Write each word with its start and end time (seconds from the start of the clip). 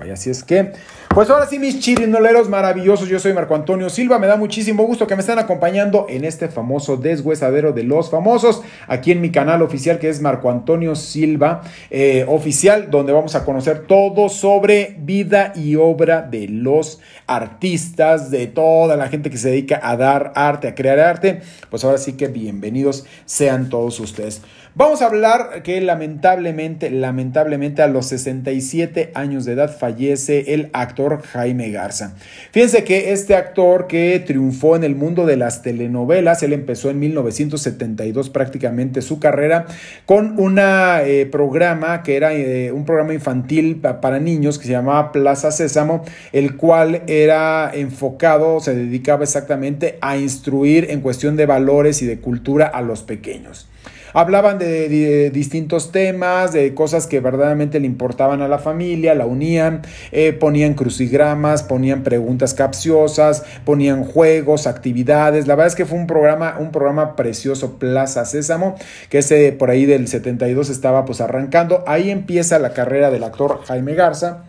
Spotify. 0.00 0.10
Así 0.12 0.30
es 0.30 0.42
que, 0.44 0.72
pues 1.14 1.28
ahora 1.30 1.46
sí, 1.46 1.58
mis 1.58 1.80
chirinoleros 1.80 2.48
maravillosos, 2.48 3.08
yo 3.08 3.18
soy 3.18 3.32
Marco 3.32 3.54
Antonio 3.54 3.90
Silva, 3.90 4.18
me 4.18 4.26
da 4.26 4.36
muchísimo 4.36 4.84
gusto 4.84 5.06
que 5.06 5.14
me 5.14 5.20
estén 5.20 5.38
acompañando 5.38 6.06
en 6.08 6.24
este 6.24 6.48
famoso 6.48 6.96
deshuesadero 6.96 7.72
de 7.72 7.84
los 7.84 8.10
famosos, 8.10 8.62
aquí 8.86 9.12
en 9.12 9.20
mi 9.20 9.30
canal 9.30 9.62
oficial 9.62 9.98
que 9.98 10.08
es 10.08 10.20
Marco 10.20 10.50
Antonio 10.50 10.94
Silva 10.94 11.62
eh, 11.90 12.24
Oficial, 12.28 12.90
donde 12.90 13.12
vamos 13.12 13.34
a 13.34 13.44
conocer 13.44 13.86
todo 13.86 14.28
sobre 14.28 14.96
vida 14.98 15.52
y 15.54 15.76
obra 15.76 16.22
de 16.22 16.48
los 16.48 17.00
artistas, 17.26 18.30
de 18.30 18.46
toda 18.46 18.96
la 18.96 19.08
gente 19.08 19.30
que 19.30 19.38
se 19.38 19.50
dedica 19.50 19.80
a 19.82 19.96
dar 19.96 20.32
arte, 20.34 20.68
a 20.68 20.74
crear 20.74 20.98
arte. 20.98 21.40
Pues 21.70 21.84
ahora 21.84 21.98
sí 21.98 22.14
que 22.14 22.28
bienvenidos 22.28 23.06
sean 23.24 23.68
todos 23.68 24.00
ustedes. 24.00 24.42
Vamos 24.76 25.02
a 25.02 25.06
hablar 25.06 25.64
que 25.64 25.80
lamentablemente, 25.80 26.90
lamentablemente 26.90 27.82
a 27.82 27.88
los 27.88 28.06
67 28.06 29.10
años 29.14 29.44
de 29.44 29.54
edad 29.54 29.76
fallece 29.76 30.54
el 30.54 30.70
actor 30.72 31.22
Jaime 31.22 31.72
Garza. 31.72 32.14
Fíjense 32.52 32.84
que 32.84 33.12
este 33.12 33.34
actor 33.34 33.88
que 33.88 34.22
triunfó 34.24 34.76
en 34.76 34.84
el 34.84 34.94
mundo 34.94 35.26
de 35.26 35.36
las 35.36 35.62
telenovelas, 35.62 36.44
él 36.44 36.52
empezó 36.52 36.88
en 36.88 37.00
1972 37.00 38.30
prácticamente 38.30 39.02
su 39.02 39.18
carrera 39.18 39.66
con 40.06 40.38
un 40.38 40.60
eh, 40.60 41.28
programa 41.32 42.04
que 42.04 42.14
era 42.14 42.32
eh, 42.32 42.70
un 42.70 42.84
programa 42.84 43.12
infantil 43.12 43.80
para 43.80 44.20
niños 44.20 44.60
que 44.60 44.66
se 44.66 44.72
llamaba 44.72 45.10
Plaza 45.10 45.50
Sésamo, 45.50 46.04
el 46.30 46.56
cual 46.56 47.02
era 47.08 47.72
enfocado, 47.74 48.60
se 48.60 48.76
dedicaba 48.76 49.24
exactamente 49.24 49.98
a 50.00 50.16
instruir 50.16 50.86
en 50.90 51.00
cuestión 51.00 51.34
de 51.34 51.46
valores 51.46 52.02
y 52.02 52.06
de 52.06 52.20
cultura 52.20 52.68
a 52.68 52.82
los 52.82 53.02
pequeños. 53.02 53.66
Hablaban 54.12 54.58
de, 54.58 55.30
distintos 55.30 55.92
temas, 55.92 56.52
de 56.52 56.74
cosas 56.74 57.06
que 57.06 57.20
verdaderamente 57.20 57.80
le 57.80 57.86
importaban 57.86 58.42
a 58.42 58.48
la 58.48 58.58
familia, 58.58 59.14
la 59.14 59.26
unían, 59.26 59.82
eh, 60.12 60.32
ponían 60.32 60.74
crucigramas, 60.74 61.62
ponían 61.62 62.02
preguntas 62.02 62.54
capciosas, 62.54 63.44
ponían 63.64 64.04
juegos, 64.04 64.66
actividades. 64.66 65.46
La 65.46 65.54
verdad 65.54 65.68
es 65.68 65.74
que 65.74 65.86
fue 65.86 65.98
un 65.98 66.06
programa, 66.06 66.56
un 66.58 66.70
programa 66.70 67.16
precioso, 67.16 67.78
Plaza 67.78 68.24
Sésamo, 68.24 68.76
que 69.08 69.18
ese 69.18 69.52
por 69.52 69.70
ahí 69.70 69.86
del 69.86 70.08
72 70.08 70.70
estaba 70.70 71.04
pues 71.04 71.20
arrancando. 71.20 71.84
Ahí 71.86 72.10
empieza 72.10 72.58
la 72.58 72.72
carrera 72.72 73.10
del 73.10 73.24
actor 73.24 73.60
Jaime 73.64 73.94
Garza 73.94 74.44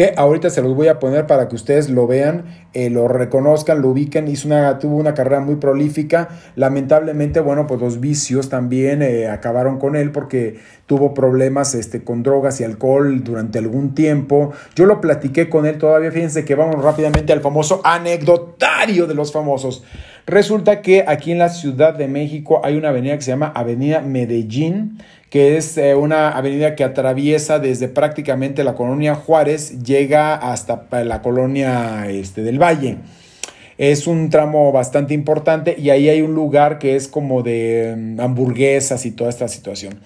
que 0.00 0.14
ahorita 0.16 0.48
se 0.48 0.62
los 0.62 0.74
voy 0.74 0.88
a 0.88 0.98
poner 0.98 1.26
para 1.26 1.46
que 1.46 1.54
ustedes 1.54 1.90
lo 1.90 2.06
vean, 2.06 2.46
eh, 2.72 2.88
lo 2.88 3.06
reconozcan, 3.06 3.82
lo 3.82 3.88
ubiquen. 3.88 4.28
Hizo 4.28 4.48
una, 4.48 4.78
tuvo 4.78 4.96
una 4.96 5.12
carrera 5.12 5.40
muy 5.40 5.56
prolífica. 5.56 6.30
Lamentablemente, 6.56 7.40
bueno, 7.40 7.66
pues 7.66 7.82
los 7.82 8.00
vicios 8.00 8.48
también 8.48 9.02
eh, 9.02 9.28
acabaron 9.28 9.78
con 9.78 9.96
él 9.96 10.10
porque 10.10 10.58
tuvo 10.86 11.12
problemas 11.12 11.74
este, 11.74 12.02
con 12.02 12.22
drogas 12.22 12.62
y 12.62 12.64
alcohol 12.64 13.22
durante 13.22 13.58
algún 13.58 13.94
tiempo. 13.94 14.52
Yo 14.74 14.86
lo 14.86 15.02
platiqué 15.02 15.50
con 15.50 15.66
él 15.66 15.76
todavía. 15.76 16.10
Fíjense 16.10 16.46
que 16.46 16.54
vamos 16.54 16.82
rápidamente 16.82 17.34
al 17.34 17.42
famoso 17.42 17.82
anecdotario 17.84 19.06
de 19.06 19.12
los 19.12 19.30
famosos. 19.30 19.84
Resulta 20.26 20.82
que 20.82 21.04
aquí 21.06 21.32
en 21.32 21.38
la 21.38 21.48
Ciudad 21.48 21.94
de 21.94 22.08
México 22.08 22.60
hay 22.64 22.76
una 22.76 22.90
avenida 22.90 23.16
que 23.16 23.22
se 23.22 23.30
llama 23.30 23.52
Avenida 23.54 24.00
Medellín 24.00 24.98
que 25.30 25.56
es 25.56 25.78
eh, 25.78 25.94
una 25.94 26.30
avenida 26.30 26.74
que 26.74 26.82
atraviesa 26.84 27.60
desde 27.60 27.88
prácticamente 27.88 28.64
la 28.64 28.74
colonia 28.74 29.14
Juárez, 29.14 29.82
llega 29.84 30.34
hasta 30.34 30.88
la 31.04 31.22
colonia 31.22 32.10
este, 32.10 32.42
del 32.42 32.60
Valle. 32.60 32.98
Es 33.78 34.06
un 34.06 34.28
tramo 34.28 34.72
bastante 34.72 35.14
importante 35.14 35.74
y 35.78 35.88
ahí 35.88 36.10
hay 36.10 36.20
un 36.20 36.34
lugar 36.34 36.78
que 36.78 36.96
es 36.96 37.08
como 37.08 37.42
de 37.42 37.94
mm, 37.96 38.20
hamburguesas 38.20 39.06
y 39.06 39.12
toda 39.12 39.30
esta 39.30 39.48
situación. 39.48 40.00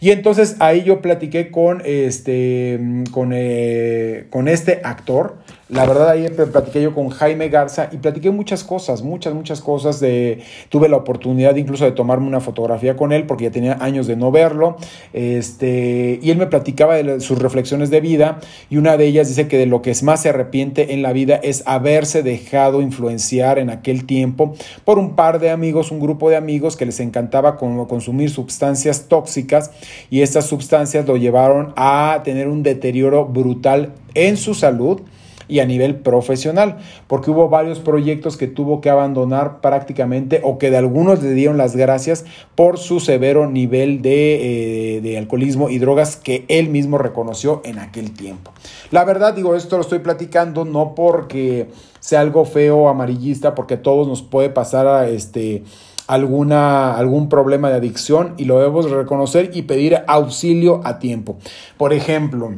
Y 0.00 0.12
entonces 0.12 0.56
ahí 0.60 0.84
yo 0.84 1.02
platiqué 1.02 1.50
con 1.50 1.82
este, 1.84 2.78
mm, 2.80 3.04
con, 3.10 3.32
eh, 3.34 4.28
con 4.30 4.48
este 4.48 4.80
actor. 4.84 5.38
La 5.68 5.84
verdad 5.84 6.08
ahí 6.08 6.26
platiqué 6.30 6.80
yo 6.80 6.94
con 6.94 7.10
Jaime 7.10 7.50
Garza 7.50 7.90
y 7.92 7.98
platiqué 7.98 8.30
muchas 8.30 8.64
cosas, 8.64 9.02
muchas, 9.02 9.34
muchas 9.34 9.60
cosas. 9.60 10.00
De, 10.00 10.42
tuve 10.70 10.88
la 10.88 10.96
oportunidad 10.96 11.56
incluso 11.56 11.84
de 11.84 11.92
tomarme 11.92 12.26
una 12.26 12.40
fotografía 12.40 12.96
con 12.96 13.12
él 13.12 13.26
porque 13.26 13.44
ya 13.44 13.50
tenía 13.50 13.76
años 13.80 14.06
de 14.06 14.16
no 14.16 14.30
verlo. 14.32 14.76
Este, 15.12 16.20
y 16.22 16.30
él 16.30 16.38
me 16.38 16.46
platicaba 16.46 16.94
de 16.94 17.20
sus 17.20 17.38
reflexiones 17.38 17.90
de 17.90 18.00
vida 18.00 18.40
y 18.70 18.78
una 18.78 18.96
de 18.96 19.04
ellas 19.04 19.28
dice 19.28 19.46
que 19.46 19.58
de 19.58 19.66
lo 19.66 19.82
que 19.82 19.94
más 20.02 20.22
se 20.22 20.30
arrepiente 20.30 20.94
en 20.94 21.02
la 21.02 21.12
vida 21.12 21.36
es 21.42 21.62
haberse 21.66 22.22
dejado 22.22 22.80
influenciar 22.80 23.58
en 23.58 23.68
aquel 23.68 24.06
tiempo 24.06 24.54
por 24.86 24.98
un 24.98 25.16
par 25.16 25.38
de 25.38 25.50
amigos, 25.50 25.90
un 25.90 26.00
grupo 26.00 26.30
de 26.30 26.36
amigos 26.36 26.76
que 26.76 26.86
les 26.86 26.98
encantaba 27.00 27.58
consumir 27.58 28.30
sustancias 28.30 29.06
tóxicas 29.08 29.70
y 30.08 30.22
estas 30.22 30.46
sustancias 30.46 31.06
lo 31.06 31.18
llevaron 31.18 31.74
a 31.76 32.22
tener 32.24 32.48
un 32.48 32.62
deterioro 32.62 33.26
brutal 33.26 33.92
en 34.14 34.38
su 34.38 34.54
salud 34.54 35.02
y 35.48 35.60
a 35.60 35.66
nivel 35.66 35.96
profesional, 35.96 36.76
porque 37.06 37.30
hubo 37.30 37.48
varios 37.48 37.80
proyectos 37.80 38.36
que 38.36 38.46
tuvo 38.46 38.80
que 38.80 38.90
abandonar 38.90 39.60
prácticamente 39.60 40.40
o 40.44 40.58
que 40.58 40.70
de 40.70 40.76
algunos 40.76 41.22
le 41.22 41.32
dieron 41.32 41.56
las 41.56 41.74
gracias 41.74 42.24
por 42.54 42.78
su 42.78 43.00
severo 43.00 43.50
nivel 43.50 44.02
de, 44.02 44.96
eh, 44.96 45.00
de, 45.00 45.18
alcoholismo 45.18 45.70
y 45.70 45.78
drogas 45.78 46.16
que 46.16 46.44
él 46.48 46.68
mismo 46.68 46.98
reconoció 46.98 47.62
en 47.64 47.78
aquel 47.78 48.12
tiempo. 48.12 48.52
La 48.90 49.04
verdad, 49.04 49.34
digo, 49.34 49.56
esto 49.56 49.76
lo 49.76 49.82
estoy 49.82 50.00
platicando 50.00 50.64
no 50.64 50.94
porque 50.94 51.68
sea 52.00 52.20
algo 52.20 52.44
feo 52.44 52.76
o 52.76 52.88
amarillista, 52.88 53.54
porque 53.54 53.74
a 53.74 53.82
todos 53.82 54.06
nos 54.06 54.22
puede 54.22 54.50
pasar 54.50 54.86
a 54.86 55.08
este 55.08 55.64
alguna, 56.08 56.96
algún 56.96 57.28
problema 57.28 57.68
de 57.68 57.76
adicción 57.76 58.34
y 58.38 58.46
lo 58.46 58.58
debemos 58.58 58.90
reconocer 58.90 59.50
y 59.54 59.62
pedir 59.62 59.98
auxilio 60.06 60.80
a 60.84 60.98
tiempo. 60.98 61.36
Por 61.76 61.92
ejemplo, 61.92 62.50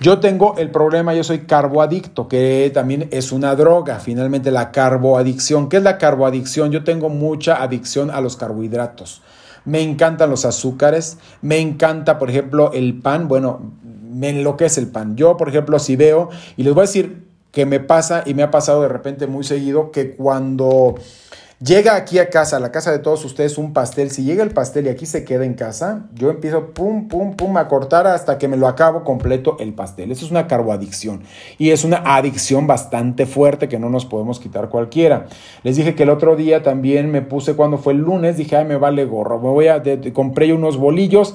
yo 0.00 0.18
tengo 0.18 0.54
el 0.56 0.70
problema, 0.70 1.14
yo 1.14 1.22
soy 1.22 1.40
carboadicto, 1.40 2.26
que 2.26 2.70
también 2.72 3.08
es 3.10 3.32
una 3.32 3.54
droga, 3.54 3.98
finalmente 3.98 4.50
la 4.50 4.72
carboadicción. 4.72 5.68
¿Qué 5.68 5.76
es 5.76 5.82
la 5.82 5.98
carboadicción? 5.98 6.70
Yo 6.70 6.84
tengo 6.84 7.10
mucha 7.10 7.62
adicción 7.62 8.10
a 8.10 8.20
los 8.20 8.36
carbohidratos. 8.36 9.20
Me 9.66 9.82
encantan 9.82 10.30
los 10.30 10.46
azúcares, 10.46 11.18
me 11.42 11.58
encanta, 11.58 12.18
por 12.18 12.30
ejemplo, 12.30 12.72
el 12.72 12.98
pan. 12.98 13.28
Bueno, 13.28 13.72
me 14.10 14.30
enloquece 14.30 14.80
el 14.80 14.88
pan. 14.88 15.16
Yo, 15.16 15.36
por 15.36 15.50
ejemplo, 15.50 15.78
si 15.78 15.96
veo, 15.96 16.30
y 16.56 16.62
les 16.62 16.72
voy 16.72 16.82
a 16.82 16.86
decir 16.86 17.26
que 17.52 17.66
me 17.66 17.78
pasa 17.78 18.22
y 18.24 18.32
me 18.32 18.42
ha 18.42 18.50
pasado 18.50 18.80
de 18.80 18.88
repente 18.88 19.26
muy 19.26 19.44
seguido, 19.44 19.90
que 19.90 20.12
cuando 20.12 20.94
Llega 21.62 21.94
aquí 21.94 22.18
a 22.18 22.30
casa, 22.30 22.56
a 22.56 22.60
la 22.60 22.72
casa 22.72 22.90
de 22.90 23.00
todos 23.00 23.22
ustedes, 23.22 23.58
un 23.58 23.74
pastel. 23.74 24.10
Si 24.10 24.24
llega 24.24 24.42
el 24.42 24.50
pastel 24.50 24.86
y 24.86 24.88
aquí 24.88 25.04
se 25.04 25.24
queda 25.24 25.44
en 25.44 25.52
casa, 25.52 26.06
yo 26.14 26.30
empiezo 26.30 26.72
pum, 26.72 27.06
pum, 27.06 27.36
pum 27.36 27.54
a 27.58 27.68
cortar 27.68 28.06
hasta 28.06 28.38
que 28.38 28.48
me 28.48 28.56
lo 28.56 28.66
acabo 28.66 29.04
completo 29.04 29.58
el 29.60 29.74
pastel. 29.74 30.10
Eso 30.10 30.24
es 30.24 30.30
una 30.30 30.46
carboadicción. 30.46 31.22
Y 31.58 31.72
es 31.72 31.84
una 31.84 31.98
adicción 31.98 32.66
bastante 32.66 33.26
fuerte 33.26 33.68
que 33.68 33.78
no 33.78 33.90
nos 33.90 34.06
podemos 34.06 34.40
quitar 34.40 34.70
cualquiera. 34.70 35.26
Les 35.62 35.76
dije 35.76 35.94
que 35.94 36.04
el 36.04 36.08
otro 36.08 36.34
día 36.34 36.62
también 36.62 37.10
me 37.10 37.20
puse, 37.20 37.54
cuando 37.54 37.76
fue 37.76 37.92
el 37.92 37.98
lunes, 37.98 38.38
dije, 38.38 38.56
ay, 38.56 38.64
me 38.64 38.76
vale 38.76 39.04
gorro. 39.04 39.38
Me 39.38 39.50
voy 39.50 39.68
a, 39.68 39.82
compré 40.14 40.54
unos 40.54 40.78
bolillos 40.78 41.34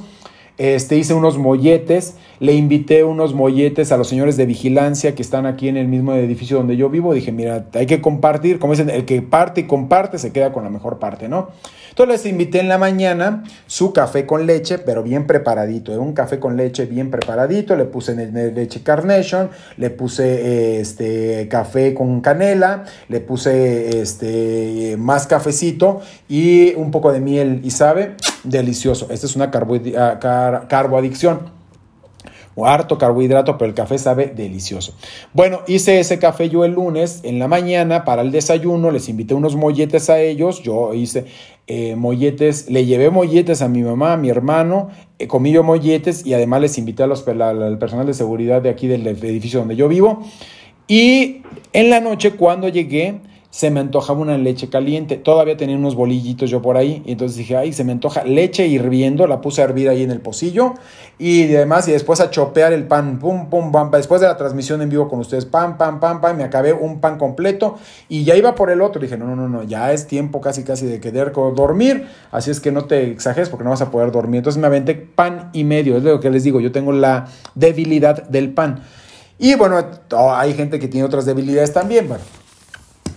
este, 0.58 0.98
hice 0.98 1.14
unos 1.14 1.38
molletes, 1.38 2.16
le 2.40 2.54
invité 2.54 3.04
unos 3.04 3.34
molletes 3.34 3.92
a 3.92 3.98
los 3.98 4.08
señores 4.08 4.38
de 4.38 4.46
vigilancia 4.46 5.16
que 5.16 5.22
están 5.22 5.46
aquí 5.46 5.68
en 5.68 5.78
el 5.78 5.88
mismo 5.88 6.14
edificio 6.14 6.58
donde 6.58 6.78
yo 6.78 6.90
vivo. 6.90 7.14
Dije, 7.14 7.32
mira, 7.32 7.66
hay 7.74 7.86
que 7.86 8.02
compartir, 8.02 8.60
como 8.60 8.74
dicen, 8.74 8.90
el 8.90 9.06
que 9.06 9.22
parte 9.22 9.62
y 9.62 9.64
comparte 9.66 10.18
se 10.18 10.32
queda 10.32 10.52
con 10.52 10.64
la 10.64 10.70
mejor 10.70 11.00
parte, 11.00 11.28
¿no? 11.28 11.50
Entonces 11.96 12.26
les 12.26 12.32
invité 12.34 12.60
en 12.60 12.68
la 12.68 12.78
mañana 12.78 13.46
su 13.68 13.94
café 13.94 14.26
con 14.26 14.46
leche, 14.46 14.80
pero 14.80 15.02
bien 15.02 15.26
preparadito, 15.26 15.94
¿eh? 15.94 15.98
un 15.98 16.12
café 16.12 16.40
con 16.42 16.58
leche 16.58 16.86
bien 16.88 17.10
preparadito, 17.10 17.74
le 17.78 17.86
puse 17.86 18.14
leche 18.52 18.84
Carnation, 18.84 19.50
le 19.78 19.92
puse 19.92 20.82
este 20.82 21.48
café 21.48 21.94
con 21.94 22.20
canela, 22.20 22.84
le 23.08 23.22
puse 23.22 24.02
este 24.02 24.98
más 25.00 25.26
cafecito 25.26 26.02
y 26.28 26.74
un 26.76 26.92
poco 26.92 27.14
de 27.14 27.22
miel 27.22 27.62
y 27.64 27.72
sabe, 27.72 28.16
delicioso. 28.44 29.08
Esta 29.10 29.26
es 29.26 29.38
una 29.38 29.50
ah, 30.54 30.68
carboadicción 30.68 31.56
o 32.56 32.66
harto 32.66 32.98
carbohidrato, 32.98 33.58
pero 33.58 33.70
el 33.70 33.76
café 33.76 33.98
sabe 33.98 34.28
delicioso. 34.28 34.94
Bueno, 35.34 35.62
hice 35.68 36.00
ese 36.00 36.20
café 36.20 36.50
yo 36.50 36.64
el 36.64 36.72
lunes 36.72 37.20
en 37.24 37.38
la 37.38 37.48
mañana 37.48 38.06
para 38.06 38.22
el 38.22 38.32
desayuno, 38.32 38.92
les 38.92 39.10
invité 39.10 39.34
unos 39.34 39.56
molletes 39.56 40.10
a 40.10 40.20
ellos, 40.22 40.64
yo 40.64 40.94
hice 40.94 41.26
eh, 41.68 41.96
molletes, 41.96 42.70
le 42.70 42.86
llevé 42.86 43.10
molletes 43.10 43.62
a 43.62 43.68
mi 43.68 43.82
mamá, 43.82 44.14
a 44.14 44.18
mi 44.18 44.30
hermano, 44.30 44.90
eh, 45.20 45.28
comí 45.28 45.52
yo 45.52 45.64
molletes 45.64 46.26
y 46.26 46.34
además 46.34 46.62
les 46.62 46.78
invité 46.78 47.04
a 47.04 47.08
los, 47.08 47.28
al 47.28 47.78
personal 47.78 48.06
de 48.06 48.14
seguridad 48.14 48.62
de 48.62 48.70
aquí 48.70 48.88
del 48.88 49.06
edificio 49.06 49.60
donde 49.60 49.76
yo 49.76 49.90
vivo. 49.90 50.24
Y 50.88 51.42
en 51.74 51.90
la 51.90 52.00
noche 52.00 52.32
cuando 52.32 52.70
llegué, 52.70 53.20
se 53.56 53.72
me 53.72 53.80
antojaba 53.80 54.20
una 54.20 54.38
leche 54.38 54.68
caliente. 54.68 55.16
Todavía 55.16 55.56
tenía 55.56 55.78
unos 55.78 55.96
bolillitos 55.96 56.50
yo 56.50 56.62
por 56.62 56.76
ahí. 56.76 57.02
Y 57.06 57.14
entonces 57.14 57.38
dije, 57.38 57.56
ay, 57.56 57.72
se 57.72 57.86
me 57.86 57.94
antoja 57.94 58.26
leche 58.26 58.68
hirviendo. 58.68 59.28
La 59.28 59.40
puse 59.40 59.62
a 59.62 59.64
hervir 59.64 59.88
ahí 59.88 60.04
en 60.04 60.12
el 60.12 60.20
pocillo. 60.20 60.74
Y 61.20 61.46
demás, 61.46 61.88
y 61.88 61.94
después 61.94 62.20
a 62.20 62.30
chopear 62.30 62.74
el 62.74 62.86
pan. 62.86 63.18
Pum, 63.18 63.50
pum, 63.50 63.72
pam. 63.72 63.92
Después 63.92 64.20
de 64.20 64.28
la 64.28 64.36
transmisión 64.36 64.82
en 64.82 64.90
vivo 64.90 65.08
con 65.08 65.20
ustedes, 65.20 65.46
pam, 65.46 65.78
pam, 65.78 66.02
pam, 66.02 66.20
pam. 66.20 66.36
Me 66.36 66.44
acabé 66.44 66.74
un 66.74 67.00
pan 67.00 67.18
completo. 67.18 67.78
Y 68.10 68.26
ya 68.26 68.36
iba 68.36 68.56
por 68.56 68.72
el 68.72 68.82
otro. 68.82 69.02
Dije, 69.02 69.16
no, 69.16 69.26
no, 69.26 69.38
no, 69.38 69.48
no. 69.48 69.64
Ya 69.64 69.94
es 69.94 70.06
tiempo 70.06 70.42
casi, 70.42 70.66
casi 70.66 70.86
de 70.86 71.00
querer 71.00 71.32
dormir. 71.32 72.08
Así 72.32 72.52
es 72.52 72.60
que 72.60 72.74
no 72.74 72.84
te 72.84 73.10
exageres 73.10 73.48
porque 73.48 73.64
no 73.64 73.70
vas 73.70 73.82
a 73.82 73.90
poder 73.90 74.12
dormir. 74.12 74.40
Entonces 74.40 74.60
me 74.60 74.68
aventé 74.68 74.96
pan 74.96 75.52
y 75.54 75.64
medio. 75.64 75.96
Es 75.96 76.04
lo 76.04 76.20
que 76.20 76.30
les 76.30 76.44
digo. 76.44 76.60
Yo 76.60 76.74
tengo 76.74 76.92
la 76.92 77.28
debilidad 77.54 78.28
del 78.28 78.54
pan. 78.54 78.82
Y 79.40 79.56
bueno, 79.56 79.82
hay 80.12 80.54
gente 80.56 80.78
que 80.78 80.90
tiene 80.90 81.06
otras 81.06 81.26
debilidades 81.26 81.72
también. 81.72 82.10
Bueno, 82.10 82.26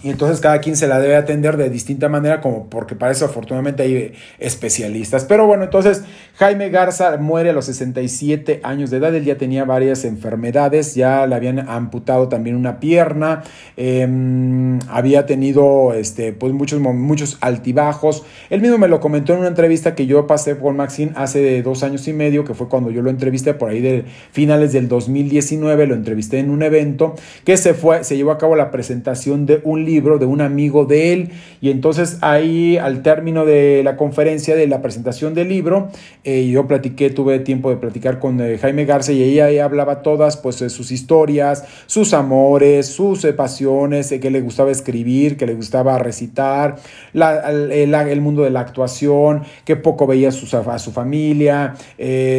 y 0.02 0.10
entonces 0.10 0.40
cada 0.40 0.60
quien 0.60 0.76
se 0.76 0.86
la 0.86 1.00
debe 1.00 1.16
atender 1.16 1.56
de 1.56 1.70
distinta 1.70 2.08
manera, 2.08 2.40
como 2.40 2.68
porque 2.68 2.94
para 2.94 3.12
eso 3.12 3.24
afortunadamente 3.24 3.82
hay 3.82 4.12
especialistas. 4.38 5.24
Pero 5.24 5.46
bueno, 5.46 5.64
entonces 5.64 6.02
Jaime 6.36 6.70
Garza 6.70 7.16
muere 7.16 7.50
a 7.50 7.52
los 7.52 7.66
67 7.66 8.60
años 8.62 8.90
de 8.90 8.98
edad, 8.98 9.14
él 9.14 9.24
ya 9.24 9.36
tenía 9.36 9.64
varias 9.64 10.04
enfermedades, 10.04 10.94
ya 10.94 11.26
le 11.26 11.34
habían 11.34 11.68
amputado 11.68 12.28
también 12.28 12.54
una 12.54 12.78
pierna, 12.78 13.42
em, 13.76 14.78
había 14.88 15.26
tenido 15.26 15.92
este, 15.94 16.32
pues 16.32 16.52
muchos, 16.52 16.80
muchos 16.80 17.38
altibajos. 17.40 18.24
Él 18.50 18.60
mismo 18.60 18.78
me 18.78 18.88
lo 18.88 19.00
comentó 19.00 19.32
en 19.32 19.40
una 19.40 19.48
entrevista 19.48 19.94
que 19.94 20.06
yo 20.06 20.26
pasé 20.26 20.56
con 20.56 20.76
Maxine 20.76 21.12
hace 21.16 21.62
dos 21.62 21.82
años 21.82 22.06
y 22.06 22.12
medio, 22.12 22.44
que 22.44 22.54
fue 22.54 22.68
cuando 22.68 22.90
yo 22.90 23.02
lo 23.02 23.10
entrevisté 23.10 23.54
por 23.54 23.70
ahí 23.70 23.80
de 23.80 24.04
finales 24.30 24.72
del 24.72 24.88
2019, 24.88 25.86
lo 25.86 25.94
entrevisté 25.94 26.38
en 26.38 26.50
un 26.50 26.62
evento 26.62 27.14
que 27.44 27.56
se 27.56 27.74
fue, 27.74 28.04
se 28.04 28.16
llevó 28.16 28.30
a 28.30 28.38
cabo 28.38 28.54
la 28.54 28.70
presentación 28.70 29.46
de 29.46 29.60
un 29.64 29.84
libro 29.84 29.88
de 30.00 30.26
un 30.26 30.40
amigo 30.40 30.84
de 30.84 31.12
él 31.12 31.30
y 31.60 31.70
entonces 31.70 32.18
ahí 32.20 32.76
al 32.76 33.02
término 33.02 33.44
de 33.44 33.82
la 33.84 33.96
conferencia 33.96 34.54
de 34.54 34.66
la 34.66 34.80
presentación 34.80 35.34
del 35.34 35.48
libro 35.48 35.90
eh, 36.24 36.48
yo 36.48 36.66
platiqué 36.66 37.10
tuve 37.10 37.40
tiempo 37.40 37.70
de 37.70 37.76
platicar 37.76 38.18
con 38.18 38.40
eh, 38.40 38.58
Jaime 38.58 38.84
Garza 38.84 39.12
y 39.12 39.22
ella 39.22 39.64
hablaba 39.64 40.02
todas 40.02 40.36
pues 40.36 40.60
de 40.60 40.70
sus 40.70 40.90
historias 40.92 41.64
sus 41.86 42.14
amores 42.14 42.86
sus 42.86 43.24
eh, 43.24 43.32
pasiones 43.32 44.08
que 44.08 44.30
le 44.30 44.40
gustaba 44.40 44.70
escribir 44.70 45.36
que 45.36 45.46
le 45.46 45.54
gustaba 45.54 45.98
recitar 45.98 46.76
el, 47.12 48.20
mundo 48.20 48.42
de 48.42 48.50
la 48.50 48.60
actuación 48.60 49.42
que 49.64 49.76
poco 49.76 50.06
veía 50.06 50.28
a 50.28 50.32
su, 50.32 50.56
a 50.56 50.78
su 50.78 50.92
familia 50.92 51.74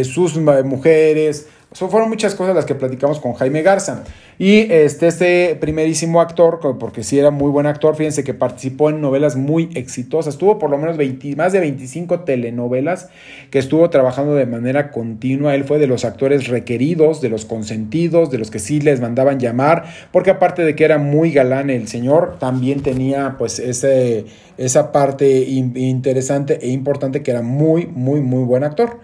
sus 0.04 0.38
mujeres 0.38 1.48
fueron 1.74 2.10
muchas 2.10 2.36
cosas 2.36 2.56
las 2.56 2.66
que 2.66 2.76
platicamos 2.76 3.20
con 3.20 3.34
Jaime 3.34 3.62
Garza. 3.62 4.04
Y 4.42 4.72
este, 4.72 5.08
este 5.08 5.58
primerísimo 5.60 6.22
actor, 6.22 6.62
porque 6.80 7.04
sí 7.04 7.20
era 7.20 7.30
muy 7.30 7.52
buen 7.52 7.66
actor, 7.66 7.98
fíjense 7.98 8.24
que 8.24 8.34
participó 8.34 8.90
en 8.90 9.02
novelas 9.02 9.36
muy 9.36 9.70
exitosas. 9.76 10.38
Tuvo 10.38 10.58
por 10.58 10.70
lo 10.70 10.78
menos 10.78 10.96
más 11.36 11.52
de 11.52 11.60
25 11.60 12.22
telenovelas 12.22 13.10
que 13.52 13.60
estuvo 13.60 13.90
trabajando 13.90 14.36
de 14.36 14.46
manera 14.46 14.92
continua. 14.92 15.56
Él 15.56 15.66
fue 15.66 15.78
de 15.78 15.88
los 15.88 16.06
actores 16.06 16.48
requeridos, 16.48 17.20
de 17.20 17.28
los 17.28 17.44
consentidos, 17.44 18.32
de 18.32 18.38
los 18.38 18.50
que 18.50 18.60
sí 18.60 18.80
les 18.80 19.02
mandaban 19.02 19.42
llamar, 19.42 19.84
porque 20.14 20.30
aparte 20.30 20.64
de 20.64 20.74
que 20.74 20.86
era 20.86 21.00
muy 21.00 21.34
galán 21.34 21.70
el 21.70 21.90
señor, 21.90 22.38
también 22.40 22.82
tenía 22.82 23.36
pues 23.38 23.60
ese, 23.60 24.24
esa 24.58 24.94
parte 24.94 25.42
interesante 25.42 26.60
e 26.62 26.70
importante 26.70 27.24
que 27.24 27.32
era 27.32 27.42
muy, 27.42 27.88
muy, 27.88 28.22
muy 28.22 28.46
buen 28.46 28.64
actor. 28.64 29.02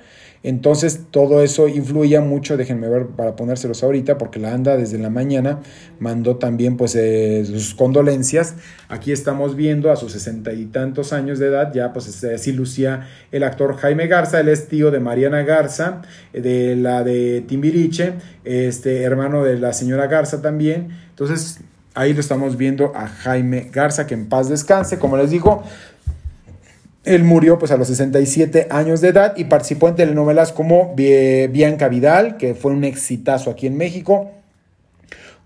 Entonces 0.48 1.00
todo 1.10 1.42
eso 1.42 1.68
influía 1.68 2.22
mucho, 2.22 2.56
déjenme 2.56 2.88
ver 2.88 3.08
para 3.08 3.36
ponérselos 3.36 3.82
ahorita, 3.82 4.20
porque 4.20 4.38
la 4.38 4.54
ANDA 4.54 4.78
desde 4.78 5.00
la 5.00 5.10
mañana 5.10 5.62
mandó 5.98 6.36
también 6.36 6.78
pues 6.78 6.96
eh, 6.96 7.44
sus 7.46 7.74
condolencias. 7.74 8.54
Aquí 8.88 9.12
estamos 9.12 9.56
viendo 9.56 9.92
a 9.92 9.96
sus 9.96 10.12
sesenta 10.12 10.54
y 10.54 10.68
tantos 10.68 11.14
años 11.14 11.40
de 11.40 11.48
edad, 11.48 11.74
ya 11.74 11.94
pues 11.94 12.24
así 12.24 12.52
lucía 12.52 13.08
el 13.32 13.42
actor 13.42 13.76
Jaime 13.78 14.06
Garza, 14.06 14.40
él 14.40 14.50
es 14.50 14.68
tío 14.68 14.92
de 14.92 15.00
Mariana 15.00 15.42
Garza, 15.42 16.04
de 16.32 16.76
la 16.76 17.04
de 17.04 17.42
Timbiriche, 17.42 18.14
este 18.44 19.02
hermano 19.02 19.44
de 19.44 19.58
la 19.58 19.74
señora 19.74 20.06
Garza 20.06 20.44
también. 20.44 20.90
Entonces 21.10 21.62
ahí 21.96 22.14
lo 22.14 22.20
estamos 22.20 22.56
viendo 22.56 22.92
a 22.96 23.08
Jaime 23.08 23.72
Garza, 23.74 24.06
que 24.06 24.14
en 24.14 24.28
paz 24.28 24.48
descanse, 24.48 25.00
como 25.00 25.18
les 25.18 25.32
digo, 25.32 25.64
él 27.06 27.24
murió 27.24 27.58
pues 27.58 27.72
a 27.72 27.78
los 27.78 27.88
67 27.88 28.68
años 28.70 29.02
de 29.02 29.10
edad 29.10 29.34
y 29.38 29.46
participó 29.46 29.88
en 29.88 29.96
telenovelas 29.96 30.52
como 30.52 30.94
Bianca 30.96 31.88
Vidal, 31.88 32.38
que 32.38 32.56
fue 32.56 32.72
un 32.72 32.84
exitazo 32.84 33.52
aquí 33.52 33.68
en 33.68 33.78
México, 33.78 34.32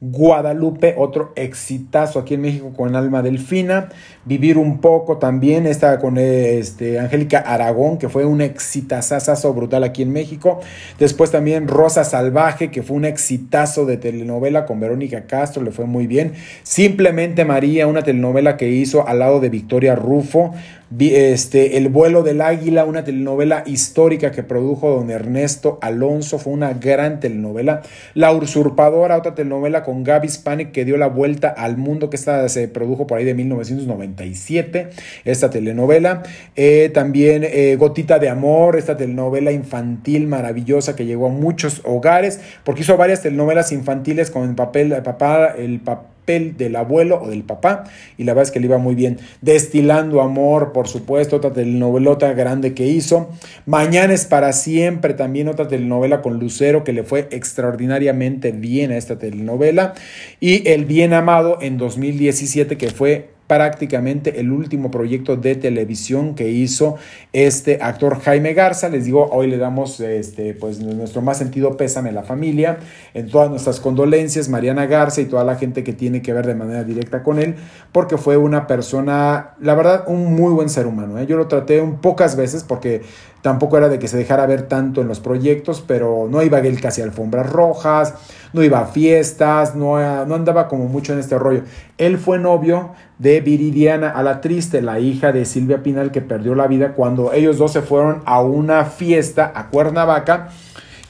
Guadalupe, 0.02 0.96
otro 0.98 1.34
exitazo 1.36 2.20
aquí 2.20 2.36
en 2.36 2.42
México 2.42 2.72
con 2.76 2.96
Alma 2.96 3.22
Delfina. 3.22 3.90
Vivir 4.24 4.58
un 4.58 4.80
poco 4.80 5.18
también, 5.18 5.66
estaba 5.66 6.00
con 6.00 6.18
este, 6.18 7.00
Angélica 7.00 7.40
Aragón, 7.40 7.98
que 7.98 8.08
fue 8.08 8.24
un 8.24 8.40
exitazazo 8.40 9.54
brutal 9.54 9.84
aquí 9.84 10.02
en 10.02 10.14
México. 10.14 10.62
Después 11.00 11.32
también 11.32 11.68
Rosa 11.68 12.06
Salvaje, 12.06 12.72
que 12.72 12.82
fue 12.82 12.96
un 12.96 13.04
exitazo 13.04 13.86
de 13.86 13.98
telenovela 13.98 14.66
con 14.66 14.80
Verónica 14.80 15.24
Castro, 15.24 15.64
le 15.64 15.72
fue 15.72 15.86
muy 15.86 16.08
bien. 16.08 16.32
Simplemente 16.64 17.44
María, 17.44 17.86
una 17.86 18.02
telenovela 18.02 18.56
que 18.56 18.70
hizo 18.70 19.06
al 19.06 19.20
lado 19.20 19.42
de 19.42 19.50
Victoria 19.50 19.96
Rufo. 19.96 20.54
Este, 20.98 21.78
El 21.78 21.90
vuelo 21.90 22.24
del 22.24 22.42
águila, 22.42 22.84
una 22.86 23.04
telenovela 23.04 23.64
histórica 23.68 24.32
que 24.32 24.42
produjo 24.42 24.90
don 24.90 25.12
Ernesto 25.12 25.78
Alonso, 25.82 26.40
fue 26.40 26.52
una 26.52 26.74
gran 26.74 27.20
telenovela. 27.20 27.84
La 28.16 28.32
usurpadora, 28.32 29.18
otra 29.18 29.36
telenovela 29.36 29.84
con 29.84 30.04
Gaby 30.04 30.28
Spanik 30.28 30.72
que 30.72 30.86
dio 30.86 30.98
la 30.98 31.08
vuelta 31.08 31.50
al 31.50 31.78
mundo, 31.78 32.10
que 32.10 32.16
esta 32.16 32.50
se 32.50 32.68
produjo 32.68 33.06
por 33.06 33.20
ahí 33.20 33.26
de 33.26 33.36
1997, 33.36 34.90
esta 35.26 35.52
telenovela. 35.52 36.24
Eh, 36.56 36.90
también 36.92 37.44
eh, 37.46 37.76
Gotita 37.78 38.18
de 38.18 38.30
Amor, 38.30 38.76
esta 38.76 38.98
telenovela 38.98 39.52
infantil 39.52 40.26
maravillosa 40.26 40.96
que 40.96 41.06
llegó 41.06 41.28
a 41.28 41.30
muchos 41.30 41.82
hogares, 41.86 42.40
porque 42.64 42.82
hizo 42.82 42.98
varias 42.98 43.22
telenovelas 43.22 43.72
infantiles 43.72 44.32
con 44.32 44.50
el 44.50 44.56
papel, 44.56 44.92
el 44.92 45.04
papá, 45.04 45.54
el 45.56 45.80
papá 45.82 46.08
del 46.30 46.76
abuelo 46.76 47.20
o 47.22 47.30
del 47.30 47.44
papá 47.44 47.86
y 48.18 48.24
la 48.24 48.34
verdad 48.34 48.50
es 48.50 48.52
que 48.52 48.60
le 48.60 48.68
iba 48.68 48.78
muy 48.78 48.94
bien. 48.94 49.18
Destilando 49.42 50.22
Amor, 50.22 50.72
por 50.72 50.88
supuesto, 50.88 51.38
otra 51.38 51.52
telenovelota 51.52 52.34
grande 52.34 52.74
que 52.74 52.86
hizo. 52.86 53.30
Mañana 53.66 54.14
es 54.14 54.26
para 54.26 54.54
siempre, 54.54 55.16
también 55.16 55.48
otra 55.48 55.68
telenovela 55.68 56.22
con 56.22 56.40
Lucero 56.40 56.84
que 56.84 56.94
le 56.94 57.04
fue 57.04 57.28
extraordinariamente 57.32 58.52
bien 58.52 58.92
a 58.92 58.98
esta 58.98 59.18
telenovela. 59.18 59.96
Y 60.40 60.68
El 60.70 60.86
Bien 60.86 61.14
Amado 61.14 61.58
en 61.62 61.78
2017 61.78 62.78
que 62.78 62.90
fue 62.90 63.39
prácticamente 63.50 64.40
el 64.40 64.52
último 64.52 64.92
proyecto 64.92 65.36
de 65.36 65.56
televisión 65.56 66.36
que 66.36 66.50
hizo 66.50 66.98
este 67.34 67.80
actor 67.82 68.22
Jaime 68.22 68.54
Garza. 68.54 68.90
Les 68.90 69.06
digo, 69.06 69.28
hoy 69.32 69.48
le 69.48 69.58
damos 69.58 70.00
este, 70.02 70.54
pues, 70.54 70.80
nuestro 70.80 71.24
más 71.24 71.40
sentido 71.40 71.76
pésame 71.76 72.10
a 72.10 72.12
la 72.12 72.22
familia, 72.22 72.78
en 73.16 73.28
todas 73.28 73.50
nuestras 73.50 73.80
condolencias, 73.80 74.50
Mariana 74.50 74.86
Garza 74.86 75.22
y 75.22 75.26
toda 75.26 75.44
la 75.44 75.56
gente 75.56 75.84
que 75.84 75.94
tiene 75.94 76.22
que 76.22 76.32
ver 76.32 76.46
de 76.46 76.54
manera 76.54 76.84
directa 76.84 77.24
con 77.24 77.40
él, 77.40 77.56
porque 77.92 78.20
fue 78.20 78.38
una 78.38 78.68
persona, 78.68 79.56
la 79.60 79.74
verdad, 79.74 80.04
un 80.06 80.36
muy 80.36 80.54
buen 80.54 80.70
ser 80.70 80.86
humano. 80.86 81.18
¿eh? 81.18 81.26
Yo 81.26 81.36
lo 81.36 81.48
traté 81.48 81.82
un 81.82 82.02
pocas 82.02 82.36
veces 82.36 82.64
porque 82.64 83.02
Tampoco 83.42 83.78
era 83.78 83.88
de 83.90 84.00
que 84.00 84.08
se 84.08 84.18
dejara 84.18 84.46
ver 84.46 84.64
tanto 84.64 85.02
en 85.02 85.08
los 85.08 85.20
proyectos, 85.20 85.84
pero 85.86 86.28
no 86.30 86.42
iba 86.42 86.60
él 86.60 86.82
casi 86.82 87.02
alfombras 87.02 87.50
rojas, 87.50 88.14
no 88.54 88.64
iba 88.64 88.80
a 88.80 88.86
fiestas, 88.86 89.76
no, 89.76 90.26
no 90.26 90.36
andaba 90.36 90.68
como 90.68 90.86
mucho 90.86 91.14
en 91.14 91.20
este 91.20 91.38
rollo. 91.38 91.64
Él 91.98 92.18
fue 92.18 92.38
novio 92.38 92.92
de 93.18 93.42
Viridiana 93.42 94.10
a 94.10 94.24
la 94.24 94.42
triste, 94.42 94.82
la 94.82 95.00
hija 95.00 95.32
de 95.32 95.46
Silvia 95.46 95.84
Pinal 95.84 96.12
que 96.12 96.22
perdió 96.22 96.56
la 96.56 96.68
vida 96.68 96.94
cuando 96.94 97.34
ellos 97.34 97.58
dos 97.58 97.72
se 97.72 97.82
fueron 97.82 98.22
a 98.26 98.42
una 98.42 98.86
fiesta 98.86 99.52
a 99.56 99.70
Cuernavaca 99.70 100.50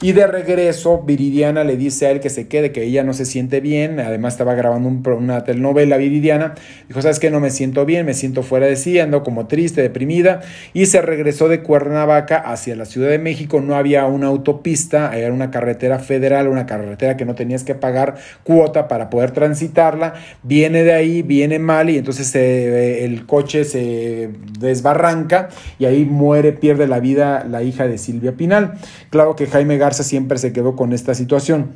y 0.02 0.12
de 0.12 0.26
regreso, 0.26 1.02
Viridiana 1.02 1.62
le 1.62 1.76
dice 1.76 2.06
a 2.06 2.10
él 2.10 2.20
que 2.20 2.30
se 2.30 2.48
quede, 2.48 2.72
que 2.72 2.84
ella 2.84 3.04
no 3.04 3.12
se 3.12 3.26
siente 3.26 3.60
bien. 3.60 4.00
Además, 4.00 4.34
estaba 4.34 4.54
grabando 4.54 4.88
una 5.14 5.44
telenovela 5.44 5.98
Viridiana. 5.98 6.54
Dijo: 6.88 7.02
¿Sabes 7.02 7.18
qué? 7.18 7.30
No 7.30 7.38
me 7.38 7.50
siento 7.50 7.84
bien, 7.84 8.06
me 8.06 8.14
siento 8.14 8.42
fuera 8.42 8.66
de 8.66 8.76
sí, 8.76 8.98
ando 8.98 9.22
como 9.22 9.46
triste, 9.46 9.82
deprimida. 9.82 10.40
Y 10.72 10.86
se 10.86 11.02
regresó 11.02 11.48
de 11.48 11.62
Cuernavaca 11.62 12.38
hacia 12.38 12.76
la 12.76 12.86
Ciudad 12.86 13.10
de 13.10 13.18
México. 13.18 13.60
No 13.60 13.74
había 13.76 14.06
una 14.06 14.28
autopista, 14.28 15.16
era 15.16 15.32
una 15.34 15.50
carretera 15.50 15.98
federal, 15.98 16.48
una 16.48 16.64
carretera 16.64 17.18
que 17.18 17.26
no 17.26 17.34
tenías 17.34 17.64
que 17.64 17.74
pagar 17.74 18.16
cuota 18.42 18.88
para 18.88 19.10
poder 19.10 19.32
transitarla. 19.32 20.14
Viene 20.42 20.82
de 20.82 20.94
ahí, 20.94 21.22
viene 21.22 21.58
mal 21.58 21.90
y 21.90 21.98
entonces 21.98 22.34
el 22.34 23.26
coche 23.26 23.64
se 23.64 24.30
desbarranca 24.58 25.50
y 25.78 25.84
ahí 25.84 26.04
muere, 26.04 26.52
pierde 26.52 26.86
la 26.86 27.00
vida 27.00 27.44
la 27.48 27.62
hija 27.62 27.86
de 27.86 27.98
Silvia 27.98 28.32
Pinal. 28.32 28.74
Claro 29.10 29.36
que 29.36 29.46
Jaime 29.46 29.78
siempre 29.92 30.38
se 30.38 30.52
quedó 30.52 30.76
con 30.76 30.92
esta 30.92 31.14
situación. 31.14 31.70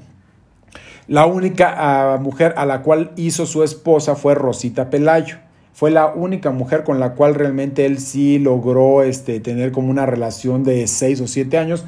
La 1.06 1.26
única 1.26 1.74
ah, 1.76 2.18
mujer 2.18 2.54
a 2.56 2.64
la 2.64 2.82
cual 2.82 3.12
hizo 3.16 3.44
su 3.44 3.62
esposa 3.62 4.14
fue 4.16 4.34
Rosita 4.34 4.88
Pelayo. 4.88 5.36
Fue 5.74 5.90
la 5.90 6.06
única 6.06 6.50
mujer 6.50 6.84
con 6.84 7.00
la 7.00 7.14
cual 7.14 7.34
realmente 7.34 7.84
él 7.84 7.98
sí 7.98 8.38
logró 8.38 9.02
este, 9.02 9.40
tener 9.40 9.72
como 9.72 9.90
una 9.90 10.06
relación 10.06 10.62
de 10.62 10.86
seis 10.86 11.20
o 11.20 11.26
siete 11.26 11.58
años. 11.58 11.84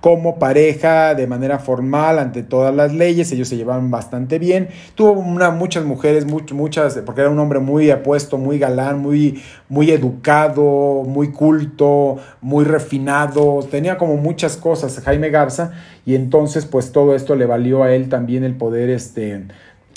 Como 0.00 0.38
pareja 0.38 1.14
de 1.14 1.26
manera 1.26 1.58
formal 1.58 2.18
ante 2.18 2.42
todas 2.42 2.74
las 2.74 2.94
leyes, 2.94 3.30
ellos 3.32 3.48
se 3.48 3.56
llevaban 3.56 3.90
bastante 3.90 4.38
bien, 4.38 4.68
tuvo 4.94 5.14
muchas 5.22 5.84
mujeres, 5.84 6.26
muchas, 6.26 6.98
porque 7.04 7.20
era 7.20 7.30
un 7.30 7.38
hombre 7.38 7.58
muy 7.58 7.90
apuesto, 7.90 8.38
muy 8.38 8.58
galán, 8.58 9.00
muy, 9.00 9.42
muy 9.68 9.90
educado, 9.90 11.04
muy 11.06 11.32
culto, 11.32 12.16
muy 12.40 12.64
refinado, 12.64 13.60
tenía 13.70 13.98
como 13.98 14.16
muchas 14.16 14.56
cosas 14.56 15.00
Jaime 15.00 15.28
Garza 15.28 15.72
y 16.06 16.14
entonces 16.14 16.64
pues 16.64 16.92
todo 16.92 17.14
esto 17.14 17.36
le 17.36 17.44
valió 17.44 17.82
a 17.82 17.92
él 17.92 18.08
también 18.08 18.42
el 18.42 18.54
poder 18.54 18.88
este, 18.88 19.42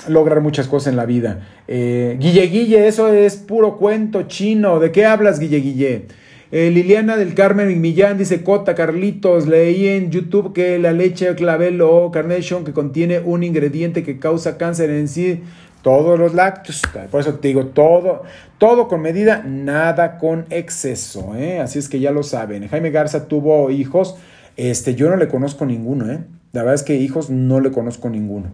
lograr 0.10 0.41
muchas 0.41 0.67
cosas 0.67 0.88
en 0.91 0.98
la 0.98 1.05
vida. 1.05 1.48
Eh, 1.69 2.17
Guille 2.19 2.48
Guille, 2.48 2.88
eso 2.88 3.07
es 3.07 3.38
puro 3.38 3.77
cuento 3.77 4.24
chino, 4.24 4.79
¿de 4.79 4.91
qué 4.91 5.05
hablas 5.05 5.39
Guille 5.39 5.62
Guille? 5.62 6.07
Eh, 6.55 6.69
Liliana 6.69 7.17
del 7.17 7.33
Carmen 7.33 7.81
Millán 7.81 8.19
dice, 8.19 8.43
Cota, 8.43 8.75
Carlitos, 8.75 9.48
leí 9.48 9.88
en 9.88 10.12
YouTube 10.12 10.53
que 10.53 10.77
la 10.77 10.91
leche 10.91 11.33
clavel 11.33 11.81
o 11.81 12.12
carnation 12.12 12.63
que 12.63 12.74
contiene 12.74 13.19
un 13.22 13.41
ingrediente 13.41 14.03
que 14.03 14.19
causa 14.19 14.55
cáncer 14.55 14.91
en 14.91 15.07
sí, 15.07 15.41
todos 15.81 16.19
los 16.19 16.36
lácteos, 16.36 16.83
por 17.10 17.22
eso 17.22 17.33
te 17.39 17.48
digo, 17.48 17.65
todo, 17.69 18.22
todo 18.60 18.88
con 18.88 19.01
medida, 19.01 19.41
nada 19.43 20.19
con 20.19 20.45
exceso, 20.51 21.33
¿eh? 21.36 21.60
así 21.60 21.79
es 21.79 21.89
que 21.89 22.00
ya 22.00 22.12
lo 22.12 22.22
saben. 22.22 22.67
Jaime 22.67 22.91
Garza 22.91 23.27
tuvo 23.27 23.72
hijos, 23.72 24.15
este, 24.55 24.93
yo 24.93 25.10
no 25.10 25.15
le 25.15 25.27
conozco 25.27 25.65
ninguno, 25.65 26.12
¿eh? 26.12 26.19
la 26.51 26.62
verdad 26.62 26.75
es 26.75 26.83
que 26.83 26.98
hijos 26.98 27.31
no 27.31 27.62
le 27.62 27.72
conozco 27.72 28.12
ninguno. 28.12 28.51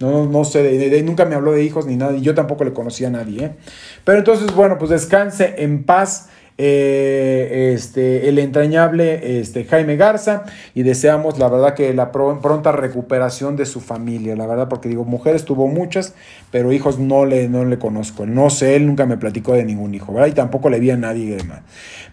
No, 0.00 0.26
no 0.26 0.44
sé, 0.44 1.02
nunca 1.04 1.24
me 1.24 1.36
habló 1.36 1.52
de 1.52 1.62
hijos 1.62 1.86
ni 1.86 1.94
nada, 1.94 2.16
y 2.16 2.22
yo 2.22 2.34
tampoco 2.34 2.64
le 2.64 2.72
conocía 2.72 3.06
a 3.06 3.12
nadie. 3.12 3.44
¿eh? 3.44 3.52
Pero 4.04 4.18
entonces, 4.18 4.52
bueno, 4.56 4.76
pues 4.76 4.90
descanse 4.90 5.54
en 5.58 5.84
paz 5.84 6.30
eh, 6.58 7.72
este, 7.74 8.30
el 8.30 8.38
entrañable 8.38 9.40
este, 9.40 9.64
Jaime 9.64 9.96
Garza 9.96 10.44
y 10.74 10.84
deseamos 10.84 11.38
la 11.38 11.48
verdad 11.48 11.74
que 11.74 11.92
la 11.92 12.12
pronta 12.12 12.72
recuperación 12.72 13.56
de 13.56 13.66
su 13.66 13.80
familia, 13.80 14.36
la 14.36 14.46
verdad 14.46 14.68
porque 14.68 14.88
digo, 14.88 15.04
mujeres 15.04 15.44
tuvo 15.44 15.68
muchas, 15.68 16.14
pero 16.50 16.72
hijos 16.72 16.98
no 16.98 17.26
le, 17.26 17.48
no 17.48 17.64
le 17.66 17.78
conozco, 17.78 18.24
no 18.24 18.48
sé, 18.48 18.76
él 18.76 18.86
nunca 18.86 19.04
me 19.04 19.18
platicó 19.18 19.52
de 19.52 19.64
ningún 19.64 19.94
hijo, 19.94 20.14
¿verdad? 20.14 20.28
Y 20.28 20.32
tampoco 20.32 20.70
le 20.70 20.80
vi 20.80 20.90
a 20.90 20.96
nadie 20.96 21.36
más. 21.44 21.60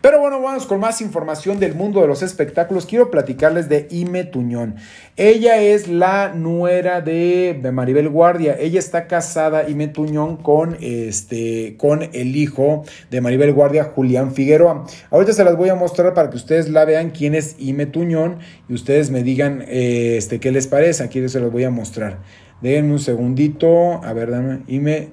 Pero 0.03 0.19
bueno, 0.19 0.41
vamos 0.41 0.65
con 0.65 0.81
más 0.81 0.99
información 0.99 1.61
del 1.61 1.75
mundo 1.75 2.01
de 2.01 2.07
los 2.07 2.23
espectáculos. 2.23 2.85
Quiero 2.85 3.09
platicarles 3.09 3.69
de 3.69 3.87
Ime 3.89 4.25
Tuñón. 4.25 4.75
Ella 5.15 5.61
es 5.61 5.87
la 5.87 6.33
nuera 6.33 6.99
de, 6.99 7.57
Maribel 7.71 8.09
Guardia. 8.09 8.57
Ella 8.59 8.79
está 8.79 9.07
casada, 9.07 9.69
Ime 9.69 9.87
Tuñón, 9.87 10.35
con, 10.35 10.75
este, 10.81 11.77
con 11.77 12.03
el 12.11 12.35
hijo 12.35 12.83
de 13.11 13.21
Maribel 13.21 13.53
Guardia, 13.53 13.85
Julián 13.85 14.33
Figueroa. 14.33 14.83
Ahorita 15.09 15.31
se 15.31 15.45
las 15.45 15.55
voy 15.55 15.69
a 15.69 15.75
mostrar 15.75 16.13
para 16.13 16.29
que 16.29 16.35
ustedes 16.35 16.67
la 16.67 16.83
vean 16.83 17.11
quién 17.11 17.33
es 17.33 17.55
Ime 17.57 17.85
Tuñón 17.85 18.39
y 18.67 18.73
ustedes 18.73 19.09
me 19.09 19.23
digan 19.23 19.63
este, 19.69 20.41
qué 20.41 20.51
les 20.51 20.67
parece. 20.67 21.01
Aquí 21.01 21.25
se 21.29 21.39
los 21.39 21.49
voy 21.49 21.63
a 21.63 21.69
mostrar. 21.69 22.17
Déjenme 22.59 22.91
un 22.91 22.99
segundito. 22.99 24.03
A 24.03 24.11
ver, 24.11 24.31
dame. 24.31 24.63
Ime 24.67 25.11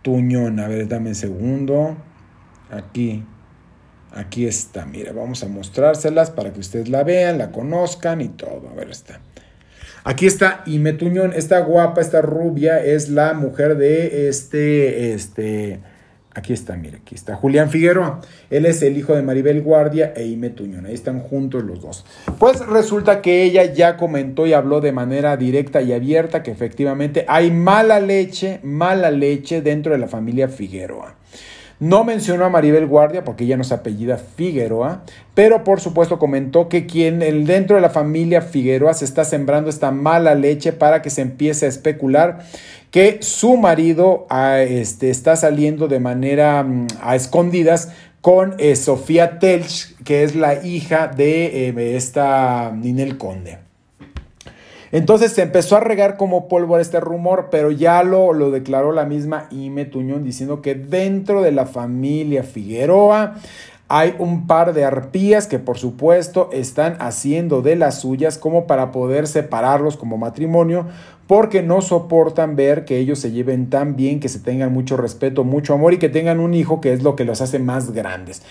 Tuñón. 0.00 0.60
A 0.60 0.68
ver, 0.68 0.88
dame 0.88 1.10
un 1.10 1.14
segundo. 1.14 1.98
Aquí. 2.70 3.22
Aquí 4.14 4.46
está, 4.46 4.86
mira, 4.86 5.12
vamos 5.12 5.42
a 5.42 5.48
mostrárselas 5.48 6.30
para 6.30 6.52
que 6.52 6.60
ustedes 6.60 6.88
la 6.88 7.02
vean, 7.02 7.36
la 7.36 7.50
conozcan 7.50 8.20
y 8.20 8.28
todo. 8.28 8.68
A 8.70 8.74
ver, 8.74 8.90
está. 8.90 9.20
Aquí 10.04 10.26
está 10.26 10.62
Ime 10.66 10.92
Tuñón, 10.92 11.32
esta 11.34 11.58
guapa, 11.60 12.00
esta 12.00 12.20
rubia 12.20 12.78
es 12.84 13.08
la 13.08 13.32
mujer 13.32 13.76
de 13.76 14.28
este, 14.28 15.14
este, 15.14 15.80
aquí 16.34 16.52
está, 16.52 16.76
mira, 16.76 16.98
aquí 16.98 17.14
está 17.14 17.34
Julián 17.36 17.70
Figueroa. 17.70 18.20
Él 18.50 18.66
es 18.66 18.82
el 18.82 18.98
hijo 18.98 19.16
de 19.16 19.22
Maribel 19.22 19.62
Guardia 19.62 20.12
e 20.14 20.26
Ime 20.26 20.50
Tuñón, 20.50 20.84
ahí 20.84 20.92
están 20.92 21.20
juntos 21.20 21.64
los 21.64 21.80
dos. 21.80 22.04
Pues 22.38 22.64
resulta 22.66 23.22
que 23.22 23.44
ella 23.44 23.64
ya 23.64 23.96
comentó 23.96 24.46
y 24.46 24.52
habló 24.52 24.82
de 24.82 24.92
manera 24.92 25.38
directa 25.38 25.80
y 25.80 25.94
abierta 25.94 26.42
que 26.42 26.50
efectivamente 26.50 27.24
hay 27.26 27.50
mala 27.50 27.98
leche, 27.98 28.60
mala 28.62 29.10
leche 29.10 29.62
dentro 29.62 29.92
de 29.92 29.98
la 29.98 30.06
familia 30.06 30.48
Figueroa. 30.48 31.16
No 31.80 32.04
mencionó 32.04 32.44
a 32.44 32.50
Maribel 32.50 32.86
Guardia 32.86 33.24
porque 33.24 33.44
ella 33.44 33.56
no 33.56 33.64
se 33.64 33.74
apellida 33.74 34.16
Figueroa, 34.16 35.02
pero 35.34 35.64
por 35.64 35.80
supuesto 35.80 36.18
comentó 36.18 36.68
que 36.68 36.86
quien 36.86 37.18
dentro 37.44 37.76
de 37.76 37.82
la 37.82 37.90
familia 37.90 38.42
Figueroa 38.42 38.94
se 38.94 39.04
está 39.04 39.24
sembrando 39.24 39.70
esta 39.70 39.90
mala 39.90 40.34
leche 40.34 40.72
para 40.72 41.02
que 41.02 41.10
se 41.10 41.22
empiece 41.22 41.66
a 41.66 41.68
especular 41.68 42.44
que 42.90 43.18
su 43.22 43.56
marido 43.56 44.24
ah, 44.30 44.60
este, 44.60 45.10
está 45.10 45.34
saliendo 45.34 45.88
de 45.88 45.98
manera 45.98 46.62
mm, 46.62 46.86
a 47.02 47.16
escondidas 47.16 47.90
con 48.20 48.54
eh, 48.58 48.76
Sofía 48.76 49.38
Telch, 49.38 49.96
que 50.04 50.22
es 50.22 50.36
la 50.36 50.64
hija 50.64 51.08
de 51.08 51.68
eh, 51.68 51.96
esta 51.96 52.70
Ninel 52.72 53.18
Conde. 53.18 53.63
Entonces 54.94 55.32
se 55.32 55.42
empezó 55.42 55.76
a 55.76 55.80
regar 55.80 56.16
como 56.16 56.46
pólvora 56.46 56.80
este 56.80 57.00
rumor, 57.00 57.48
pero 57.50 57.72
ya 57.72 58.04
lo, 58.04 58.32
lo 58.32 58.52
declaró 58.52 58.92
la 58.92 59.04
misma 59.04 59.48
Ime 59.50 59.86
Tuñón 59.86 60.22
diciendo 60.22 60.62
que 60.62 60.76
dentro 60.76 61.42
de 61.42 61.50
la 61.50 61.66
familia 61.66 62.44
Figueroa 62.44 63.34
hay 63.88 64.14
un 64.20 64.46
par 64.46 64.72
de 64.72 64.84
arpías 64.84 65.48
que 65.48 65.58
por 65.58 65.78
supuesto 65.78 66.48
están 66.52 66.96
haciendo 67.00 67.60
de 67.60 67.74
las 67.74 68.02
suyas 68.02 68.38
como 68.38 68.68
para 68.68 68.92
poder 68.92 69.26
separarlos 69.26 69.96
como 69.96 70.16
matrimonio 70.16 70.86
porque 71.26 71.62
no 71.62 71.80
soportan 71.80 72.54
ver 72.54 72.84
que 72.84 72.98
ellos 72.98 73.18
se 73.18 73.32
lleven 73.32 73.70
tan 73.70 73.96
bien, 73.96 74.20
que 74.20 74.28
se 74.28 74.40
tengan 74.40 74.72
mucho 74.72 74.96
respeto, 74.96 75.42
mucho 75.42 75.74
amor 75.74 75.94
y 75.94 75.98
que 75.98 76.08
tengan 76.08 76.38
un 76.38 76.54
hijo 76.54 76.80
que 76.80 76.92
es 76.92 77.02
lo 77.02 77.16
que 77.16 77.24
los 77.24 77.40
hace 77.40 77.58
más 77.58 77.92
grandes. 77.92 78.42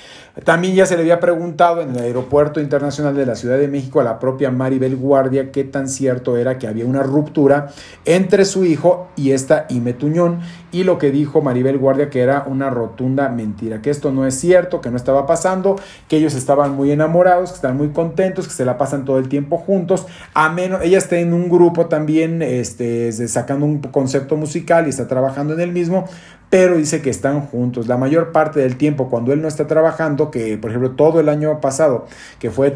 También 0.44 0.74
ya 0.74 0.88
se 0.88 0.96
le 0.96 1.04
había 1.04 1.20
preguntado 1.20 1.82
en 1.82 1.92
el 1.92 2.00
aeropuerto 2.00 2.60
internacional 2.60 3.16
de 3.16 3.28
la 3.28 3.36
Ciudad 3.36 3.60
de 3.60 3.68
México 3.68 4.02
a 4.02 4.04
la 4.04 4.18
propia 4.18 4.50
Maribel 4.50 4.96
Guardia 4.96 5.52
qué 5.52 5.64
tan 5.64 5.88
cierto 5.88 6.38
era 6.38 6.58
que 6.58 6.66
había 6.68 6.88
una 6.88 7.04
ruptura 7.04 7.68
entre 8.06 8.44
su 8.46 8.66
hijo 8.66 9.10
y 9.16 9.32
esta 9.32 9.68
Ime 9.70 9.94
Tuñón 9.94 10.40
y 10.72 10.86
lo 10.86 10.98
que 10.98 11.12
dijo 11.12 11.42
Maribel 11.42 11.78
Guardia 11.78 12.10
que 12.10 12.22
era 12.22 12.46
una 12.48 12.72
rotunda 12.72 13.30
mentira, 13.30 13.84
que 13.84 13.92
esto 13.92 14.12
no 14.12 14.26
es 14.26 14.34
cierto, 14.34 14.82
que 14.82 14.90
no 14.90 14.98
estaba 14.98 15.28
pasando, 15.28 15.76
que 16.08 16.18
ellos 16.18 16.34
estaban 16.34 16.76
muy 16.76 16.92
enamorados, 16.92 17.52
que 17.52 17.58
están 17.58 17.78
muy 17.78 17.90
contentos, 17.90 18.48
que 18.48 18.54
se 18.56 18.66
la 18.66 18.80
pasan 18.80 19.06
todo 19.06 19.20
el 19.20 19.30
tiempo 19.30 19.58
juntos, 19.58 20.08
a 20.34 20.50
menos, 20.50 20.82
ella 20.82 20.98
está 20.98 21.18
en 21.18 21.32
un 21.34 21.48
grupo 21.48 21.86
también, 21.86 22.42
este, 22.42 23.12
sacando 23.12 23.68
un 23.68 23.82
concepto 23.82 24.36
musical 24.36 24.88
y 24.88 24.90
está 24.90 25.08
trabajando 25.08 25.54
en 25.54 25.60
el 25.60 25.72
mismo, 25.72 26.06
pero 26.54 26.78
dice 26.78 27.02
que 27.02 27.10
están 27.10 27.48
juntos. 27.48 27.88
La 27.88 27.98
mayor 27.98 28.32
parte 28.32 28.60
del 28.60 28.78
tiempo 28.78 29.10
cuando 29.10 29.34
él 29.34 29.42
no 29.42 29.48
está 29.48 29.66
trabajando, 29.66 30.30
que 30.30 30.56
por 30.60 30.70
ejemplo 30.70 30.92
todo 30.92 31.20
el 31.20 31.28
año 31.28 31.60
pasado, 31.62 32.06
que 32.38 32.52
fue 32.52 32.70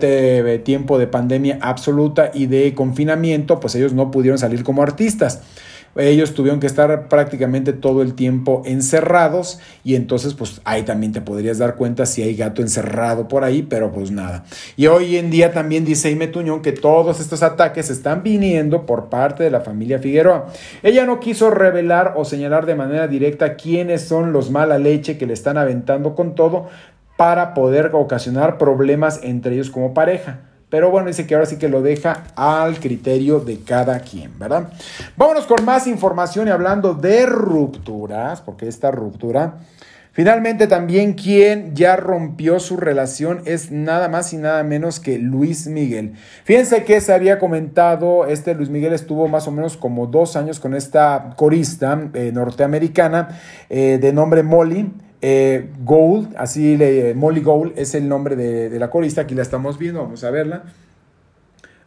tiempo 0.63 0.98
de 0.98 1.05
pandemia 1.05 1.60
absoluta 1.62 2.31
y 2.34 2.48
de 2.48 2.74
confinamiento, 2.74 3.60
pues 3.60 3.75
ellos 3.75 3.93
no 3.93 4.10
pudieron 4.10 4.39
salir 4.39 4.63
como 4.63 4.81
artistas 4.81 5.43
ellos 5.98 6.34
tuvieron 6.34 6.60
que 6.60 6.68
estar 6.68 7.08
prácticamente 7.08 7.74
todo 7.74 8.01
el 8.01 8.13
tiempo 8.13 8.62
encerrados 8.66 9.60
y 9.84 9.96
entonces 9.96 10.34
pues 10.34 10.62
ahí 10.63 10.84
también 10.84 11.12
te 11.12 11.22
podrías 11.22 11.58
dar 11.58 11.75
cuenta 11.75 12.06
si 12.06 12.22
hay 12.22 12.36
gato 12.36 12.62
encerrado 12.62 13.27
por 13.27 13.44
ahí, 13.44 13.63
pero 13.63 13.92
pues 13.92 14.12
nada. 14.12 14.46
Y 14.75 14.88
hoy 14.88 15.18
en 15.18 15.30
día 15.30 15.54
también 15.54 15.86
dice 15.86 16.12
Ime 16.12 16.27
Tuñón 16.27 16.62
que 16.62 16.72
todos 16.72 17.20
estos 17.20 17.44
ataques 17.44 17.89
están 17.89 18.24
viniendo 18.24 18.86
por 18.86 19.10
parte 19.10 19.44
de 19.44 19.51
la 19.51 19.62
familia 19.62 20.00
Figueroa. 20.00 20.48
Ella 20.84 21.06
no 21.06 21.20
quiso 21.20 21.50
revelar 21.50 22.13
o 22.16 22.25
señalar 22.25 22.66
de 22.66 22.75
manera 22.75 23.08
directa 23.08 23.56
quiénes 23.56 24.04
son 24.04 24.32
los 24.34 24.51
mala 24.51 24.77
leche 24.77 25.18
que 25.18 25.25
le 25.25 25.34
están 25.34 25.58
aventando 25.58 26.16
con 26.16 26.36
todo 26.36 26.68
para 27.18 27.54
poder 27.54 27.92
ocasionar 27.94 28.58
problemas 28.58 29.20
entre 29.24 29.56
ellos 29.56 29.72
como 29.72 29.94
pareja. 29.94 30.47
Pero 30.69 30.91
bueno, 30.91 31.07
dice 31.07 31.25
que 31.25 31.33
ahora 31.33 31.45
sí 31.45 31.57
que 31.57 31.69
lo 31.69 31.81
deja 31.81 32.25
al 32.36 32.79
criterio 32.81 33.39
de 33.39 33.62
cada 33.62 34.01
quien, 34.01 34.38
¿verdad? 34.38 34.69
Vámonos 35.15 35.45
con 35.45 35.63
más 35.63 35.88
información 35.88 36.50
y 36.50 36.51
hablando 36.51 36.93
de 36.93 37.25
rupturas, 37.25 38.41
porque 38.41 38.67
esta 38.67 38.91
ruptura, 38.91 39.59
finalmente 40.12 40.67
también 40.67 41.13
quien 41.13 41.74
ya 41.74 41.95
rompió 41.95 42.59
su 42.59 42.75
relación 42.75 43.43
es 43.45 43.71
nada 43.71 44.09
más 44.09 44.33
y 44.33 44.38
nada 44.38 44.62
menos 44.63 45.00
que 45.00 45.17
Luis 45.19 45.67
Miguel. 45.67 46.15
Fíjense 46.43 46.83
que 46.83 47.00
se 47.00 47.13
había 47.13 47.39
comentado, 47.39 48.25
este 48.25 48.53
Luis 48.53 48.69
Miguel 48.69 48.91
estuvo 48.91 49.29
más 49.29 49.47
o 49.47 49.51
menos 49.51 49.77
como 49.77 50.07
dos 50.07 50.36
años 50.36 50.59
con 50.59 50.75
esta 50.75 51.33
corista 51.38 52.09
eh, 52.13 52.31
norteamericana 52.33 53.39
eh, 53.69 54.00
de 54.01 54.12
nombre 54.12 54.43
Molly. 54.43 54.91
Eh, 55.21 55.69
Gold, 55.83 56.36
así 56.38 56.77
le, 56.77 57.15
Molly 57.15 57.41
Gold 57.41 57.74
es 57.77 57.95
el 57.95 58.07
nombre 58.07 58.36
de, 58.36 58.77
la 58.79 58.89
corista, 58.89 59.21
aquí 59.21 59.36
la 59.36 59.41
estamos 59.41 59.77
viendo, 59.77 60.01
vamos 60.01 60.24
a 60.24 60.31
verla. 60.31 60.63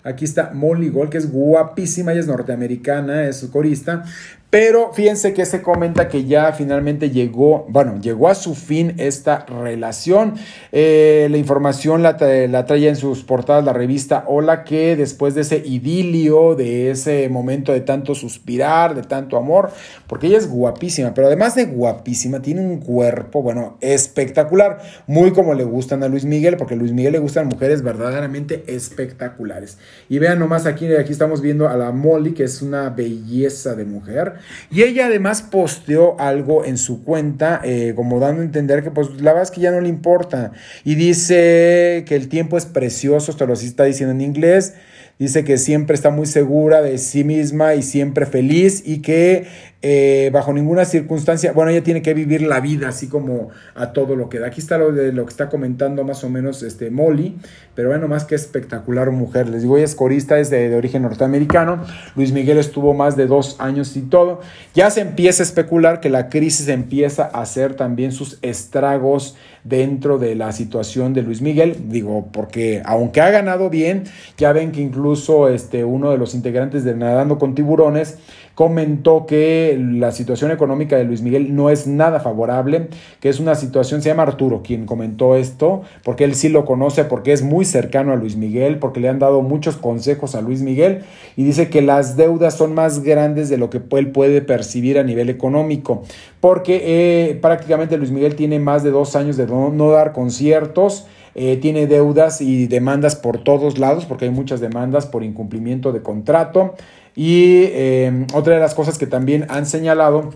Aquí 0.02 0.25
está 0.25 0.50
Molly 0.54 0.88
Gold, 0.88 1.10
que 1.10 1.18
es 1.18 1.30
guapísima, 1.30 2.12
ella 2.12 2.22
es 2.22 2.26
norteamericana, 2.26 3.28
es 3.28 3.44
corista, 3.52 4.04
pero 4.50 4.92
fíjense 4.92 5.33
que 5.33 5.47
se 5.47 5.62
comenta 5.62 6.09
que 6.09 6.25
ya 6.25 6.52
finalmente 6.52 7.11
llegó, 7.11 7.66
bueno, 7.69 8.00
llegó 8.00 8.28
a 8.28 8.35
su 8.35 8.57
fin 8.57 8.95
esta 8.99 9.47
relación. 9.47 10.35
Eh, 10.73 11.28
la 11.30 11.37
información 11.37 12.02
la, 12.02 12.16
la 12.49 12.66
trae 12.66 12.88
en 12.88 12.97
sus 12.97 13.23
portadas 13.23 13.64
la 13.64 13.73
revista 13.73 14.25
Hola, 14.26 14.64
que 14.64 14.97
después 14.97 15.37
de 15.37 15.42
ese 15.42 15.59
idilio, 15.59 16.57
de 16.57 16.90
ese 16.90 17.28
momento 17.28 17.73
de 17.73 17.80
tanto 17.80 18.16
suspirar, 18.16 18.97
de 18.97 19.02
tanto 19.02 19.37
amor, 19.37 19.71
porque 20.09 20.26
ella 20.26 20.38
es 20.38 20.49
guapísima, 20.49 21.14
pero 21.14 21.28
además 21.28 21.54
de 21.54 21.66
guapísima, 21.66 22.42
tiene 22.42 22.61
un 22.61 22.80
cuerpo, 22.80 23.42
bueno, 23.42 23.78
espectacular, 23.80 24.80
muy 25.07 25.30
como 25.30 25.54
le 25.54 25.62
gustan 25.62 26.02
a 26.02 26.09
Luis 26.09 26.25
Miguel, 26.25 26.57
porque 26.57 26.75
a 26.75 26.76
Luis 26.76 26.92
Miguel 26.92 27.12
le 27.12 27.19
gustan 27.21 27.47
mujeres 27.47 27.83
verdaderamente 27.83 28.64
espectaculares. 28.66 29.78
Y 30.09 30.19
vean 30.19 30.40
nomás 30.40 30.66
aquí, 30.66 30.92
aquí 30.95 31.12
estamos 31.12 31.40
viendo 31.40 31.69
a 31.69 31.76
la 31.76 31.92
Molly, 31.92 32.33
que 32.33 32.42
es 32.42 32.62
una 32.62 32.90
belleza 32.90 33.76
de 33.76 33.85
mujer. 33.85 34.39
Y 34.70 34.82
ella 34.82 35.06
además 35.06 35.42
posteó 35.42 36.18
algo 36.20 36.64
en 36.64 36.78
su 36.78 37.04
cuenta, 37.04 37.61
eh, 37.64 37.92
como 37.97 38.20
dando 38.20 38.42
a 38.42 38.44
entender 38.44 38.82
que 38.82 38.90
pues 38.90 39.09
la 39.20 39.32
verdad 39.32 39.42
es 39.42 39.50
que 39.50 39.61
ya 39.61 39.70
no 39.70 39.80
le 39.80 39.88
importa. 39.88 40.52
Y 40.85 40.94
dice 40.94 42.04
que 42.06 42.16
el 42.16 42.28
tiempo 42.28 42.56
es 42.56 42.66
precioso, 42.66 43.30
esto 43.30 43.47
lo 43.47 43.54
está 43.54 43.85
diciendo 43.85 44.14
en 44.14 44.20
inglés. 44.20 44.75
Dice 45.21 45.45
que 45.45 45.59
siempre 45.59 45.95
está 45.95 46.09
muy 46.09 46.25
segura 46.25 46.81
de 46.81 46.97
sí 46.97 47.25
misma 47.25 47.75
y 47.75 47.83
siempre 47.83 48.25
feliz 48.25 48.83
y 48.87 49.03
que 49.03 49.47
eh, 49.83 50.31
bajo 50.33 50.55
ninguna 50.55 50.87
circunstancia, 50.87 51.53
bueno, 51.53 51.71
ella 51.71 51.83
tiene 51.83 52.00
que 52.00 52.15
vivir 52.15 52.41
la 52.41 52.61
vida 52.61 52.89
así 52.89 53.07
como 53.07 53.50
a 53.75 53.93
todo 53.93 54.17
lo 54.17 54.31
que 54.31 54.39
da. 54.39 54.47
Aquí 54.47 54.62
está 54.62 54.79
lo, 54.79 54.93
de, 54.93 55.12
lo 55.12 55.27
que 55.27 55.31
está 55.31 55.50
comentando 55.50 56.05
más 56.05 56.25
o 56.25 56.31
menos 56.31 56.62
este 56.62 56.91
Molly, 56.91 57.37
pero 57.75 57.91
bueno, 57.91 58.09
más 58.09 58.25
que 58.25 58.35
espectacular 58.35 59.11
mujer. 59.11 59.50
Les 59.50 59.61
digo, 59.61 59.77
ella 59.77 59.85
es 59.85 59.95
corista, 59.95 60.39
es 60.39 60.49
de, 60.49 60.71
de 60.71 60.77
origen 60.77 61.03
norteamericano. 61.03 61.85
Luis 62.17 62.33
Miguel 62.33 62.57
estuvo 62.57 62.95
más 62.95 63.15
de 63.15 63.27
dos 63.27 63.57
años 63.59 63.95
y 63.99 64.00
todo. 64.00 64.41
Ya 64.75 64.91
se 64.91 65.03
empieza 65.03 65.43
a 65.43 65.45
especular 65.45 66.00
que 66.00 66.09
la 66.09 66.31
crisis 66.31 66.69
empieza 66.69 67.25
a 67.25 67.43
hacer 67.43 67.75
también 67.75 68.12
sus 68.12 68.39
estragos 68.41 69.37
dentro 69.64 70.19
de 70.19 70.35
la 70.35 70.52
situación 70.52 71.14
de 71.14 71.23
Luis 71.23 71.43
Miguel. 71.43 71.76
Digo, 71.88 72.29
porque 72.33 72.83
aunque 72.85 73.21
ha 73.21 73.31
ganado 73.31 73.71
bien, 73.71 74.05
ya 74.37 74.52
ven 74.52 74.73
que 74.73 74.81
incluso 74.81 75.49
este, 75.49 75.85
uno 75.85 76.11
de 76.11 76.19
los 76.19 76.35
integrantes 76.35 76.85
de 76.85 76.95
Nadando 76.95 77.38
con 77.38 77.55
Tiburones 77.55 78.19
comentó 78.61 79.25
que 79.25 79.81
la 79.81 80.12
situación 80.12 80.50
económica 80.50 80.99
de 80.99 81.05
Luis 81.05 81.23
Miguel 81.23 81.57
no 81.57 81.71
es 81.71 81.87
nada 81.87 82.21
favorable, 82.21 82.88
que 83.19 83.31
es 83.31 83.40
una 83.40 83.55
situación, 83.55 84.02
se 84.02 84.11
llama 84.11 84.25
Arturo 84.25 84.61
quien 84.62 84.85
comentó 84.85 85.35
esto, 85.35 85.81
porque 86.05 86.25
él 86.25 86.35
sí 86.35 86.50
lo 86.50 86.67
conoce, 86.67 87.05
porque 87.05 87.33
es 87.33 87.40
muy 87.40 87.64
cercano 87.64 88.12
a 88.12 88.17
Luis 88.17 88.37
Miguel, 88.37 88.79
porque 88.79 89.00
le 89.00 89.09
han 89.09 89.19
dado 89.19 89.40
muchos 89.40 89.79
consejos 89.79 90.35
a 90.35 90.43
Luis 90.43 90.61
Miguel 90.61 91.05
y 91.38 91.45
dice 91.45 91.71
que 91.71 91.81
las 91.81 92.19
deudas 92.19 92.55
son 92.55 92.75
más 92.75 93.02
grandes 93.02 93.49
de 93.49 93.57
lo 93.57 93.71
que 93.71 93.81
él 93.93 94.11
puede 94.11 94.43
percibir 94.43 94.99
a 94.99 95.05
nivel 95.05 95.31
económico, 95.31 96.02
porque 96.40 96.83
eh, 96.85 97.38
prácticamente 97.40 97.97
Luis 97.97 98.11
Miguel 98.11 98.35
tiene 98.35 98.59
más 98.59 98.83
de 98.83 98.90
dos 98.90 99.17
años 99.17 99.38
de 99.38 99.47
no, 99.47 99.90
dar 99.90 100.12
conciertos, 100.12 101.07
eh, 101.35 101.57
tiene 101.57 101.87
deudas 101.87 102.43
y 102.43 102.67
demandas 102.67 103.17
por 103.17 103.43
todos 103.43 103.79
lados, 103.79 104.05
porque 104.05 104.26
hay 104.26 104.33
muchas 104.33 104.61
demandas 104.61 105.07
por 105.07 105.25
incumplimiento 105.25 105.93
de 105.93 106.02
contrato. 106.02 106.75
Y 107.17 107.64
eh, 107.64 108.26
otra 108.35 108.55
de 108.55 108.61
las 108.61 108.75
cosas 108.75 108.99
que 108.99 109.07
también 109.07 109.47
han 109.49 109.67
señalado 109.67 110.31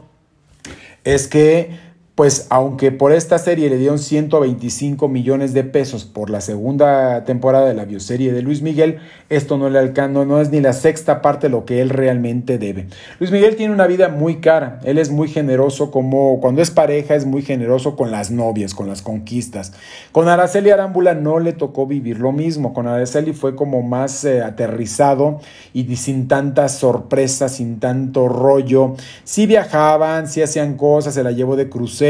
es 1.05 1.29
que 1.29 1.71
pues 2.15 2.47
aunque 2.51 2.93
por 2.93 3.11
esta 3.11 3.39
serie 3.39 3.69
le 3.69 3.77
dieron 3.77 3.99
125 3.99 5.09
millones 5.09 5.53
de 5.53 5.65
pesos 5.65 6.05
por 6.05 6.31
la 6.31 6.41
segunda 6.41 7.25
temporada 7.25 7.67
de 7.67 7.75
la 7.75 7.87
bioserie 7.87 8.33
de 8.33 8.41
Luis 8.41 8.63
Miguel, 8.63 9.01
esto 9.31 9.59
no 9.59 9.69
le 9.69 9.81
alcanza, 9.81 10.25
no 10.25 10.41
es 10.41 10.51
ni 10.51 10.61
la 10.61 10.75
sexta 10.75 11.21
parte 11.21 11.49
de 11.49 11.51
lo 11.51 11.65
que 11.65 11.81
él 11.81 11.91
realmente 11.91 12.57
debe. 12.57 12.87
Luis 13.19 13.33
Miguel 13.33 13.57
tiene 13.57 13.75
una 13.75 13.89
vida 13.89 14.11
muy 14.11 14.37
cara, 14.37 14.79
él 14.85 14.99
es 14.99 15.11
muy 15.11 15.27
generoso 15.27 15.91
como 15.91 16.41
cuando 16.41 16.63
es 16.63 16.71
pareja 16.71 17.17
es 17.17 17.27
muy 17.27 17.43
generoso 17.43 17.97
con 17.97 18.13
las 18.13 18.31
novias, 18.31 18.75
con 18.75 18.87
las 18.87 19.03
conquistas. 19.03 19.73
Con 20.13 20.29
Araceli 20.29 20.71
Arámbula 20.71 21.15
no 21.15 21.41
le 21.41 21.53
tocó 21.53 21.85
vivir 21.87 22.21
lo 22.21 22.31
mismo, 22.31 22.75
con 22.75 22.87
Araceli 22.87 23.33
fue 23.33 23.57
como 23.57 23.83
más 23.83 24.25
eh, 24.25 24.41
aterrizado 24.41 25.41
y 25.73 25.97
sin 25.97 26.29
tantas 26.29 26.79
sorpresas, 26.79 27.57
sin 27.57 27.81
tanto 27.81 28.29
rollo. 28.29 28.95
Sí 29.25 29.47
viajaban, 29.47 30.29
sí 30.29 30.43
hacían 30.43 30.77
cosas, 30.77 31.15
se 31.15 31.25
la 31.25 31.33
llevó 31.33 31.57
de 31.57 31.69
crucero 31.69 32.04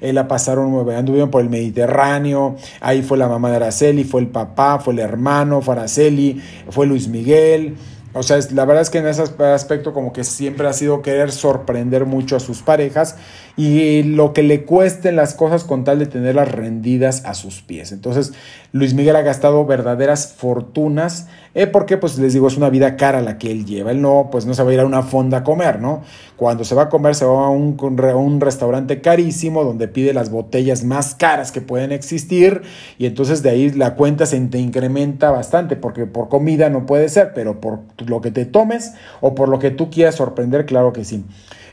eh, 0.00 0.12
la 0.12 0.28
pasaron, 0.28 0.88
anduvieron 0.90 1.30
por 1.30 1.42
el 1.42 1.50
Mediterráneo, 1.50 2.56
ahí 2.80 3.02
fue 3.02 3.18
la 3.18 3.28
mamá 3.28 3.50
de 3.50 3.56
Araceli, 3.56 4.04
fue 4.04 4.20
el 4.20 4.28
papá, 4.28 4.78
fue 4.78 4.94
el 4.94 5.00
hermano, 5.00 5.62
fue 5.62 5.74
Araceli, 5.74 6.40
fue 6.70 6.86
Luis 6.86 7.08
Miguel. 7.08 7.76
O 8.12 8.22
sea, 8.22 8.38
la 8.52 8.64
verdad 8.64 8.80
es 8.80 8.88
que 8.88 8.98
en 8.98 9.06
ese 9.06 9.22
aspecto 9.22 9.92
como 9.92 10.12
que 10.12 10.24
siempre 10.24 10.66
ha 10.66 10.72
sido 10.72 11.02
querer 11.02 11.32
sorprender 11.32 12.06
mucho 12.06 12.36
a 12.36 12.40
sus 12.40 12.62
parejas 12.62 13.16
y 13.56 14.02
lo 14.02 14.34
que 14.34 14.42
le 14.42 14.64
cuesten 14.64 15.16
las 15.16 15.34
cosas 15.34 15.64
con 15.64 15.84
tal 15.84 15.98
de 15.98 16.06
tenerlas 16.06 16.52
rendidas 16.52 17.24
a 17.24 17.34
sus 17.34 17.62
pies. 17.62 17.90
Entonces, 17.90 18.34
Luis 18.72 18.92
Miguel 18.92 19.16
ha 19.16 19.22
gastado 19.22 19.64
verdaderas 19.64 20.34
fortunas 20.36 21.28
eh, 21.54 21.66
porque, 21.66 21.96
pues 21.96 22.18
les 22.18 22.34
digo, 22.34 22.48
es 22.48 22.58
una 22.58 22.68
vida 22.68 22.96
cara 22.96 23.22
la 23.22 23.38
que 23.38 23.50
él 23.50 23.64
lleva. 23.64 23.92
Él 23.92 24.02
no, 24.02 24.28
pues 24.30 24.44
no 24.44 24.52
se 24.52 24.62
va 24.62 24.70
a 24.70 24.74
ir 24.74 24.80
a 24.80 24.84
una 24.84 25.02
fonda 25.02 25.38
a 25.38 25.44
comer, 25.44 25.80
¿no? 25.80 26.02
Cuando 26.36 26.64
se 26.64 26.74
va 26.74 26.82
a 26.82 26.88
comer, 26.90 27.14
se 27.14 27.24
va 27.24 27.46
a 27.46 27.48
un, 27.48 27.78
un 27.80 28.40
restaurante 28.42 29.00
carísimo 29.00 29.64
donde 29.64 29.88
pide 29.88 30.12
las 30.12 30.30
botellas 30.30 30.84
más 30.84 31.14
caras 31.14 31.50
que 31.50 31.62
pueden 31.62 31.92
existir 31.92 32.60
y 32.98 33.06
entonces 33.06 33.42
de 33.42 33.48
ahí 33.48 33.70
la 33.70 33.94
cuenta 33.94 34.26
se 34.26 34.38
te 34.40 34.58
incrementa 34.58 35.30
bastante 35.30 35.76
porque 35.76 36.04
por 36.04 36.28
comida 36.28 36.68
no 36.68 36.84
puede 36.84 37.08
ser, 37.08 37.32
pero 37.34 37.58
por 37.58 37.80
lo 38.06 38.20
que 38.20 38.30
te 38.30 38.44
tomes 38.44 38.92
o 39.22 39.34
por 39.34 39.48
lo 39.48 39.58
que 39.58 39.70
tú 39.70 39.88
quieras 39.88 40.16
sorprender, 40.16 40.66
claro 40.66 40.92
que 40.92 41.06
sí. 41.06 41.24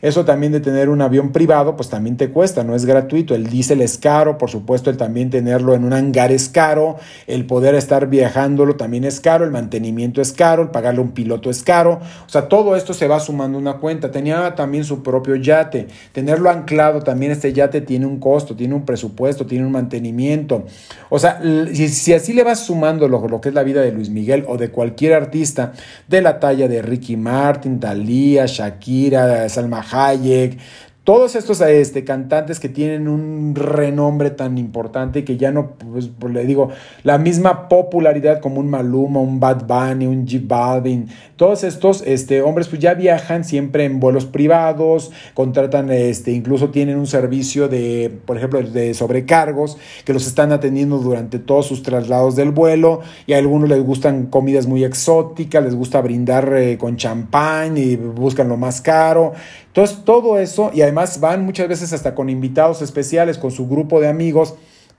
Eso 0.04 0.26
también 0.26 0.52
de 0.52 0.60
tener 0.60 0.90
un 0.90 1.02
avión 1.02 1.32
privado, 1.32 1.78
pues 1.78 1.88
también 1.88 2.18
te 2.18 2.30
cuesta, 2.30 2.66
no 2.66 2.76
es 2.76 2.86
gratuito. 2.86 3.36
El 3.36 3.48
diésel 3.48 3.80
es 3.80 3.98
caro, 3.98 4.38
por 4.38 4.50
supuesto, 4.50 4.90
el 4.90 4.98
también 4.98 5.30
tenerlo 5.30 5.76
en 5.76 5.86
un 5.86 5.94
hangar 5.94 6.34
es 6.34 6.50
caro, 6.50 6.98
el 7.26 7.46
poder 7.46 7.74
estar 7.74 8.08
viajándolo 8.08 8.76
también 8.76 9.06
es 9.06 9.22
caro, 9.22 9.46
el 9.46 9.52
mantenimiento 9.52 10.22
es 10.22 10.34
caro, 10.34 10.64
el 10.64 10.70
pagarle 10.72 11.00
a 11.00 11.04
un 11.04 11.14
piloto 11.14 11.50
es 11.50 11.64
caro. 11.64 12.02
O 12.26 12.30
sea, 12.30 12.50
todo 12.50 12.76
esto 12.76 12.94
se 12.94 13.08
va 13.08 13.22
sumando 13.22 13.58
una 13.58 13.76
cuenta. 13.78 14.12
Tenía 14.12 14.56
también 14.56 14.84
su 14.84 15.04
propio 15.04 15.38
yate. 15.38 15.88
Tenerlo 16.12 16.50
anclado 16.50 17.02
también, 17.02 17.32
este 17.32 17.54
yate 17.54 17.80
tiene 17.80 18.06
un 18.06 18.20
costo, 18.20 18.58
tiene 18.58 18.76
un 18.76 18.84
presupuesto, 18.84 19.46
tiene 19.46 19.66
un 19.66 19.72
mantenimiento. 19.72 20.66
O 21.08 21.18
sea, 21.18 21.40
si, 21.72 22.12
así 22.12 22.34
le 22.34 22.44
vas 22.44 22.66
sumando 22.66 23.08
lo, 23.08 23.40
que 23.40 23.48
es 23.48 23.56
la 23.56 23.64
vida 23.64 23.82
de 23.82 23.94
Luis 23.94 24.10
Miguel 24.10 24.44
o 24.50 24.58
de 24.58 24.70
cualquier 24.70 25.14
artista 25.14 25.72
de 26.10 26.22
la 26.22 26.42
talla 26.42 26.68
de 26.68 26.82
Ricky 26.82 27.16
Martin, 27.16 27.80
Thalía, 27.80 28.48
Shakira, 28.48 29.48
Salma 29.48 29.82
Hayek, 29.94 30.58
todos 31.04 31.36
estos 31.36 31.60
este, 31.60 32.06
cantantes 32.06 32.62
que 32.62 32.70
tienen 32.70 33.10
un 33.10 33.56
renombre 33.56 34.32
tan 34.32 34.58
importante 34.58 35.26
que 35.26 35.36
ya 35.36 35.52
no, 35.52 35.72
pues, 35.72 36.10
pues, 36.18 36.34
le 36.34 36.46
digo, 36.46 36.70
la 37.04 37.18
misma 37.18 37.68
popularidad 37.68 38.40
como 38.40 38.62
un 38.62 38.70
Maluma, 38.70 39.20
un 39.20 39.38
Bad 39.38 39.66
Bunny, 39.68 40.08
un 40.08 40.26
J 40.26 40.44
Balvin, 40.48 41.10
todos 41.36 41.66
estos 41.66 42.04
este, 42.06 42.42
hombres 42.42 42.70
pues 42.70 42.80
ya 42.80 42.94
viajan 42.94 43.44
siempre 43.44 43.84
en 43.84 44.00
vuelos 44.00 44.26
privados, 44.26 45.12
contratan, 45.34 45.92
este, 45.92 46.32
incluso 46.32 46.70
tienen 46.70 46.98
un 46.98 47.08
servicio 47.08 47.68
de, 47.68 48.10
por 48.26 48.38
ejemplo, 48.38 48.62
de 48.62 48.94
sobrecargos 48.94 49.78
que 50.06 50.14
los 50.14 50.26
están 50.26 50.54
atendiendo 50.54 51.00
durante 51.00 51.38
todos 51.38 51.66
sus 51.66 51.84
traslados 51.84 52.38
del 52.38 52.52
vuelo 52.52 53.02
y 53.28 53.34
a 53.34 53.40
algunos 53.40 53.68
les 53.68 53.84
gustan 53.84 54.28
comidas 54.28 54.68
muy 54.68 54.86
exóticas, 54.86 55.62
les 55.62 55.76
gusta 55.76 56.00
brindar 56.00 56.54
eh, 56.56 56.78
con 56.78 56.96
champán 56.96 57.76
y 57.78 57.98
buscan 57.98 58.48
lo 58.48 58.56
más 58.56 58.80
caro. 58.80 59.34
Entonces, 59.74 60.06
todo 60.06 60.38
eso, 60.38 60.70
y 60.72 60.84
además 60.84 61.20
van 61.20 61.44
muchas 61.44 61.68
veces 61.68 61.94
hasta 61.94 62.14
con 62.14 62.30
invitados 62.30 62.84
especiales, 62.84 63.40
con 63.40 63.50
su 63.50 63.68
grupo 63.68 64.00
de 64.00 64.08
amigos, 64.08 64.54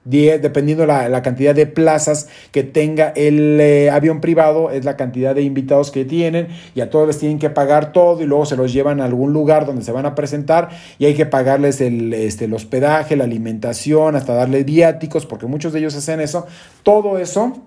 dependiendo 0.05 0.85
la, 0.85 1.09
la 1.09 1.23
cantidad 1.23 1.55
de 1.55 1.67
plazas 1.67 2.29
que 2.51 2.65
tenga 2.65 3.13
el 3.15 3.61
eh, 3.61 3.89
avión 3.91 4.21
privado, 4.21 4.73
es 4.73 4.85
la 4.85 4.97
cantidad 4.97 5.33
de 5.33 5.43
invitados 5.43 5.93
que 5.93 6.05
tienen, 6.05 6.49
y 6.75 6.81
a 6.81 6.91
todos 6.91 7.07
les 7.07 7.19
tienen 7.19 7.39
que 7.39 7.51
pagar 7.51 7.93
todo, 7.93 8.21
y 8.21 8.27
luego 8.27 8.47
se 8.47 8.57
los 8.57 8.73
llevan 8.73 9.01
a 9.01 9.05
algún 9.05 9.33
lugar 9.33 9.65
donde 9.65 9.85
se 9.85 9.93
van 9.93 10.07
a 10.07 10.17
presentar, 10.17 10.71
y 10.99 11.05
hay 11.05 11.15
que 11.15 11.25
pagarles 11.25 11.81
el, 11.81 12.13
este, 12.13 12.47
el 12.47 12.55
hospedaje, 12.55 13.15
la 13.15 13.25
alimentación, 13.25 14.17
hasta 14.17 14.35
darles 14.35 14.65
viáticos, 14.65 15.25
porque 15.25 15.47
muchos 15.47 15.73
de 15.73 15.79
ellos 15.79 15.95
hacen 15.95 16.21
eso. 16.21 16.49
Todo 16.83 17.19
eso 17.19 17.63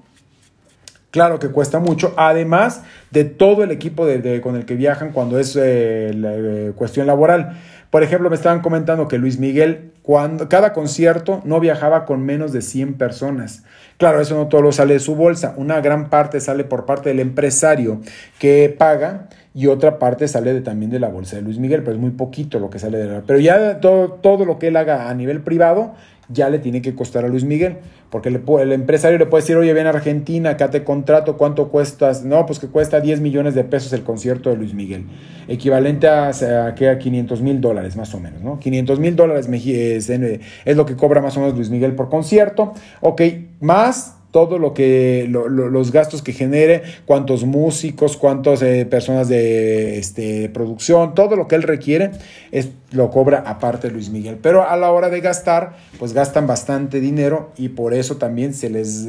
Claro 1.17 1.39
que 1.39 1.47
cuesta 1.47 1.79
mucho, 1.79 2.13
además 2.15 2.83
de 3.09 3.23
todo 3.23 3.63
el 3.63 3.71
equipo 3.71 4.05
con 4.43 4.55
el 4.55 4.65
que 4.65 4.75
viajan 4.75 5.11
cuando 5.11 5.39
es 5.39 5.55
eh, 5.55 6.11
eh, 6.13 6.73
cuestión 6.75 7.07
laboral. 7.07 7.57
Por 7.89 8.03
ejemplo, 8.03 8.29
me 8.29 8.35
estaban 8.35 8.61
comentando 8.61 9.07
que 9.07 9.17
Luis 9.17 9.39
Miguel, 9.39 9.93
cuando 10.03 10.47
cada 10.47 10.73
concierto 10.73 11.41
no 11.43 11.59
viajaba 11.59 12.05
con 12.05 12.21
menos 12.23 12.51
de 12.53 12.61
100 12.61 12.99
personas. 12.99 13.63
Claro, 13.97 14.21
eso 14.21 14.35
no 14.35 14.45
todo 14.45 14.61
lo 14.61 14.71
sale 14.71 14.93
de 14.93 14.99
su 14.99 15.15
bolsa, 15.15 15.55
una 15.57 15.81
gran 15.81 16.11
parte 16.11 16.39
sale 16.39 16.63
por 16.63 16.85
parte 16.85 17.09
del 17.09 17.19
empresario 17.19 17.99
que 18.37 18.75
paga 18.77 19.27
y 19.55 19.65
otra 19.65 19.97
parte 19.97 20.27
sale 20.27 20.61
también 20.61 20.91
de 20.91 20.99
la 20.99 21.09
bolsa 21.09 21.37
de 21.37 21.41
Luis 21.41 21.57
Miguel, 21.57 21.81
pero 21.81 21.93
es 21.93 21.99
muy 21.99 22.11
poquito 22.11 22.59
lo 22.59 22.69
que 22.69 22.77
sale 22.77 22.99
de 22.99 23.07
la... 23.07 23.21
Pero 23.21 23.39
ya 23.39 23.79
todo, 23.79 24.11
todo 24.21 24.45
lo 24.45 24.59
que 24.59 24.67
él 24.67 24.75
haga 24.75 25.09
a 25.09 25.15
nivel 25.15 25.41
privado 25.41 25.95
ya 26.29 26.49
le 26.49 26.59
tiene 26.59 26.81
que 26.81 26.93
costar 26.93 27.25
a 27.25 27.27
Luis 27.27 27.43
Miguel, 27.43 27.77
porque 28.09 28.29
el 28.29 28.71
empresario 28.71 29.17
le 29.17 29.25
puede 29.25 29.43
decir, 29.43 29.55
oye, 29.57 29.73
ven 29.73 29.87
a 29.87 29.91
Argentina, 29.91 30.51
acá 30.51 30.69
te 30.69 30.83
contrato, 30.83 31.37
¿cuánto 31.37 31.69
cuestas? 31.69 32.23
No, 32.23 32.45
pues 32.45 32.59
que 32.59 32.67
cuesta 32.67 32.99
10 32.99 33.21
millones 33.21 33.55
de 33.55 33.63
pesos 33.63 33.93
el 33.93 34.03
concierto 34.03 34.49
de 34.49 34.57
Luis 34.57 34.73
Miguel, 34.73 35.05
equivalente 35.47 36.07
a, 36.07 36.29
a, 36.29 36.67
a 36.67 36.99
500 36.99 37.41
mil 37.41 37.61
dólares 37.61 37.95
más 37.95 38.13
o 38.13 38.19
menos, 38.19 38.41
¿no? 38.41 38.59
500 38.59 38.99
mil 38.99 39.15
dólares 39.15 39.47
es, 39.51 40.77
lo 40.77 40.85
que 40.85 40.95
cobra 40.95 41.21
más 41.21 41.37
o 41.37 41.39
menos 41.39 41.55
Luis 41.55 41.69
Miguel 41.69 41.93
por 41.95 42.09
concierto, 42.09 42.73
ok, 43.01 43.21
más 43.59 44.15
todo 44.31 44.59
lo 44.59 44.73
que 44.73 45.27
los 45.29 45.91
gastos 45.91 46.21
que 46.21 46.33
genere, 46.33 46.83
cuántos 47.05 47.43
músicos, 47.45 48.17
cuántas 48.17 48.61
eh, 48.61 48.85
personas 48.85 49.29
de 49.29 49.97
este, 49.97 50.49
producción, 50.49 51.15
todo 51.15 51.35
lo 51.35 51.47
que 51.47 51.55
él 51.55 51.63
requiere 51.63 52.11
es, 52.51 52.69
lo 52.91 53.11
cobra 53.11 53.43
aparte 53.45 53.91
Luis 53.91 54.09
Miguel. 54.09 54.37
Pero 54.41 54.67
a 54.67 54.77
la 54.77 54.91
hora 54.91 55.09
de 55.09 55.19
gastar, 55.19 55.77
pues 55.99 56.13
gastan 56.13 56.47
bastante 56.47 56.99
dinero 56.99 57.51
y 57.57 57.69
por 57.69 57.93
eso 57.93 58.17
también 58.17 58.53
se 58.53 58.69
les 58.69 59.07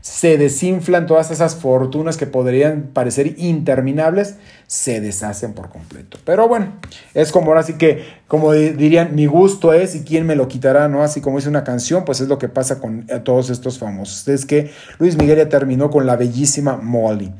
se 0.00 0.38
desinflan 0.38 1.06
todas 1.06 1.30
esas 1.30 1.56
fortunas 1.56 2.16
que 2.16 2.26
podrían 2.26 2.90
parecer 2.92 3.34
interminables 3.38 4.36
se 4.68 5.00
deshacen 5.00 5.54
por 5.54 5.70
completo. 5.70 6.18
Pero 6.24 6.46
bueno, 6.46 6.74
es 7.14 7.32
como 7.32 7.48
ahora 7.48 7.62
sí 7.62 7.74
que, 7.74 8.04
como 8.26 8.52
dirían, 8.52 9.14
mi 9.14 9.24
gusto 9.24 9.72
es 9.72 9.94
y 9.94 10.04
quién 10.04 10.26
me 10.26 10.36
lo 10.36 10.46
quitará, 10.46 10.88
¿no? 10.88 11.02
Así 11.02 11.22
como 11.22 11.38
dice 11.38 11.48
una 11.48 11.64
canción, 11.64 12.04
pues 12.04 12.20
es 12.20 12.28
lo 12.28 12.38
que 12.38 12.48
pasa 12.50 12.78
con 12.78 13.06
eh, 13.08 13.18
todos 13.20 13.48
estos 13.48 13.78
famosos. 13.78 14.28
Es 14.28 14.44
que 14.44 14.70
Luis 14.98 15.16
Miguel 15.16 15.38
ya 15.38 15.48
terminó 15.48 15.90
con 15.90 16.06
la 16.06 16.16
bellísima 16.16 16.76
Molly. 16.76 17.32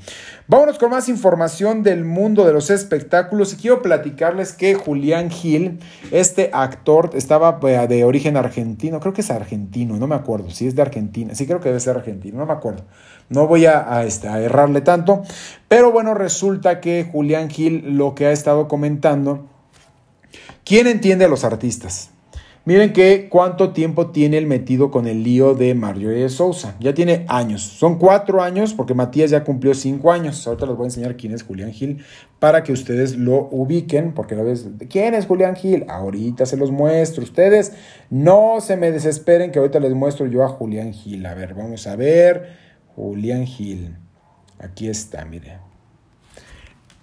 Vámonos 0.50 0.78
con 0.78 0.88
más 0.88 1.10
información 1.10 1.82
del 1.82 2.06
mundo 2.06 2.46
de 2.46 2.54
los 2.54 2.70
espectáculos 2.70 3.52
y 3.52 3.56
quiero 3.56 3.82
platicarles 3.82 4.54
que 4.54 4.74
Julián 4.74 5.30
Gil, 5.30 5.78
este 6.10 6.48
actor, 6.54 7.10
estaba 7.12 7.60
eh, 7.64 7.86
de 7.86 8.04
origen 8.04 8.34
argentino, 8.38 8.98
creo 8.98 9.12
que 9.12 9.20
es 9.20 9.30
argentino, 9.30 9.98
no 9.98 10.06
me 10.06 10.14
acuerdo 10.14 10.48
si 10.48 10.66
es 10.66 10.74
de 10.74 10.80
Argentina, 10.80 11.34
sí 11.34 11.46
creo 11.46 11.60
que 11.60 11.68
debe 11.68 11.80
ser 11.80 11.98
argentino, 11.98 12.38
no 12.38 12.46
me 12.46 12.54
acuerdo. 12.54 12.84
No 13.28 13.46
voy 13.46 13.66
a, 13.66 14.02
este, 14.06 14.26
a 14.28 14.40
errarle 14.40 14.80
tanto, 14.80 15.20
pero 15.68 15.92
bueno, 15.92 16.14
resulta 16.14 16.80
que 16.80 17.06
Julián 17.12 17.50
Gil 17.50 17.98
lo 17.98 18.14
que 18.14 18.24
ha 18.24 18.32
estado 18.32 18.68
comentando, 18.68 19.44
¿quién 20.64 20.86
entiende 20.86 21.26
a 21.26 21.28
los 21.28 21.44
artistas? 21.44 22.08
Miren 22.68 22.92
que 22.92 23.30
cuánto 23.30 23.72
tiempo 23.72 24.10
tiene 24.10 24.36
el 24.36 24.46
metido 24.46 24.90
con 24.90 25.06
el 25.06 25.22
lío 25.24 25.54
de 25.54 25.72
Mario 25.74 26.10
de 26.10 26.28
Sousa. 26.28 26.76
Ya 26.80 26.92
tiene 26.92 27.24
años. 27.26 27.62
Son 27.62 27.98
cuatro 27.98 28.42
años 28.42 28.74
porque 28.74 28.92
Matías 28.92 29.30
ya 29.30 29.42
cumplió 29.42 29.72
cinco 29.72 30.12
años. 30.12 30.46
Ahorita 30.46 30.66
les 30.66 30.76
voy 30.76 30.84
a 30.84 30.88
enseñar 30.88 31.16
quién 31.16 31.32
es 31.32 31.44
Julián 31.44 31.72
Gil 31.72 32.04
para 32.38 32.62
que 32.64 32.72
ustedes 32.72 33.16
lo 33.16 33.48
ubiquen. 33.50 34.12
Porque 34.12 34.36
la 34.36 34.42
vez, 34.42 34.68
¿quién 34.90 35.14
es 35.14 35.24
Julián 35.24 35.56
Gil? 35.56 35.86
Ahorita 35.88 36.44
se 36.44 36.58
los 36.58 36.70
muestro. 36.70 37.22
Ustedes 37.22 37.72
no 38.10 38.60
se 38.60 38.76
me 38.76 38.92
desesperen 38.92 39.50
que 39.50 39.60
ahorita 39.60 39.80
les 39.80 39.94
muestro 39.94 40.26
yo 40.26 40.44
a 40.44 40.48
Julián 40.48 40.92
Gil. 40.92 41.24
A 41.24 41.32
ver, 41.32 41.54
vamos 41.54 41.86
a 41.86 41.96
ver. 41.96 42.50
Julián 42.94 43.46
Gil. 43.46 43.96
Aquí 44.58 44.88
está, 44.88 45.24
mire. 45.24 45.56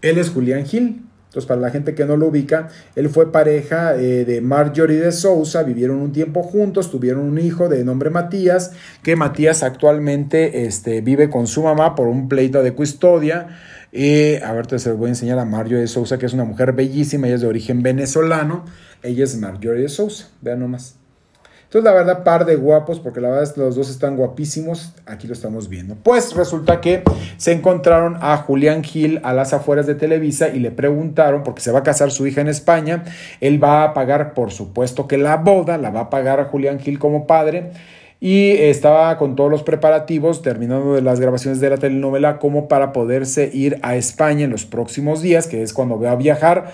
Él 0.03 0.19
es 0.19 0.29
Julián 0.29 0.63
Gil. 0.63 1.05
Entonces, 1.35 1.49
para 1.49 1.59
la 1.59 1.69
gente 1.69 1.95
que 1.95 2.05
no 2.05 2.15
lo 2.15 2.27
ubica, 2.27 2.69
él 2.95 3.09
fue 3.09 3.29
pareja 3.29 3.97
eh, 3.97 4.23
de 4.23 4.39
Marjorie 4.39 5.01
de 5.01 5.11
Sousa, 5.11 5.63
vivieron 5.63 5.97
un 5.97 6.13
tiempo 6.13 6.41
juntos, 6.43 6.89
tuvieron 6.89 7.25
un 7.25 7.37
hijo 7.39 7.67
de 7.67 7.83
nombre 7.83 8.09
Matías, 8.09 8.71
que 9.03 9.17
Matías 9.17 9.61
actualmente 9.61 10.65
este, 10.65 11.01
vive 11.01 11.29
con 11.29 11.47
su 11.47 11.63
mamá 11.63 11.93
por 11.93 12.07
un 12.07 12.29
pleito 12.29 12.63
de 12.63 12.71
custodia. 12.71 13.49
Y 13.91 14.35
a 14.35 14.53
ver, 14.53 14.79
se 14.79 14.93
voy 14.93 15.07
a 15.07 15.09
enseñar 15.09 15.37
a 15.37 15.43
Marjorie 15.43 15.79
de 15.79 15.87
Sousa, 15.87 16.17
que 16.17 16.25
es 16.25 16.31
una 16.31 16.45
mujer 16.45 16.71
bellísima, 16.71 17.27
ella 17.27 17.35
es 17.35 17.41
de 17.41 17.47
origen 17.47 17.83
venezolano. 17.83 18.63
Ella 19.03 19.25
es 19.25 19.35
Marjorie 19.35 19.81
de 19.81 19.89
Sousa, 19.89 20.29
vean 20.41 20.61
nomás. 20.61 20.95
Entonces, 21.65 21.83
la 21.83 21.93
verdad, 21.93 22.23
par 22.23 22.45
de 22.45 22.55
guapos, 22.55 22.99
porque 22.99 23.19
la 23.19 23.29
verdad 23.29 23.51
los 23.57 23.75
dos 23.75 23.89
están 23.89 24.15
guapísimos. 24.15 24.93
Aquí 25.05 25.27
lo 25.27 25.33
estamos 25.33 25.67
viendo. 25.67 25.95
Pues 25.95 26.33
resulta 26.35 26.79
que 26.79 27.03
se 27.37 27.51
encontraron 27.51 28.17
a 28.21 28.37
Julián 28.37 28.83
Gil 28.83 29.19
a 29.23 29.33
las 29.33 29.53
afueras 29.53 29.85
de 29.85 29.95
Televisa 29.95 30.49
y 30.49 30.59
le 30.59 30.71
preguntaron, 30.71 31.43
porque 31.43 31.61
se 31.61 31.71
va 31.71 31.79
a 31.79 31.83
casar 31.83 32.11
su 32.11 32.27
hija 32.27 32.41
en 32.41 32.47
España, 32.47 33.03
él 33.41 33.61
va 33.61 33.83
a 33.83 33.93
pagar, 33.93 34.33
por 34.33 34.51
supuesto 34.51 35.07
que 35.07 35.17
la 35.17 35.37
boda, 35.37 35.77
la 35.77 35.89
va 35.89 36.01
a 36.01 36.09
pagar 36.09 36.39
a 36.39 36.45
Julián 36.45 36.79
Gil 36.79 36.99
como 36.99 37.27
padre 37.27 37.71
y 38.19 38.51
estaba 38.51 39.17
con 39.17 39.35
todos 39.35 39.51
los 39.51 39.63
preparativos 39.63 40.41
terminando 40.41 40.99
las 41.01 41.19
grabaciones 41.19 41.59
de 41.59 41.69
la 41.69 41.77
telenovela 41.77 42.39
como 42.39 42.67
para 42.67 42.93
poderse 42.93 43.49
ir 43.53 43.77
a 43.81 43.95
España 43.95 44.45
en 44.45 44.51
los 44.51 44.65
próximos 44.65 45.21
días, 45.21 45.47
que 45.47 45.61
es 45.61 45.73
cuando 45.73 45.99
va 45.99 46.11
a 46.11 46.15
viajar 46.15 46.71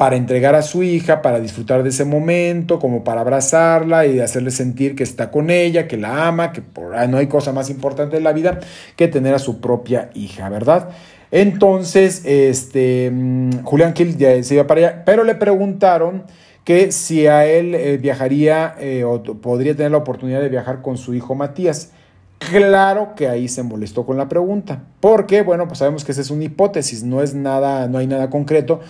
para 0.00 0.16
entregar 0.16 0.54
a 0.54 0.62
su 0.62 0.82
hija, 0.82 1.20
para 1.20 1.40
disfrutar 1.40 1.82
de 1.82 1.90
ese 1.90 2.06
momento, 2.06 2.78
como 2.78 3.04
para 3.04 3.20
abrazarla 3.20 4.06
y 4.06 4.18
hacerle 4.18 4.50
sentir 4.50 4.96
que 4.96 5.02
está 5.02 5.30
con 5.30 5.50
ella, 5.50 5.86
que 5.86 5.98
la 5.98 6.26
ama, 6.26 6.52
que 6.52 6.62
no 7.06 7.18
hay 7.18 7.26
cosa 7.26 7.52
más 7.52 7.68
importante 7.68 8.16
en 8.16 8.24
la 8.24 8.32
vida 8.32 8.60
que 8.96 9.08
tener 9.08 9.34
a 9.34 9.38
su 9.38 9.60
propia 9.60 10.08
hija, 10.14 10.48
¿verdad? 10.48 10.88
Entonces, 11.30 12.22
este, 12.24 13.10
mm, 13.12 13.62
Julián 13.62 13.92
Kill 13.92 14.16
ya 14.16 14.42
se 14.42 14.54
iba 14.54 14.66
para 14.66 14.80
allá, 14.80 15.02
pero 15.04 15.22
le 15.22 15.34
preguntaron 15.34 16.22
que 16.64 16.92
si 16.92 17.26
a 17.26 17.44
él 17.44 17.74
eh, 17.74 17.98
viajaría 17.98 18.76
eh, 18.78 19.04
o 19.04 19.22
podría 19.22 19.76
tener 19.76 19.92
la 19.92 19.98
oportunidad 19.98 20.40
de 20.40 20.48
viajar 20.48 20.80
con 20.80 20.96
su 20.96 21.12
hijo 21.12 21.34
Matías. 21.34 21.92
Claro 22.38 23.14
que 23.14 23.28
ahí 23.28 23.48
se 23.48 23.62
molestó 23.62 24.06
con 24.06 24.16
la 24.16 24.26
pregunta, 24.30 24.82
porque 25.00 25.42
bueno, 25.42 25.68
pues 25.68 25.80
sabemos 25.80 26.06
que 26.06 26.12
esa 26.12 26.22
es 26.22 26.30
una 26.30 26.44
hipótesis, 26.44 27.04
no 27.04 27.22
es 27.22 27.34
nada, 27.34 27.86
no 27.86 27.98
hay 27.98 28.06
nada 28.06 28.30
concreto, 28.30 28.80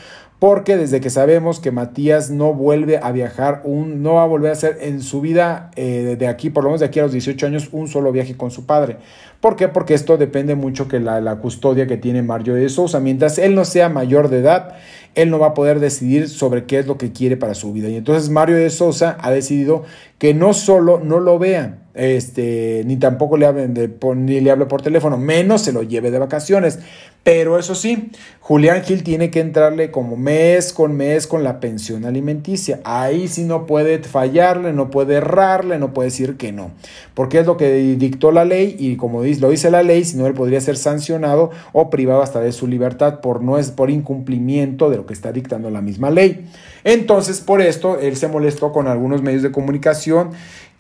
porque 0.41 0.79
desde 0.79 1.03
que 1.03 1.11
sabemos 1.11 1.61
que 1.61 1.71
Matías 1.71 2.31
no 2.31 2.55
vuelve 2.55 2.99
a 3.01 3.13
viajar, 3.13 3.63
no 3.67 4.15
va 4.15 4.23
a 4.23 4.27
volver 4.27 4.49
a 4.49 4.55
hacer 4.55 4.79
en 4.81 5.03
su 5.03 5.21
vida 5.21 5.71
eh, 5.77 6.17
de 6.19 6.27
aquí, 6.27 6.49
por 6.49 6.65
lo 6.65 6.71
menos 6.71 6.81
de 6.81 6.87
aquí 6.87 6.99
a 6.99 7.03
los 7.03 7.13
18 7.13 7.47
años, 7.47 7.69
un 7.73 7.89
solo 7.89 8.11
viaje 8.11 8.39
con 8.39 8.51
su 8.51 8.65
padre. 8.65 8.97
¿Por 9.43 9.55
qué? 9.55 9.69
Porque 9.69 9.93
esto 9.93 10.17
depende 10.17 10.55
mucho 10.55 10.89
que 10.89 10.99
la, 10.99 11.21
la 11.21 11.37
custodia 11.37 11.87
que 11.87 11.99
tiene 11.99 12.23
Mario 12.23 12.55
de 12.55 12.71
Sousa. 12.71 13.01
Mientras 13.01 13.37
él 13.37 13.55
no 13.55 13.67
sea 13.67 13.91
mayor 13.91 14.31
de 14.31 14.39
edad, 14.39 14.77
él 15.15 15.29
no 15.29 15.39
va 15.39 15.49
a 15.49 15.55
poder 15.55 15.79
decidir 15.79 16.27
sobre 16.31 16.65
qué 16.65 16.79
es 16.79 16.87
lo 16.87 16.97
que 16.97 17.13
quiere 17.13 17.37
para 17.37 17.53
su 17.53 17.75
vida. 17.75 17.91
Y 17.91 17.97
entonces 17.97 18.31
Mario 18.31 18.57
de 18.57 18.71
Sosa 18.71 19.19
ha 19.21 19.31
decidido 19.31 19.83
que 20.19 20.33
no 20.33 20.55
solo 20.55 21.01
no 21.01 21.21
lo 21.21 21.39
vea, 21.39 21.79
este, 22.01 22.83
ni 22.87 22.97
tampoco 22.97 23.37
le 23.37 23.45
hablen 23.45 23.75
de, 23.75 23.91
ni 24.17 24.41
le 24.41 24.51
hable 24.51 24.65
por 24.65 24.81
teléfono, 24.81 25.19
menos 25.19 25.61
se 25.61 25.71
lo 25.71 25.83
lleve 25.83 26.11
de 26.11 26.19
vacaciones. 26.19 26.79
Pero 27.23 27.59
eso 27.59 27.75
sí, 27.75 28.11
Julián 28.41 28.83
Gil 28.83 29.03
tiene 29.03 29.31
que 29.31 29.41
entrarle 29.41 29.91
como 29.91 30.17
mes 30.17 30.73
con 30.73 30.97
mes 30.97 31.27
con 31.27 31.45
la 31.45 31.61
pensión 31.61 32.07
alimenticia. 32.07 32.81
Ahí 32.85 33.29
sí 33.29 33.45
no 33.45 33.67
puede 33.67 33.99
fallarle, 33.99 34.73
no 34.73 34.91
puede 34.91 35.17
errarle, 35.17 35.79
no 35.79 35.93
puede 35.93 36.09
decir 36.09 36.39
que 36.39 36.51
no. 36.51 36.71
Porque 37.13 37.41
es 37.41 37.47
lo 37.47 37.59
que 37.59 37.71
dictó 37.99 38.33
la 38.33 38.47
ley 38.47 38.75
y 38.79 38.97
como 38.97 39.23
lo 39.23 39.51
dice 39.51 39.71
la 39.71 39.83
ley, 39.83 40.05
si 40.07 40.17
no 40.17 40.27
él 40.27 40.33
podría 40.33 40.63
ser 40.63 40.79
sancionado 40.79 41.51
o 41.75 41.91
privado 41.91 42.23
hasta 42.23 42.41
de 42.41 42.53
su 42.53 42.67
libertad 42.67 43.21
por, 43.21 43.43
no 43.43 43.59
es, 43.59 43.71
por 43.71 43.91
incumplimiento 43.91 44.89
de 44.89 44.97
lo 44.97 45.05
que 45.05 45.13
está 45.13 45.33
dictando 45.33 45.69
la 45.69 45.83
misma 45.83 46.09
ley. 46.09 46.47
Entonces, 46.85 47.43
por 47.43 47.61
esto, 47.61 47.99
él 47.99 48.17
se 48.17 48.29
molestó 48.29 48.73
con 48.73 48.89
algunos 48.89 49.21
medios 49.21 49.43
de 49.43 49.53
comunicación 49.53 50.31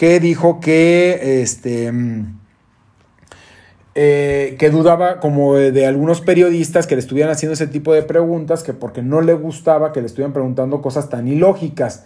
que 0.00 0.18
dijo 0.18 0.61
que, 0.61 1.10
este, 1.12 1.92
eh, 3.94 4.57
que 4.59 4.70
dudaba 4.70 5.18
como 5.18 5.57
de, 5.57 5.87
algunos 5.87 6.20
periodistas 6.20 6.87
que 6.87 6.94
le 6.94 7.01
estuvieran 7.01 7.33
haciendo 7.33 7.55
ese 7.55 7.66
tipo 7.66 7.92
de 7.92 8.03
preguntas, 8.03 8.62
que 8.62 8.73
porque 8.73 9.03
no 9.03 9.20
le 9.20 9.35
gustaba 9.35 9.92
que 9.92 10.01
le 10.01 10.07
estuvieran 10.07 10.33
preguntando 10.33 10.81
cosas 10.83 11.09
tan 11.09 11.27
ilógicas. 11.27 12.05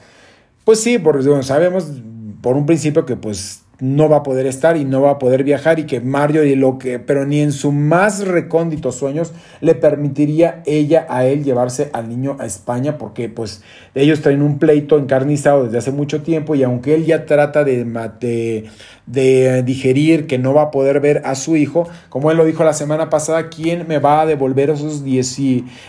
Pues 0.64 0.80
sí, 0.80 0.98
porque 0.98 1.22
sabemos 1.42 2.00
por 2.40 2.56
un 2.56 2.66
principio 2.66 3.04
que 3.04 3.16
pues 3.16 3.63
no 3.84 4.08
va 4.08 4.18
a 4.18 4.22
poder 4.22 4.46
estar 4.46 4.78
y 4.78 4.86
no 4.86 5.02
va 5.02 5.10
a 5.10 5.18
poder 5.18 5.44
viajar 5.44 5.78
y 5.78 5.84
que 5.84 6.00
Mario 6.00 6.42
y 6.42 6.54
lo 6.54 6.78
que, 6.78 6.98
pero 6.98 7.26
ni 7.26 7.40
en 7.40 7.52
sus 7.52 7.72
más 7.74 8.26
recónditos 8.26 8.94
sueños 8.94 9.34
le 9.60 9.74
permitiría 9.74 10.62
ella 10.64 11.06
a 11.10 11.26
él 11.26 11.44
llevarse 11.44 11.90
al 11.92 12.08
niño 12.08 12.38
a 12.40 12.46
España 12.46 12.96
porque 12.96 13.28
pues 13.28 13.62
ellos 13.94 14.22
traen 14.22 14.40
un 14.40 14.58
pleito 14.58 14.98
encarnizado 14.98 15.64
desde 15.64 15.76
hace 15.78 15.92
mucho 15.92 16.22
tiempo 16.22 16.54
y 16.54 16.62
aunque 16.62 16.94
él 16.94 17.04
ya 17.04 17.26
trata 17.26 17.62
de, 17.62 17.84
de, 18.20 18.64
de 19.06 19.62
digerir 19.62 20.26
que 20.26 20.38
no 20.38 20.54
va 20.54 20.62
a 20.62 20.70
poder 20.70 21.00
ver 21.00 21.22
a 21.24 21.34
su 21.34 21.56
hijo, 21.56 21.88
como 22.08 22.30
él 22.30 22.36
lo 22.36 22.44
dijo 22.44 22.64
la 22.64 22.72
semana 22.72 23.10
pasada, 23.10 23.50
¿quién 23.50 23.86
me 23.86 23.98
va 23.98 24.22
a 24.22 24.26
devolver 24.26 24.70
esos 24.70 25.02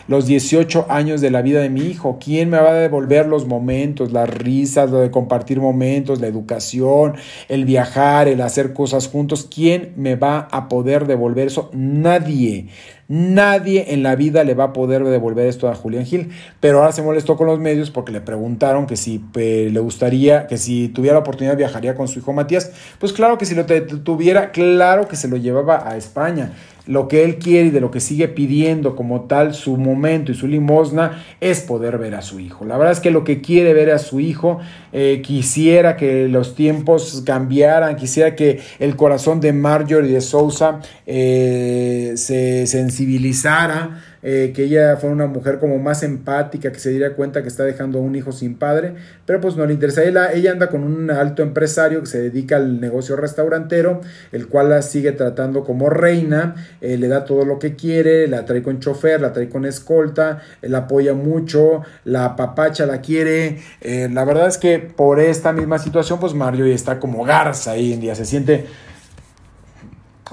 los 0.08 0.26
18 0.26 0.86
años 0.90 1.22
de 1.22 1.32
la 1.32 1.42
vida 1.42 1.62
de 1.62 1.70
mi 1.70 1.82
hijo? 1.82 2.18
¿Quién 2.24 2.50
me 2.50 2.58
va 2.58 2.72
a 2.72 2.74
devolver 2.74 3.28
los 3.28 3.48
momentos, 3.48 4.12
las 4.12 4.30
risas, 4.30 4.92
lo 4.92 5.00
de 5.00 5.12
compartir 5.12 5.60
momentos, 5.60 6.20
la 6.20 6.28
educación, 6.28 7.16
el 7.48 7.66
viajar, 7.66 8.28
el 8.28 8.42
hacer 8.42 8.74
cosas 8.74 9.08
juntos, 9.08 9.48
¿quién 9.54 9.94
me 9.96 10.16
va 10.16 10.48
a 10.52 10.68
poder 10.68 11.08
devolver 11.08 11.48
eso? 11.48 11.70
Nadie. 11.74 12.68
Nadie 13.08 13.94
en 13.94 14.02
la 14.02 14.16
vida 14.16 14.44
le 14.44 14.56
va 14.56 14.66
a 14.66 14.74
poder 14.74 15.04
devolver 15.04 15.46
esto 15.46 15.70
a 15.70 15.76
Julián 15.76 16.06
Gil, 16.06 16.32
pero 16.60 16.80
ahora 16.80 16.92
se 16.92 17.04
molestó 17.04 17.38
con 17.38 17.46
los 17.46 17.60
medios 17.60 17.92
porque 17.92 18.12
le 18.12 18.20
preguntaron 18.20 18.88
que 18.88 18.96
si 18.96 19.24
le 19.36 19.80
gustaría, 19.80 20.48
que 20.48 20.58
si 20.58 20.90
tuviera 20.90 21.14
la 21.14 21.20
oportunidad 21.20 21.56
viajaría 21.56 21.94
con 21.94 22.08
su 22.08 22.20
hijo 22.20 22.34
Matías. 22.34 22.72
Pues 23.00 23.14
claro 23.14 23.38
que 23.38 23.46
si 23.46 23.54
lo 23.54 23.66
tuviera, 23.66 24.52
claro 24.52 25.08
que 25.08 25.16
se 25.16 25.28
lo 25.28 25.38
llevaba 25.38 25.88
a 25.88 25.98
España. 25.98 26.54
Lo 26.88 27.08
que 27.08 27.24
él 27.24 27.38
quiere 27.38 27.68
y 27.68 27.72
de 27.72 27.82
lo 27.82 27.92
que 27.92 28.00
sigue 28.00 28.28
pidiendo 28.28 28.96
como 28.96 29.22
tal 29.22 29.54
su 29.54 29.78
momento 29.78 30.32
y 30.32 30.36
su 30.36 30.48
limosna 30.48 31.24
es 31.42 31.62
poder 31.62 31.98
ver 31.98 32.16
a 32.16 32.22
su 32.22 32.40
hijo. 32.40 32.66
La 32.66 32.78
verdad 32.78 32.94
es 32.94 33.00
que 33.00 33.12
lo 33.12 33.24
que 33.24 33.42
quiere 33.42 33.74
ver 33.74 33.92
a 33.92 34.00
su 34.00 34.20
hijo, 34.20 34.60
eh, 34.94 35.22
quisiera 35.24 35.98
que 35.98 36.28
los 36.28 36.56
tiempos 36.56 37.24
cambiaran, 37.26 37.96
quisiera 37.96 38.36
que 38.36 38.60
el 38.80 38.96
corazón 38.96 39.40
de 39.40 39.54
Marjorie 39.54 40.12
de 40.12 40.22
Sousa 40.22 40.80
eh, 41.06 42.14
se 42.16 42.68
sensibilizara 42.68 44.02
eh, 44.28 44.54
que 44.56 44.64
ella 44.64 44.98
fue 44.98 45.12
una 45.12 45.28
mujer 45.28 45.60
como 45.60 45.78
más 45.78 46.02
empática, 46.02 46.72
que 46.72 46.80
se 46.80 46.90
diera 46.90 47.14
cuenta 47.14 47.44
que 47.44 47.48
está 47.48 47.64
dejando 47.64 48.00
a 48.00 48.02
un 48.02 48.16
hijo 48.16 48.32
sin 48.32 48.56
padre, 48.56 48.96
pero 49.28 49.40
pues 49.40 49.56
no 49.56 49.68
le 49.68 49.74
interesa. 49.74 50.04
Ella, 50.04 50.34
ella 50.34 50.52
anda 50.52 50.68
con 50.68 50.84
un 50.84 51.12
alto 51.12 51.44
empresario 51.44 52.00
que 52.00 52.08
se 52.08 52.22
dedica 52.24 52.56
al 52.56 52.82
negocio 52.82 53.16
restaurantero, 53.16 54.02
el 54.32 54.48
cual 54.48 54.72
la 54.72 54.82
sigue 54.82 55.12
tratando 55.12 55.64
como 55.64 55.92
reina, 55.92 56.56
eh, 56.82 56.98
le 56.98 57.08
da 57.08 57.24
todo 57.24 57.46
lo 57.46 57.60
que 57.60 57.76
quiere, 57.76 58.28
la 58.28 58.46
trae 58.46 58.64
con 58.64 58.80
chofer, 58.80 59.22
la 59.22 59.32
trae 59.32 59.48
con 59.48 59.64
escolta, 59.64 60.42
la 60.64 60.80
apoya 60.80 61.14
mucho, 61.14 61.84
la 62.04 62.36
papacha 62.36 62.88
la 62.88 63.02
quiere. 63.02 63.60
Eh, 63.82 64.10
la 64.12 64.26
verdad 64.26 64.48
es 64.48 64.58
que 64.58 64.80
por 64.80 65.20
esta 65.20 65.54
misma 65.54 65.78
situación, 65.78 66.20
pues 66.20 66.34
Mario 66.34 66.66
está 66.66 67.00
como 67.00 67.24
garza 67.26 67.74
ahí 67.74 67.94
en 67.94 68.00
día, 68.00 68.16
se 68.16 68.26
siente 68.26 68.66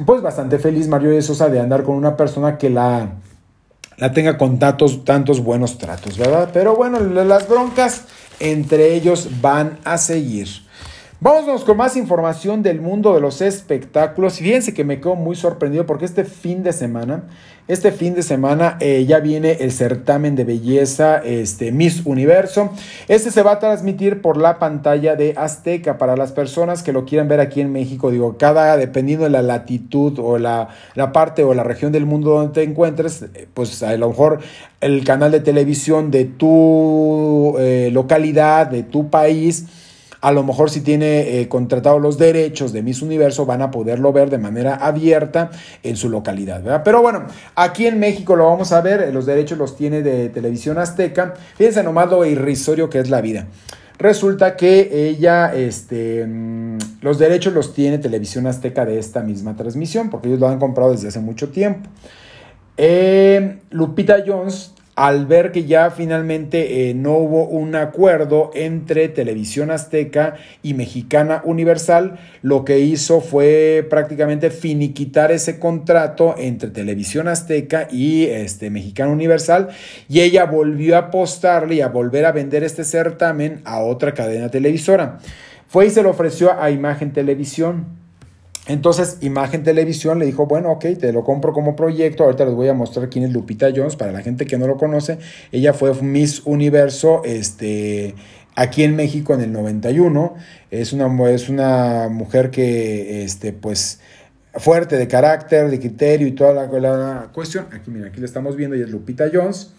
pues 0.07 0.23
bastante 0.23 0.59
feliz 0.59 0.89
Mario 0.89 1.11
de 1.11 1.21
Sosa 1.21 1.51
de 1.51 1.61
andar 1.61 1.83
con 1.83 1.97
una 1.97 2.17
persona 2.17 2.57
que 2.57 2.71
la 2.71 3.17
la 3.97 4.13
tenga 4.13 4.39
con 4.39 4.59
tantos, 4.59 5.05
tantos 5.05 5.41
buenos 5.41 5.79
tratos, 5.79 6.19
¿verdad? 6.19 6.51
Pero 6.53 6.77
bueno, 6.77 7.01
las 7.01 7.49
broncas 7.49 8.03
entre 8.41 8.95
ellos 8.95 9.29
van 9.41 9.79
a 9.85 9.99
seguir. 9.99 10.49
Vámonos 11.25 11.63
con 11.63 11.77
más 11.77 11.97
información 11.97 12.65
del 12.65 12.81
mundo 12.81 13.15
de 13.15 13.21
los 13.21 13.43
espectáculos. 13.43 14.39
Fíjense 14.39 14.75
que 14.75 14.83
me 14.83 14.99
quedo 14.99 15.15
muy 15.15 15.37
sorprendido 15.37 15.87
porque 15.87 16.05
este 16.05 16.25
fin 16.25 16.65
de 16.65 16.73
semana, 16.73 17.29
este 17.69 17.93
fin 17.93 18.15
de 18.15 18.25
semana 18.25 18.77
eh, 18.81 19.05
ya 19.07 19.21
viene 19.21 19.53
el 19.61 19.71
certamen 19.71 20.35
de 20.35 20.43
belleza 20.43 21.19
este, 21.19 21.71
Miss 21.71 22.03
Universo. 22.05 22.73
Este 23.07 23.31
se 23.31 23.45
va 23.45 23.53
a 23.53 23.59
transmitir 23.61 24.21
por 24.21 24.37
la 24.37 24.59
pantalla 24.59 25.15
de 25.15 25.35
Azteca 25.37 25.97
para 25.97 26.17
las 26.17 26.33
personas 26.33 26.83
que 26.83 26.93
lo 26.93 27.05
quieran 27.05 27.29
ver 27.29 27.39
aquí 27.39 27.61
en 27.61 27.71
México. 27.71 28.11
Digo, 28.11 28.37
cada, 28.37 28.77
dependiendo 28.77 29.23
de 29.23 29.31
la 29.31 29.43
latitud 29.43 30.19
o 30.19 30.39
la, 30.39 30.71
la 30.97 31.13
parte 31.13 31.45
o 31.45 31.55
la 31.55 31.63
región 31.63 31.93
del 31.93 32.05
mundo 32.05 32.31
donde 32.31 32.53
te 32.53 32.63
encuentres, 32.65 33.23
eh, 33.23 33.47
pues 33.55 33.81
a 33.85 33.97
lo 33.97 34.09
mejor 34.09 34.41
el 34.81 35.05
canal 35.05 35.31
de 35.31 35.39
televisión 35.39 36.11
de 36.11 36.25
tu 36.25 37.55
eh, 37.61 37.91
localidad, 37.93 38.67
de 38.67 38.83
tu 38.83 39.09
país, 39.09 39.67
a 40.23 40.31
lo 40.31 40.45
mejor 40.45 40.71
si 40.71 40.81
tiene 40.81 41.41
eh, 41.41 41.49
contratado 41.49 41.99
los 41.99 42.17
derechos 42.17 42.73
de 42.73 42.81
Miss 42.81 43.03
Universo 43.03 43.45
van 43.45 43.61
a 43.61 43.73
poderlo 43.73 44.13
ver 44.13 44.31
de 44.31 44.39
manera 44.39 44.77
abierta 44.77 45.51
en 45.83 45.97
su 45.97 46.09
localidad, 46.09 46.63
¿verdad? 46.63 46.83
Pero 46.85 47.03
bueno, 47.03 47.25
aquí 47.57 47.87
en 47.87 47.99
México 47.99 48.37
lo 48.37 48.47
vamos 48.47 48.71
a 48.71 48.81
ver, 48.81 49.03
eh, 49.03 49.13
los 49.13 49.27
derechos 49.27 49.59
los 49.59 49.77
tiene 49.77 50.01
de 50.03 50.29
Televisión 50.29 50.79
Azteca. 50.79 51.35
Fíjense 51.57 51.83
nomás 51.83 52.09
lo 52.09 52.25
irrisorio 52.25 52.89
que 52.89 53.01
es 53.01 53.11
la 53.11 53.21
vida. 53.21 53.49
Resulta 53.99 54.57
que 54.57 55.09
ella, 55.09 55.53
este, 55.55 56.25
mm, 56.25 56.79
los 57.01 57.19
derechos 57.19 57.53
los 57.53 57.75
tiene 57.75 57.99
Televisión 57.99 58.47
Azteca 58.47 58.85
de 58.85 59.01
esta 59.01 59.23
misma 59.23 59.57
transmisión, 59.57 60.09
porque 60.09 60.29
ellos 60.29 60.39
lo 60.39 60.49
han 60.49 60.61
comprado 60.61 60.93
desde 60.93 61.09
hace 61.09 61.19
mucho 61.19 61.49
tiempo. 61.49 61.91
Eh, 62.77 63.59
Lupita 63.71 64.23
Jones 64.25 64.73
al 64.95 65.25
ver 65.27 65.53
que 65.53 65.65
ya 65.65 65.91
finalmente 65.91 66.91
eh, 66.91 66.95
no 66.95 67.17
hubo 67.17 67.45
un 67.45 67.75
acuerdo 67.77 68.51
entre 68.55 69.09
Televisión 69.09 69.71
Azteca 69.71 70.37
y 70.63 70.75
Mexicana 70.75 71.41
Universal, 71.45 72.19
lo 72.43 72.65
que 72.65 72.81
hizo 72.81 73.23
fue 73.23 73.87
prácticamente 73.89 74.51
finiquitar 74.51 75.33
ese 75.33 75.59
contrato 75.59 76.35
entre 76.37 76.71
Televisión 76.71 77.27
Azteca 77.29 77.89
y 77.91 78.25
este, 78.25 78.69
Mexicana 78.69 79.13
Universal 79.13 79.69
y 80.09 80.21
ella 80.21 80.45
volvió 80.45 80.97
a 80.97 81.01
apostarle 81.01 81.77
y 81.77 81.81
a 81.81 81.89
volver 81.89 82.27
a 82.27 82.33
vender 82.33 82.63
este 82.63 82.85
certamen 82.85 83.63
a 83.65 83.81
otra 83.81 84.13
cadena 84.13 84.51
televisora. 84.51 85.19
Fue 85.69 85.87
y 85.87 85.91
se 85.91 86.03
lo 86.03 86.11
ofreció 86.11 86.61
a 86.61 86.71
Imagen 86.71 87.15
Televisión. 87.15 88.02
Entonces, 88.67 89.19
Imagen 89.21 89.65
Televisión 89.65 90.19
le 90.21 90.27
dijo, 90.27 90.47
bueno, 90.47 90.71
ok, 90.73 90.85
te 90.99 91.13
lo 91.13 91.25
compro 91.25 91.53
como 91.53 91.75
proyecto. 91.75 92.25
Ahorita 92.25 92.45
les 92.45 92.55
voy 92.55 92.69
a 92.69 92.75
mostrar 92.75 93.09
quién 93.09 93.25
es 93.25 93.33
Lupita 93.33 93.71
Jones. 93.75 93.97
Para 93.97 94.13
la 94.13 94.23
gente 94.23 94.47
que 94.47 94.57
no 94.57 94.67
lo 94.67 94.77
conoce, 94.77 95.19
ella 95.51 95.73
fue 95.73 95.93
Miss 96.01 96.43
Universo 96.45 97.23
este, 97.25 98.15
aquí 98.55 98.85
en 98.85 98.95
México 98.95 99.35
en 99.35 99.41
el 99.41 99.53
91. 99.53 100.35
Es 100.71 100.93
una, 100.93 101.31
es 101.31 101.49
una 101.49 102.09
mujer 102.09 102.51
que, 102.51 103.25
este, 103.25 103.53
pues, 103.53 104.01
fuerte 104.55 104.97
de 104.97 105.09
carácter, 105.09 105.69
de 105.69 105.81
criterio 105.81 106.29
y 106.29 106.33
toda 106.33 106.53
la, 106.53 106.67
la 106.67 107.31
cuestión. 107.33 107.67
Aquí, 107.73 107.91
mira, 107.91 108.09
aquí 108.09 108.21
la 108.21 108.27
estamos 108.27 108.55
viendo, 108.55 108.77
y 108.77 108.83
es 108.83 108.91
Lupita 108.91 109.29
Jones 109.33 109.73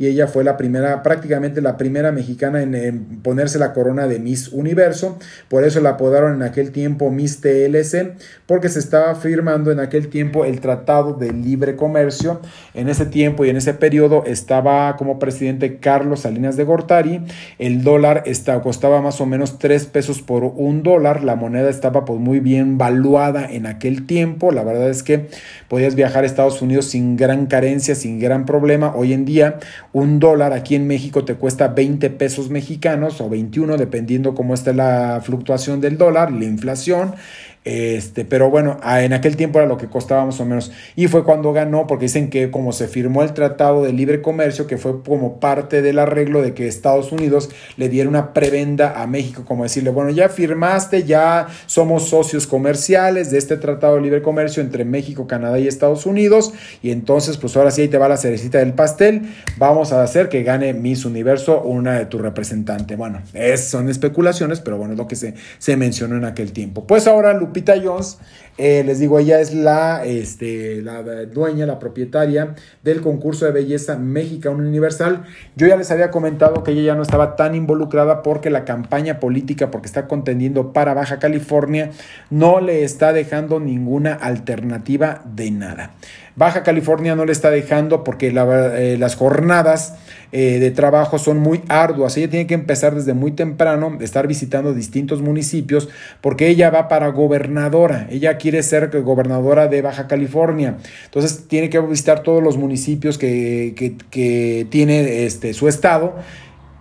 y 0.00 0.06
ella 0.06 0.28
fue 0.28 0.44
la 0.44 0.56
primera, 0.56 1.02
prácticamente 1.02 1.60
la 1.60 1.76
primera 1.76 2.10
mexicana 2.10 2.62
en, 2.62 3.20
ponerse 3.22 3.58
la 3.58 3.74
corona 3.74 4.06
de 4.06 4.18
Miss 4.18 4.48
Universo. 4.48 5.18
Por 5.48 5.62
eso 5.62 5.82
la 5.82 5.90
apodaron 5.90 6.36
en 6.36 6.42
aquel 6.42 6.72
tiempo 6.72 7.10
Miss 7.10 7.42
TLC, 7.42 8.14
porque 8.46 8.70
se 8.70 8.78
estaba 8.78 9.14
firmando 9.14 9.70
en 9.70 9.78
aquel 9.78 10.08
tiempo 10.08 10.46
el 10.46 10.60
Tratado 10.60 11.12
de 11.12 11.34
Libre 11.34 11.76
Comercio. 11.76 12.40
En 12.72 12.88
ese 12.88 13.04
tiempo 13.04 13.44
y 13.44 13.50
en 13.50 13.58
ese 13.58 13.74
periodo 13.74 14.24
estaba 14.24 14.96
como 14.96 15.18
presidente 15.18 15.76
Carlos 15.80 16.20
Salinas 16.20 16.56
de 16.56 16.64
Gortari. 16.64 17.20
El 17.58 17.84
dólar 17.84 18.24
costaba 18.62 19.02
más 19.02 19.20
o 19.20 19.26
menos 19.26 19.58
3 19.58 19.84
pesos 19.84 20.22
por 20.22 20.44
un 20.44 20.82
dólar. 20.82 21.22
La 21.24 21.36
moneda 21.36 21.68
estaba 21.68 22.06
pues 22.06 22.18
muy 22.18 22.40
bien 22.40 22.78
valuada 22.78 23.44
en 23.52 23.66
aquel 23.66 24.06
tiempo. 24.06 24.50
La 24.50 24.64
verdad 24.64 24.88
es 24.88 25.02
que 25.02 25.28
podías 25.68 25.94
viajar 25.94 26.24
a 26.24 26.26
Estados 26.26 26.62
Unidos 26.62 26.86
sin 26.86 27.18
gran 27.18 27.44
carencia, 27.44 27.94
sin 27.94 28.18
gran 28.18 28.46
problema. 28.46 28.94
Hoy 28.96 29.12
en 29.12 29.26
día 29.26 29.58
un 29.92 30.20
dólar 30.20 30.52
aquí 30.52 30.76
en 30.76 30.86
México 30.86 31.24
te 31.24 31.34
cuesta 31.34 31.68
20 31.68 32.10
pesos 32.10 32.48
mexicanos 32.48 33.20
o 33.20 33.28
21 33.28 33.76
dependiendo 33.76 34.34
cómo 34.34 34.54
está 34.54 34.72
la 34.72 35.20
fluctuación 35.22 35.80
del 35.80 35.98
dólar, 35.98 36.30
la 36.30 36.44
inflación. 36.44 37.14
Este, 37.62 38.24
pero 38.24 38.48
bueno, 38.48 38.78
en 38.82 39.12
aquel 39.12 39.36
tiempo 39.36 39.58
era 39.58 39.68
lo 39.68 39.76
que 39.76 39.86
costaba 39.86 40.24
más 40.24 40.40
o 40.40 40.46
menos. 40.46 40.72
Y 40.96 41.08
fue 41.08 41.24
cuando 41.24 41.52
ganó, 41.52 41.86
porque 41.86 42.06
dicen 42.06 42.30
que 42.30 42.50
como 42.50 42.72
se 42.72 42.88
firmó 42.88 43.22
el 43.22 43.34
Tratado 43.34 43.82
de 43.82 43.92
Libre 43.92 44.22
Comercio, 44.22 44.66
que 44.66 44.78
fue 44.78 45.02
como 45.02 45.40
parte 45.40 45.82
del 45.82 45.98
arreglo 45.98 46.40
de 46.40 46.54
que 46.54 46.66
Estados 46.66 47.12
Unidos 47.12 47.50
le 47.76 47.90
diera 47.90 48.08
una 48.08 48.32
prebenda 48.32 49.02
a 49.02 49.06
México, 49.06 49.44
como 49.44 49.64
decirle, 49.64 49.90
bueno, 49.90 50.10
ya 50.10 50.30
firmaste, 50.30 51.04
ya 51.04 51.48
somos 51.66 52.08
socios 52.08 52.46
comerciales 52.46 53.30
de 53.30 53.38
este 53.38 53.58
Tratado 53.58 53.96
de 53.96 54.02
Libre 54.02 54.22
Comercio 54.22 54.62
entre 54.62 54.86
México, 54.86 55.26
Canadá 55.26 55.58
y 55.58 55.68
Estados 55.68 56.06
Unidos, 56.06 56.54
y 56.82 56.90
entonces 56.90 57.36
pues 57.36 57.56
ahora 57.56 57.70
sí 57.70 57.82
ahí 57.82 57.88
te 57.88 57.98
va 57.98 58.08
la 58.08 58.16
cerecita 58.16 58.58
del 58.58 58.72
pastel, 58.72 59.22
vamos 59.58 59.92
a 59.92 60.02
hacer 60.02 60.30
que 60.30 60.42
gane 60.42 60.72
Miss 60.72 61.04
Universo 61.04 61.62
una 61.62 61.98
de 61.98 62.06
tu 62.06 62.18
representante. 62.18 62.96
Bueno, 62.96 63.20
es, 63.34 63.64
son 63.64 63.88
especulaciones, 63.88 64.60
pero 64.60 64.78
bueno, 64.78 64.94
es 64.94 64.98
lo 64.98 65.06
que 65.06 65.16
se, 65.16 65.34
se 65.58 65.76
mencionó 65.76 66.16
en 66.16 66.24
aquel 66.24 66.52
tiempo. 66.52 66.86
Pues 66.86 67.06
ahora, 67.06 67.34
Lupita 67.50 67.74
Jones, 67.82 68.18
eh, 68.58 68.84
les 68.84 69.00
digo, 69.00 69.18
ella 69.18 69.40
es 69.40 69.52
la, 69.52 70.04
este, 70.04 70.82
la 70.82 71.02
dueña, 71.02 71.66
la 71.66 71.80
propietaria 71.80 72.54
del 72.84 73.00
concurso 73.00 73.44
de 73.44 73.50
belleza 73.50 73.96
México 73.96 74.50
Universal. 74.50 75.24
Yo 75.56 75.66
ya 75.66 75.76
les 75.76 75.90
había 75.90 76.12
comentado 76.12 76.62
que 76.62 76.70
ella 76.70 76.82
ya 76.82 76.94
no 76.94 77.02
estaba 77.02 77.34
tan 77.34 77.56
involucrada 77.56 78.22
porque 78.22 78.50
la 78.50 78.64
campaña 78.64 79.18
política, 79.18 79.72
porque 79.72 79.86
está 79.86 80.06
contendiendo 80.06 80.72
para 80.72 80.94
Baja 80.94 81.18
California, 81.18 81.90
no 82.30 82.60
le 82.60 82.84
está 82.84 83.12
dejando 83.12 83.58
ninguna 83.58 84.14
alternativa 84.14 85.22
de 85.24 85.50
nada. 85.50 85.90
Baja 86.36 86.62
California 86.62 87.16
no 87.16 87.24
le 87.24 87.32
está 87.32 87.50
dejando 87.50 88.04
porque 88.04 88.28
eh, 88.28 88.96
las 88.96 89.16
jornadas 89.16 89.94
eh, 90.32 90.58
de 90.58 90.70
trabajo 90.70 91.18
son 91.18 91.38
muy 91.38 91.62
arduas. 91.68 92.16
Ella 92.16 92.30
tiene 92.30 92.46
que 92.46 92.54
empezar 92.54 92.94
desde 92.94 93.14
muy 93.14 93.32
temprano, 93.32 93.98
estar 94.00 94.26
visitando 94.26 94.74
distintos 94.74 95.22
municipios 95.22 95.88
porque 96.20 96.48
ella 96.48 96.70
va 96.70 96.88
para 96.88 97.08
gobernadora. 97.08 98.06
Ella 98.10 98.36
quiere 98.36 98.62
ser 98.62 98.90
gobernadora 99.02 99.68
de 99.68 99.82
Baja 99.82 100.06
California. 100.06 100.78
Entonces 101.04 101.48
tiene 101.48 101.70
que 101.70 101.80
visitar 101.80 102.22
todos 102.22 102.42
los 102.42 102.56
municipios 102.56 103.18
que, 103.18 103.74
que 104.10 104.66
tiene 104.70 105.24
este, 105.24 105.52
su 105.54 105.68
estado 105.68 106.16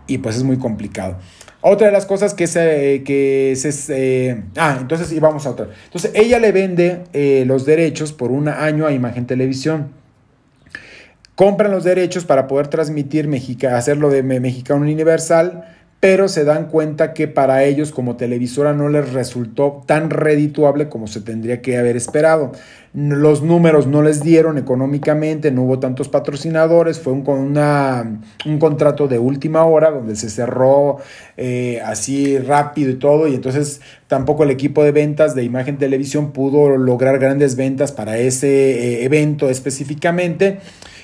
y 0.08 0.20
pues 0.20 0.36
es 0.36 0.44
muy 0.44 0.58
complicado. 0.58 1.18
Otra 1.62 1.88
de 1.88 1.94
las 1.94 2.06
cosas 2.06 2.34
que 2.34 2.48
se... 2.48 3.04
Que 3.04 3.54
se 3.56 4.44
ah, 4.56 4.78
entonces 4.80 5.12
íbamos 5.12 5.46
a 5.46 5.52
otra. 5.52 5.68
Entonces 5.86 6.12
ella 6.14 6.40
le 6.40 6.52
vende 6.52 7.04
eh, 7.14 7.44
los 7.46 7.66
derechos 7.66 8.14
por 8.14 8.32
un 8.32 8.48
año 8.48 8.86
a 8.86 8.92
Imagen 8.92 9.26
Televisión. 9.26 9.99
Compran 11.40 11.72
los 11.72 11.86
derechos 11.86 12.26
para 12.26 12.48
poder 12.48 12.68
transmitir, 12.68 13.30
Mexica, 13.30 13.78
hacerlo 13.78 14.10
de 14.10 14.24
Mexicano 14.24 14.82
Universal 14.82 15.64
pero 16.00 16.30
se 16.30 16.46
dan 16.46 16.68
cuenta 16.70 17.14
que 17.14 17.28
para 17.28 17.64
ellos 17.66 17.92
como 17.92 18.16
televisora 18.16 18.74
no 18.74 18.88
les 18.88 19.12
resultó 19.12 19.84
tan 19.86 20.10
redituable 20.10 20.88
como 20.88 21.08
se 21.08 21.20
tendría 21.20 21.62
que 21.62 21.78
haber 21.78 21.98
esperado. 21.98 22.54
los 22.94 23.44
números 23.44 23.86
no 23.86 24.02
les 24.02 24.24
dieron 24.24 24.58
económicamente, 24.58 25.52
no 25.52 25.64
hubo 25.64 25.80
tantos 25.80 26.10
patrocinadores, 26.10 27.00
fue 27.00 27.14
un, 27.14 27.28
una, 27.28 28.22
un 28.46 28.60
contrato 28.60 29.08
de 29.08 29.20
última 29.20 29.64
hora 29.66 29.92
donde 29.92 30.16
se 30.16 30.30
cerró 30.30 30.98
eh, 31.38 31.82
así 31.86 32.40
rápido 32.40 32.92
y 32.92 32.96
todo, 32.96 33.28
y 33.28 33.36
entonces 33.36 33.82
tampoco 34.08 34.44
el 34.44 34.52
equipo 34.52 34.84
de 34.84 34.92
ventas 34.92 35.36
de 35.36 35.44
Imagen 35.44 35.78
Televisión 35.78 36.32
pudo 36.32 36.78
lograr 36.78 37.20
grandes 37.20 37.56
ventas 37.58 37.92
para 37.92 38.18
ese 38.18 38.48
eh, 38.48 39.04
evento 39.04 39.50
específicamente. 39.50 40.60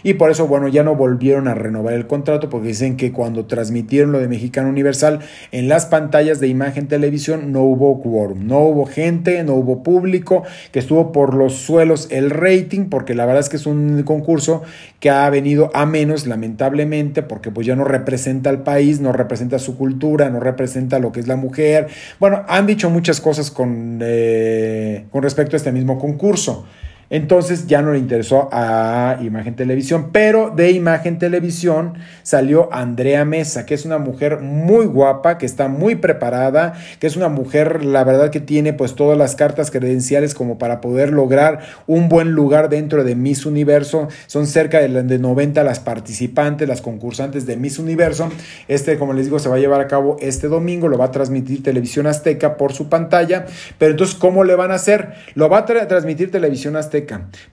Y 0.05 0.13
por 0.13 0.29
eso, 0.29 0.47
bueno, 0.47 0.67
ya 0.67 0.83
no 0.83 0.93
volvieron 0.93 1.47
a 1.47 1.55
renovar 1.55 1.95
el 1.95 2.05
contrato 2.05 2.47
porque 2.47 2.67
dicen 2.67 2.95
que 2.95 3.11
cuando 3.11 3.47
transmitieron 3.47 4.11
lo 4.11 4.19
de 4.19 4.27
Mexicano 4.27 4.69
Universal 4.69 5.21
en 5.51 5.67
las 5.67 5.87
pantallas 5.87 6.39
de 6.39 6.47
imagen 6.47 6.87
televisión 6.87 7.51
no 7.51 7.63
hubo 7.63 7.99
quórum, 8.03 8.45
no 8.45 8.59
hubo 8.59 8.85
gente, 8.85 9.43
no 9.43 9.55
hubo 9.55 9.81
público, 9.81 10.43
que 10.71 10.77
estuvo 10.77 11.11
por 11.11 11.33
los 11.33 11.55
suelos 11.55 12.07
el 12.11 12.29
rating, 12.29 12.89
porque 12.89 13.15
la 13.15 13.25
verdad 13.25 13.39
es 13.39 13.49
que 13.49 13.55
es 13.55 13.65
un 13.65 14.03
concurso 14.03 14.61
que 14.99 15.09
ha 15.09 15.27
venido 15.31 15.71
a 15.73 15.87
menos, 15.87 16.27
lamentablemente, 16.27 17.23
porque 17.23 17.49
pues 17.49 17.65
ya 17.65 17.75
no 17.75 17.83
representa 17.83 18.51
al 18.51 18.61
país, 18.61 19.01
no 19.01 19.11
representa 19.11 19.57
su 19.57 19.75
cultura, 19.75 20.29
no 20.29 20.39
representa 20.39 20.99
lo 20.99 21.11
que 21.11 21.19
es 21.19 21.27
la 21.27 21.35
mujer. 21.35 21.87
Bueno, 22.19 22.43
han 22.47 22.67
dicho 22.67 22.91
muchas 22.91 23.19
cosas 23.21 23.49
con, 23.49 23.97
eh, 24.03 25.05
con 25.09 25.23
respecto 25.23 25.55
a 25.55 25.57
este 25.57 25.71
mismo 25.71 25.97
concurso. 25.97 26.67
Entonces 27.09 27.67
ya 27.67 27.81
no 27.81 27.93
le 27.93 27.99
interesó 27.99 28.49
a 28.51 29.17
Imagen 29.21 29.55
Televisión, 29.55 30.09
pero 30.11 30.49
de 30.49 30.71
Imagen 30.71 31.19
Televisión 31.19 31.93
salió 32.23 32.73
Andrea 32.73 33.25
Mesa, 33.25 33.65
que 33.65 33.75
es 33.75 33.85
una 33.85 33.99
mujer 33.99 34.39
muy 34.39 34.85
guapa, 34.85 35.37
que 35.37 35.45
está 35.45 35.67
muy 35.67 35.95
preparada, 35.95 36.73
que 36.99 37.05
es 37.05 37.15
una 37.15 37.29
mujer, 37.29 37.85
la 37.85 38.03
verdad 38.03 38.31
que 38.31 38.39
tiene 38.39 38.73
pues 38.73 38.95
todas 38.95 39.17
las 39.17 39.35
cartas 39.35 39.69
credenciales 39.69 40.33
como 40.33 40.57
para 40.57 40.81
poder 40.81 41.11
lograr 41.11 41.59
un 41.85 42.09
buen 42.09 42.31
lugar 42.31 42.69
dentro 42.69 43.03
de 43.03 43.15
Miss 43.15 43.45
Universo. 43.45 44.07
Son 44.25 44.47
cerca 44.47 44.79
de, 44.79 45.03
de 45.03 45.19
90 45.19 45.63
las 45.63 45.79
participantes, 45.79 46.67
las 46.67 46.81
concursantes 46.81 47.45
de 47.45 47.55
Miss 47.55 47.77
Universo. 47.77 48.29
Este, 48.67 48.97
como 48.97 49.13
les 49.13 49.25
digo, 49.25 49.37
se 49.37 49.49
va 49.49 49.55
a 49.55 49.59
llevar 49.59 49.81
a 49.81 49.87
cabo 49.87 50.17
este 50.19 50.47
domingo, 50.47 50.87
lo 50.87 50.97
va 50.97 51.05
a 51.05 51.11
transmitir 51.11 51.61
Televisión 51.61 52.07
Azteca 52.07 52.57
por 52.57 52.73
su 52.73 52.89
pantalla. 52.89 53.45
Pero 53.77 53.91
entonces, 53.91 54.15
¿cómo 54.15 54.43
le 54.43 54.55
van 54.55 54.71
a 54.71 54.75
hacer? 54.75 55.13
Lo 55.35 55.49
va 55.49 55.59
a 55.59 55.65
transmitir 55.65 56.31
Televisión 56.31 56.75
Azteca 56.75 56.94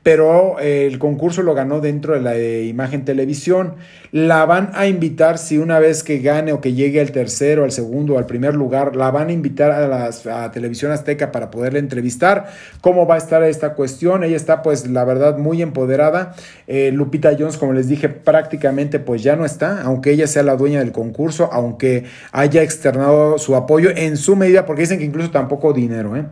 pero 0.03 0.61
eh, 0.61 0.87
el 0.87 0.99
concurso 0.99 1.43
lo 1.43 1.55
ganó 1.55 1.81
dentro 1.81 2.15
de 2.15 2.21
la 2.21 2.39
imagen 2.39 3.05
televisión. 3.05 3.75
La 4.13 4.45
van 4.45 4.73
a 4.75 4.87
invitar, 4.87 5.39
si 5.39 5.57
una 5.57 5.79
vez 5.79 6.03
que 6.03 6.19
gane 6.19 6.53
o 6.53 6.61
que 6.61 6.75
llegue 6.75 7.01
al 7.01 7.13
tercero, 7.13 7.65
al 7.65 7.73
segundo, 7.73 8.19
al 8.19 8.27
primer 8.27 8.55
lugar, 8.55 8.95
la 8.95 9.11
van 9.11 9.29
a 9.29 9.33
invitar 9.33 9.71
a, 9.71 9.89
la 9.89 10.51
Televisión 10.53 10.93
Azteca 10.93 11.33
para 11.33 11.51
poderle 11.51 11.79
entrevistar. 11.79 12.51
¿Cómo 12.83 13.07
va 13.07 13.15
a 13.15 13.19
estar 13.19 13.43
esta 13.43 13.73
cuestión? 13.73 14.23
Ella 14.23 14.37
está, 14.37 14.63
pues, 14.63 14.87
la 14.87 15.05
verdad, 15.05 15.39
muy 15.39 15.63
empoderada. 15.63 16.35
Eh, 16.67 16.91
Lupita 16.93 17.35
Jones, 17.39 17.57
como 17.57 17.73
les 17.73 17.89
dije, 17.89 18.11
prácticamente, 18.11 18.99
pues 18.99 19.23
ya 19.23 19.35
no 19.35 19.47
está, 19.47 19.81
aunque 19.83 20.11
ella 20.11 20.27
sea 20.27 20.43
la 20.43 20.57
dueña 20.57 20.81
del 20.81 20.93
concurso, 20.93 21.49
aunque 21.51 22.05
haya 22.33 22.63
externado 22.63 23.39
su 23.39 23.57
apoyo 23.57 23.91
en 23.97 24.19
su 24.19 24.37
medida, 24.37 24.67
porque 24.67 24.83
dicen 24.83 24.99
que 24.99 25.05
incluso 25.05 25.31
tampoco 25.31 25.73
dinero, 25.73 26.17
¿eh? 26.17 26.27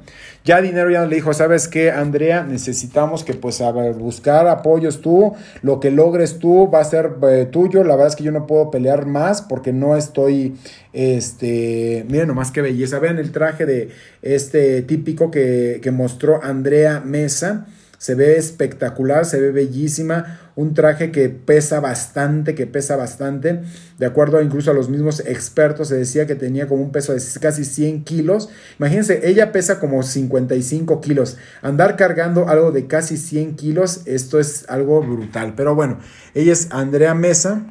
Ya 0.45 0.63
dinero 0.63 0.91
ya 0.91 1.05
le 1.05 1.17
dijo, 1.17 1.35
¿sabes 1.35 1.69
qué, 1.69 1.91
Andrea? 1.91 2.43
Necesitamos 2.45 3.25
que 3.25 3.35
pues 3.35 3.61
a 3.61 3.73
buscar 3.73 4.49
apoyos 4.49 5.03
tú, 5.03 5.35
lo 5.63 5.81
que 5.81 5.91
logres 5.91 6.39
tú 6.39 6.71
va 6.71 6.81
a 6.81 6.85
ser 6.85 7.11
eh, 7.29 7.47
tuyo. 7.51 7.85
La 7.85 7.95
verdad 7.95 8.09
es 8.09 8.17
que 8.17 8.25
yo 8.25 8.33
no 8.33 8.47
puedo 8.47 8.71
pelear 8.71 9.05
más 9.05 9.43
porque 9.43 9.73
no 9.73 9.97
estoy, 9.97 10.57
este, 10.95 12.07
miren 12.09 12.29
nomás 12.29 12.53
qué 12.53 12.63
belleza. 12.63 12.99
Vean 12.99 13.19
el 13.19 13.33
traje 13.33 13.67
de 13.67 13.91
este 14.23 14.81
típico 14.83 15.31
que, 15.31 15.81
que 15.83 15.91
mostró 15.91 16.43
Andrea 16.43 17.01
Mesa 17.01 17.67
se 18.01 18.15
ve 18.15 18.39
espectacular, 18.39 19.27
se 19.27 19.39
ve 19.39 19.53
bellísima, 19.53 20.41
un 20.57 20.73
traje 20.73 21.13
que 21.13 21.29
pesa 21.29 21.81
bastante, 21.81 22.55
que 22.55 22.67
pesa 22.67 22.97
bastante, 22.97 23.61
de 23.99 24.07
acuerdo 24.07 24.41
incluso 24.41 24.71
a 24.71 24.75
los 24.75 24.89
mismos 24.89 25.21
expertos, 25.21 25.89
se 25.89 25.99
decía 25.99 26.27
que 26.27 26.35
tenía 26.35 26.67
como 26.67 26.83
un 26.83 26.93
peso 26.93 27.13
de 27.13 27.21
casi 27.43 27.63
100 27.63 28.05
kilos, 28.05 28.49
imagínense, 28.79 29.29
ella 29.29 29.53
pesa 29.53 29.79
como 29.81 30.03
55 30.03 31.03
kilos, 31.03 31.37
andar 31.61 31.97
cargando 31.97 32.49
algo 32.49 32.73
de 32.73 32.87
casi 32.87 33.19
100 33.19 33.57
kilos, 33.57 34.01
esto 34.07 34.41
es 34.41 34.65
algo 34.71 35.03
brutal, 35.03 35.53
pero 35.55 35.75
bueno, 35.75 35.99
ella 36.33 36.55
es 36.55 36.69
Andrea 36.71 37.15
Mesa, 37.15 37.67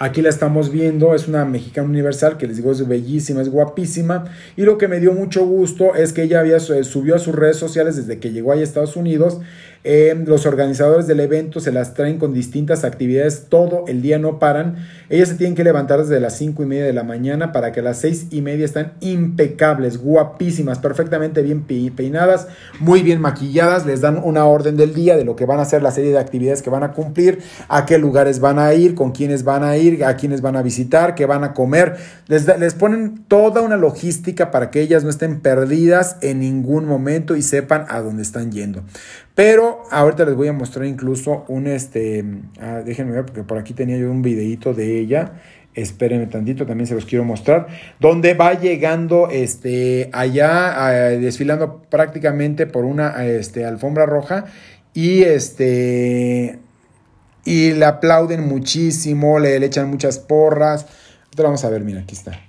Aquí 0.00 0.22
la 0.22 0.28
estamos 0.28 0.70
viendo, 0.70 1.16
es 1.16 1.26
una 1.26 1.44
mexicana 1.44 1.88
universal 1.88 2.36
que 2.36 2.46
les 2.46 2.58
digo 2.58 2.70
es 2.70 2.86
bellísima, 2.86 3.42
es 3.42 3.48
guapísima. 3.48 4.26
Y 4.56 4.62
lo 4.62 4.78
que 4.78 4.86
me 4.86 5.00
dio 5.00 5.12
mucho 5.12 5.44
gusto 5.44 5.96
es 5.96 6.12
que 6.12 6.22
ella 6.22 6.38
había, 6.38 6.60
subió 6.60 7.16
a 7.16 7.18
sus 7.18 7.34
redes 7.34 7.56
sociales 7.56 7.96
desde 7.96 8.20
que 8.20 8.30
llegó 8.30 8.52
a 8.52 8.56
Estados 8.56 8.94
Unidos 8.94 9.40
eh, 9.84 10.20
los 10.26 10.44
organizadores 10.44 11.06
del 11.06 11.20
evento 11.20 11.60
se 11.60 11.72
las 11.72 11.94
traen 11.94 12.18
con 12.18 12.34
distintas 12.34 12.84
actividades, 12.84 13.46
todo 13.48 13.84
el 13.86 14.02
día 14.02 14.18
no 14.18 14.38
paran. 14.38 14.76
Ellas 15.08 15.28
se 15.28 15.36
tienen 15.36 15.54
que 15.54 15.64
levantar 15.64 16.00
desde 16.00 16.20
las 16.20 16.36
5 16.36 16.62
y 16.62 16.66
media 16.66 16.84
de 16.84 16.92
la 16.92 17.04
mañana 17.04 17.52
para 17.52 17.72
que 17.72 17.80
a 17.80 17.82
las 17.82 17.98
6 17.98 18.26
y 18.30 18.42
media 18.42 18.64
están 18.64 18.94
impecables, 19.00 19.98
guapísimas, 19.98 20.78
perfectamente 20.78 21.42
bien 21.42 21.64
peinadas, 21.64 22.48
muy 22.80 23.02
bien 23.02 23.20
maquilladas. 23.20 23.86
Les 23.86 24.00
dan 24.00 24.20
una 24.22 24.44
orden 24.44 24.76
del 24.76 24.94
día 24.94 25.16
de 25.16 25.24
lo 25.24 25.36
que 25.36 25.46
van 25.46 25.60
a 25.60 25.62
hacer, 25.62 25.82
la 25.82 25.92
serie 25.92 26.10
de 26.10 26.18
actividades 26.18 26.60
que 26.60 26.70
van 26.70 26.82
a 26.82 26.92
cumplir, 26.92 27.38
a 27.68 27.86
qué 27.86 27.98
lugares 27.98 28.40
van 28.40 28.58
a 28.58 28.74
ir, 28.74 28.94
con 28.94 29.12
quiénes 29.12 29.44
van 29.44 29.62
a 29.62 29.76
ir, 29.76 30.04
a 30.04 30.16
quiénes 30.16 30.42
van 30.42 30.56
a 30.56 30.62
visitar, 30.62 31.14
qué 31.14 31.26
van 31.26 31.44
a 31.44 31.54
comer. 31.54 31.96
Les, 32.26 32.46
les 32.58 32.74
ponen 32.74 33.24
toda 33.28 33.62
una 33.62 33.76
logística 33.76 34.50
para 34.50 34.70
que 34.70 34.80
ellas 34.80 35.04
no 35.04 35.10
estén 35.10 35.40
perdidas 35.40 36.16
en 36.20 36.40
ningún 36.40 36.84
momento 36.84 37.36
y 37.36 37.42
sepan 37.42 37.86
a 37.88 38.00
dónde 38.00 38.22
están 38.22 38.50
yendo. 38.50 38.82
Pero 39.38 39.84
ahorita 39.92 40.24
les 40.24 40.34
voy 40.34 40.48
a 40.48 40.52
mostrar 40.52 40.84
incluso 40.84 41.44
un, 41.46 41.68
este, 41.68 42.24
ah, 42.60 42.82
déjenme 42.84 43.12
ver 43.12 43.24
porque 43.24 43.44
por 43.44 43.56
aquí 43.56 43.72
tenía 43.72 43.96
yo 43.96 44.10
un 44.10 44.20
videito 44.20 44.74
de 44.74 44.98
ella. 44.98 45.34
Espérenme 45.74 46.26
tantito, 46.26 46.66
también 46.66 46.88
se 46.88 46.96
los 46.96 47.04
quiero 47.04 47.24
mostrar. 47.24 47.68
Donde 48.00 48.34
va 48.34 48.54
llegando 48.54 49.28
este, 49.30 50.10
allá, 50.12 50.84
ah, 50.84 50.90
desfilando 50.90 51.82
prácticamente 51.82 52.66
por 52.66 52.84
una 52.84 53.24
este, 53.26 53.64
alfombra 53.64 54.06
roja. 54.06 54.46
Y 54.92 55.22
este. 55.22 56.58
Y 57.44 57.74
le 57.74 57.84
aplauden 57.84 58.40
muchísimo, 58.40 59.38
le, 59.38 59.64
echan 59.64 59.88
muchas 59.88 60.18
porras. 60.18 60.84
Ahorita 61.26 61.44
vamos 61.44 61.64
a 61.64 61.70
ver, 61.70 61.82
mira, 61.82 62.00
aquí 62.00 62.16
está. 62.16 62.40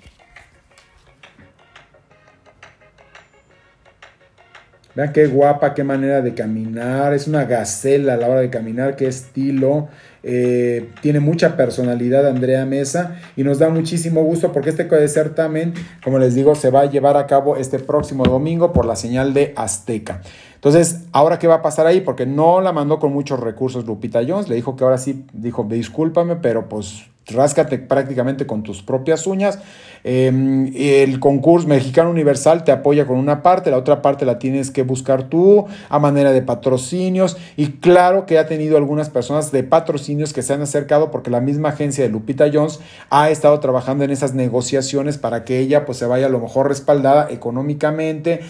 Vean 4.99 5.13
qué 5.13 5.27
guapa, 5.27 5.73
qué 5.73 5.85
manera 5.85 6.21
de 6.21 6.33
caminar. 6.33 7.13
Es 7.13 7.25
una 7.25 7.45
gacela 7.45 8.15
a 8.15 8.17
la 8.17 8.27
hora 8.27 8.41
de 8.41 8.49
caminar, 8.49 8.97
qué 8.97 9.07
estilo. 9.07 9.87
Eh, 10.23 10.89
tiene 10.99 11.21
mucha 11.21 11.55
personalidad 11.55 12.27
Andrea 12.27 12.65
Mesa 12.65 13.15
y 13.37 13.45
nos 13.45 13.59
da 13.59 13.69
muchísimo 13.69 14.21
gusto 14.23 14.51
porque 14.51 14.71
este 14.71 15.07
certamen, 15.07 15.73
como 16.03 16.19
les 16.19 16.35
digo, 16.35 16.53
se 16.53 16.69
va 16.69 16.81
a 16.81 16.85
llevar 16.87 17.15
a 17.15 17.27
cabo 17.27 17.55
este 17.55 17.79
próximo 17.79 18.25
domingo 18.25 18.73
por 18.73 18.85
la 18.85 18.97
señal 18.97 19.33
de 19.33 19.53
Azteca. 19.55 20.19
Entonces, 20.55 21.05
¿ahora 21.13 21.39
qué 21.39 21.47
va 21.47 21.55
a 21.55 21.61
pasar 21.61 21.87
ahí? 21.87 22.01
Porque 22.01 22.25
no 22.25 22.59
la 22.59 22.73
mandó 22.73 22.99
con 22.99 23.13
muchos 23.13 23.39
recursos 23.39 23.85
Lupita 23.85 24.19
Jones, 24.27 24.49
le 24.49 24.55
dijo 24.55 24.75
que 24.75 24.83
ahora 24.83 24.97
sí, 24.97 25.23
dijo, 25.31 25.63
discúlpame, 25.63 26.35
pero 26.35 26.67
pues 26.67 27.05
ráscate 27.33 27.77
prácticamente 27.77 28.45
con 28.45 28.63
tus 28.63 28.81
propias 28.81 29.27
uñas. 29.27 29.59
Em, 30.03 30.71
el 30.75 31.19
concurso 31.19 31.67
mexicano 31.67 32.09
universal 32.09 32.63
te 32.63 32.71
apoya 32.71 33.05
con 33.05 33.17
una 33.17 33.43
parte, 33.43 33.69
la 33.69 33.77
otra 33.77 34.01
parte 34.01 34.25
la 34.25 34.39
tienes 34.39 34.71
que 34.71 34.83
buscar 34.83 35.23
tú 35.23 35.65
a 35.89 35.99
manera 35.99 36.31
de 36.31 36.41
patrocinios. 36.41 37.37
Y 37.57 37.67
claro 37.79 38.25
que 38.25 38.37
ha 38.37 38.47
tenido 38.47 38.77
algunas 38.77 39.09
personas 39.09 39.51
de 39.51 39.63
patrocinios 39.63 40.33
que 40.33 40.41
se 40.41 40.53
han 40.53 40.61
acercado 40.61 41.11
porque 41.11 41.29
la 41.29 41.41
misma 41.41 41.69
agencia 41.69 42.03
de 42.03 42.09
Lupita 42.09 42.49
Jones 42.51 42.79
ha 43.09 43.29
estado 43.29 43.59
trabajando 43.59 44.03
en 44.03 44.11
esas 44.11 44.33
negociaciones 44.33 45.17
para 45.17 45.43
que 45.43 45.59
ella 45.59 45.85
pues 45.85 45.97
se 45.97 46.05
vaya 46.05 46.27
a 46.27 46.29
lo 46.29 46.39
mejor 46.39 46.67
respaldada 46.67 47.27
económicamente, 47.29 48.41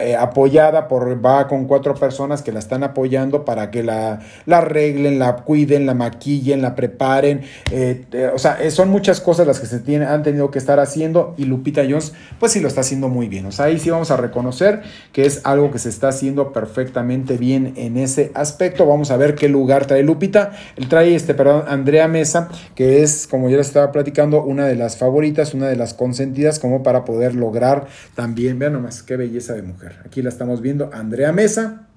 eh, 0.00 0.16
apoyada 0.18 0.88
por, 0.88 1.24
va 1.24 1.48
con 1.48 1.66
cuatro 1.66 1.94
personas 1.94 2.42
que 2.42 2.52
la 2.52 2.58
están 2.58 2.82
apoyando 2.82 3.44
para 3.44 3.70
que 3.70 3.82
la, 3.82 4.20
la 4.46 4.58
arreglen, 4.58 5.18
la 5.18 5.36
cuiden, 5.36 5.86
la 5.86 5.94
maquillen, 5.94 6.62
la 6.62 6.74
preparen. 6.74 7.42
Eh, 7.70 8.04
eh, 8.12 8.30
o 8.34 8.38
sea, 8.38 8.58
son 8.70 8.88
muchas 8.88 9.20
cosas 9.20 9.46
las 9.46 9.60
que 9.60 9.66
se 9.66 9.80
tienen, 9.80 10.08
han 10.08 10.22
tenido 10.22 10.50
que 10.50 10.58
estar 10.58 10.80
haciendo 10.80 11.34
y 11.36 11.44
Lupita 11.44 11.82
Jones 11.88 12.14
pues 12.38 12.52
sí 12.52 12.60
lo 12.60 12.68
está 12.68 12.80
haciendo 12.80 13.08
muy 13.08 13.28
bien. 13.28 13.46
O 13.46 13.52
sea, 13.52 13.66
ahí 13.66 13.78
sí 13.78 13.90
vamos 13.90 14.10
a 14.10 14.16
reconocer 14.16 14.82
que 15.12 15.26
es 15.26 15.42
algo 15.44 15.70
que 15.70 15.78
se 15.78 15.88
está 15.88 16.08
haciendo 16.08 16.52
perfectamente 16.52 17.36
bien 17.36 17.74
en 17.76 17.96
ese 17.98 18.30
aspecto. 18.34 18.86
Vamos 18.86 19.10
a 19.10 19.16
ver 19.16 19.34
qué 19.34 19.48
lugar 19.48 19.86
trae 19.86 20.02
Lupita. 20.02 20.52
Él 20.76 20.88
trae 20.88 21.14
este, 21.14 21.34
perdón, 21.34 21.64
Andrea 21.68 22.08
Mesa, 22.08 22.48
que 22.74 23.02
es, 23.02 23.26
como 23.26 23.50
ya 23.50 23.58
les 23.58 23.66
estaba 23.66 23.92
platicando, 23.92 24.42
una 24.42 24.66
de 24.66 24.76
las 24.76 24.96
favoritas, 24.96 25.52
una 25.52 25.68
de 25.68 25.76
las 25.76 25.92
consentidas 25.94 26.58
como 26.58 26.82
para 26.82 27.04
poder 27.04 27.34
lograr 27.34 27.86
también, 28.14 28.58
vean 28.58 28.72
nomás 28.72 29.02
qué 29.02 29.16
belleza 29.16 29.54
de 29.54 29.62
mujer. 29.62 29.96
Aquí 30.04 30.22
la 30.22 30.30
estamos 30.30 30.62
viendo, 30.62 30.90
Andrea 30.92 31.32
Mesa. 31.32 31.87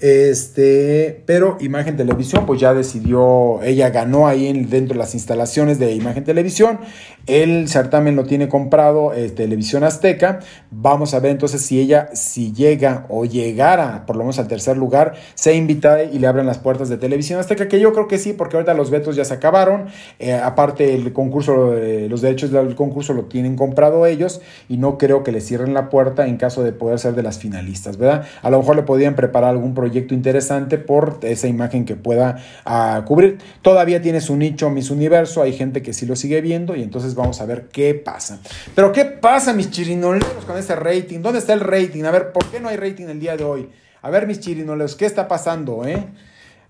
Este, 0.00 1.22
pero 1.26 1.56
Imagen 1.60 1.96
Televisión, 1.96 2.46
pues 2.46 2.60
ya 2.60 2.74
decidió, 2.74 3.62
ella 3.62 3.90
ganó 3.90 4.26
ahí 4.26 4.46
en, 4.46 4.70
dentro 4.70 4.94
de 4.94 4.98
las 4.98 5.14
instalaciones 5.14 5.78
de 5.78 5.92
Imagen 5.92 6.24
Televisión. 6.24 6.80
El 7.26 7.68
certamen 7.68 8.16
lo 8.16 8.24
tiene 8.24 8.48
comprado 8.48 9.12
eh, 9.12 9.28
Televisión 9.28 9.84
Azteca. 9.84 10.40
Vamos 10.70 11.12
a 11.12 11.20
ver 11.20 11.32
entonces 11.32 11.60
si 11.60 11.78
ella, 11.78 12.08
si 12.14 12.52
llega 12.52 13.04
o 13.08 13.24
llegara 13.26 14.06
por 14.06 14.16
lo 14.16 14.22
menos 14.22 14.38
al 14.38 14.48
tercer 14.48 14.76
lugar, 14.76 15.14
se 15.34 15.54
invita 15.54 16.02
y 16.04 16.18
le 16.18 16.26
abren 16.26 16.46
las 16.46 16.58
puertas 16.58 16.88
de 16.88 16.96
Televisión 16.96 17.38
Azteca, 17.38 17.68
que 17.68 17.80
yo 17.80 17.92
creo 17.92 18.08
que 18.08 18.18
sí, 18.18 18.32
porque 18.32 18.56
ahorita 18.56 18.74
los 18.74 18.90
vetos 18.90 19.16
ya 19.16 19.24
se 19.24 19.34
acabaron. 19.34 19.86
Eh, 20.18 20.32
aparte, 20.32 20.94
el 20.94 21.12
concurso, 21.12 21.76
eh, 21.76 22.08
los 22.08 22.22
derechos 22.22 22.50
del 22.50 22.74
concurso 22.74 23.12
lo 23.12 23.24
tienen 23.24 23.56
comprado 23.56 24.06
ellos 24.06 24.40
y 24.68 24.76
no 24.78 24.98
creo 24.98 25.22
que 25.22 25.32
le 25.32 25.40
cierren 25.40 25.74
la 25.74 25.90
puerta 25.90 26.26
en 26.26 26.36
caso 26.36 26.62
de 26.62 26.72
poder 26.72 26.98
ser 26.98 27.14
de 27.14 27.22
las 27.22 27.38
finalistas, 27.38 27.96
¿verdad? 27.96 28.24
A 28.42 28.50
lo 28.50 28.58
mejor 28.58 28.76
le 28.76 28.82
podrían 28.82 29.14
preparar 29.14 29.50
algún 29.50 29.74
proyecto 29.78 30.12
interesante 30.12 30.76
por 30.76 31.20
esa 31.22 31.46
imagen 31.46 31.84
que 31.84 31.94
pueda 31.94 32.42
uh, 32.66 33.04
cubrir. 33.04 33.38
Todavía 33.62 34.02
tiene 34.02 34.20
su 34.20 34.36
nicho 34.36 34.70
Miss 34.70 34.90
Universo, 34.90 35.40
hay 35.40 35.52
gente 35.52 35.82
que 35.82 35.92
sí 35.92 36.04
lo 36.04 36.16
sigue 36.16 36.40
viendo 36.40 36.74
y 36.74 36.82
entonces 36.82 37.14
vamos 37.14 37.40
a 37.40 37.46
ver 37.46 37.68
qué 37.70 37.94
pasa. 37.94 38.40
Pero 38.74 38.90
¿qué 38.90 39.04
pasa, 39.04 39.52
mis 39.52 39.70
chirinoleros, 39.70 40.44
con 40.44 40.56
ese 40.58 40.74
rating? 40.74 41.20
¿Dónde 41.20 41.38
está 41.38 41.52
el 41.52 41.60
rating? 41.60 42.02
A 42.04 42.10
ver, 42.10 42.32
¿por 42.32 42.44
qué 42.46 42.58
no 42.58 42.68
hay 42.68 42.76
rating 42.76 43.06
el 43.06 43.20
día 43.20 43.36
de 43.36 43.44
hoy? 43.44 43.68
A 44.02 44.10
ver, 44.10 44.26
mis 44.26 44.40
chirinoleros, 44.40 44.96
¿qué 44.96 45.06
está 45.06 45.28
pasando, 45.28 45.84
eh? 45.86 46.04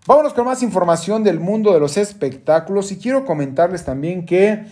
Vámonos 0.09 0.33
con 0.33 0.47
más 0.47 0.63
información 0.63 1.23
del 1.23 1.39
mundo 1.39 1.75
de 1.75 1.81
los 1.81 1.99
espectáculos 1.99 2.91
y 2.93 2.97
quiero 2.97 3.27
comentarles 3.27 3.85
también 3.85 4.25
que 4.25 4.65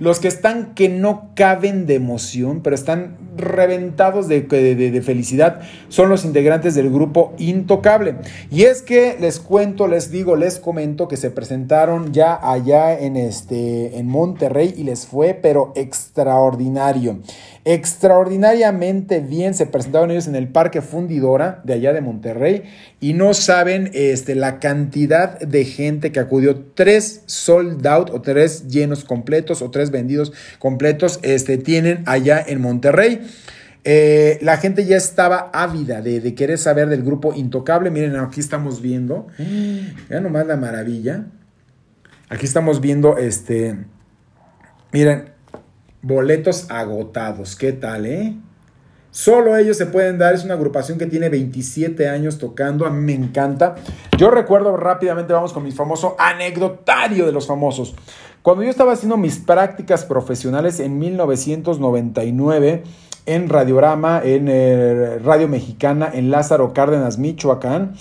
los 0.00 0.18
que 0.18 0.26
están 0.26 0.74
que 0.74 0.88
no 0.88 1.30
caben 1.36 1.86
de 1.86 1.94
emoción, 1.94 2.60
pero 2.60 2.74
están 2.74 3.16
reventados 3.36 4.26
de, 4.26 4.40
de, 4.40 5.02
felicidad, 5.02 5.60
son 5.90 6.08
los 6.08 6.24
integrantes 6.24 6.74
del 6.74 6.90
grupo 6.90 7.34
Intocable. 7.38 8.16
Y 8.50 8.62
es 8.64 8.82
que 8.82 9.16
les 9.20 9.38
cuento, 9.38 9.86
les 9.86 10.10
digo, 10.10 10.34
les 10.34 10.58
comento 10.58 11.06
que 11.06 11.16
se 11.16 11.30
presentaron 11.30 12.12
ya 12.12 12.40
allá 12.42 12.98
en, 12.98 13.16
este, 13.16 13.96
en 13.96 14.08
Monterrey 14.08 14.74
y 14.76 14.82
les 14.82 15.06
fue, 15.06 15.34
pero 15.34 15.72
extraordinario 15.76 17.20
extraordinariamente 17.64 19.20
bien. 19.20 19.54
Se 19.54 19.66
presentaron 19.66 20.10
ellos 20.10 20.26
en 20.26 20.36
el 20.36 20.48
Parque 20.48 20.82
Fundidora 20.82 21.60
de 21.64 21.74
allá 21.74 21.92
de 21.92 22.00
Monterrey 22.00 22.64
y 23.00 23.12
no 23.12 23.34
saben 23.34 23.90
este, 23.92 24.34
la 24.34 24.58
cantidad 24.58 25.38
de 25.38 25.64
gente 25.64 26.12
que 26.12 26.20
acudió. 26.20 26.64
Tres 26.74 27.22
sold 27.26 27.86
out 27.86 28.10
o 28.10 28.20
tres 28.22 28.68
llenos 28.68 29.04
completos 29.04 29.62
o 29.62 29.70
tres 29.70 29.90
vendidos 29.90 30.32
completos 30.58 31.20
este, 31.22 31.58
tienen 31.58 32.02
allá 32.06 32.42
en 32.46 32.60
Monterrey. 32.60 33.20
Eh, 33.84 34.38
la 34.42 34.58
gente 34.58 34.84
ya 34.84 34.98
estaba 34.98 35.50
ávida 35.54 36.02
de, 36.02 36.20
de, 36.20 36.34
querer 36.34 36.58
saber 36.58 36.88
del 36.88 37.02
grupo 37.02 37.32
Intocable. 37.34 37.90
Miren, 37.90 38.16
aquí 38.16 38.40
estamos 38.40 38.82
viendo. 38.82 39.26
Ya 40.10 40.20
nomás 40.20 40.46
la 40.46 40.56
maravilla. 40.56 41.26
Aquí 42.28 42.46
estamos 42.46 42.80
viendo 42.80 43.16
este. 43.16 43.76
Miren, 44.92 45.30
boletos 46.02 46.70
agotados. 46.70 47.56
¿Qué 47.56 47.72
tal, 47.72 48.06
eh? 48.06 48.36
Solo 49.10 49.56
ellos 49.56 49.76
se 49.76 49.86
pueden 49.86 50.18
dar, 50.18 50.34
es 50.34 50.44
una 50.44 50.54
agrupación 50.54 50.96
que 50.96 51.06
tiene 51.06 51.28
27 51.28 52.08
años 52.08 52.38
tocando, 52.38 52.86
a 52.86 52.90
mí 52.90 53.00
me 53.00 53.12
encanta. 53.12 53.74
Yo 54.16 54.30
recuerdo 54.30 54.76
rápidamente, 54.76 55.32
vamos 55.32 55.52
con 55.52 55.64
mi 55.64 55.72
famoso 55.72 56.14
anecdotario 56.18 57.26
de 57.26 57.32
los 57.32 57.48
famosos. 57.48 57.96
Cuando 58.42 58.62
yo 58.62 58.70
estaba 58.70 58.92
haciendo 58.92 59.16
mis 59.16 59.38
prácticas 59.38 60.04
profesionales 60.04 60.78
en 60.78 60.98
1999 60.98 62.84
en 63.26 63.48
Radiorama, 63.48 64.22
en 64.24 64.46
eh, 64.48 65.18
Radio 65.22 65.48
Mexicana, 65.48 66.08
en 66.12 66.30
Lázaro 66.30 66.72
Cárdenas, 66.72 67.18
Michoacán, 67.18 67.94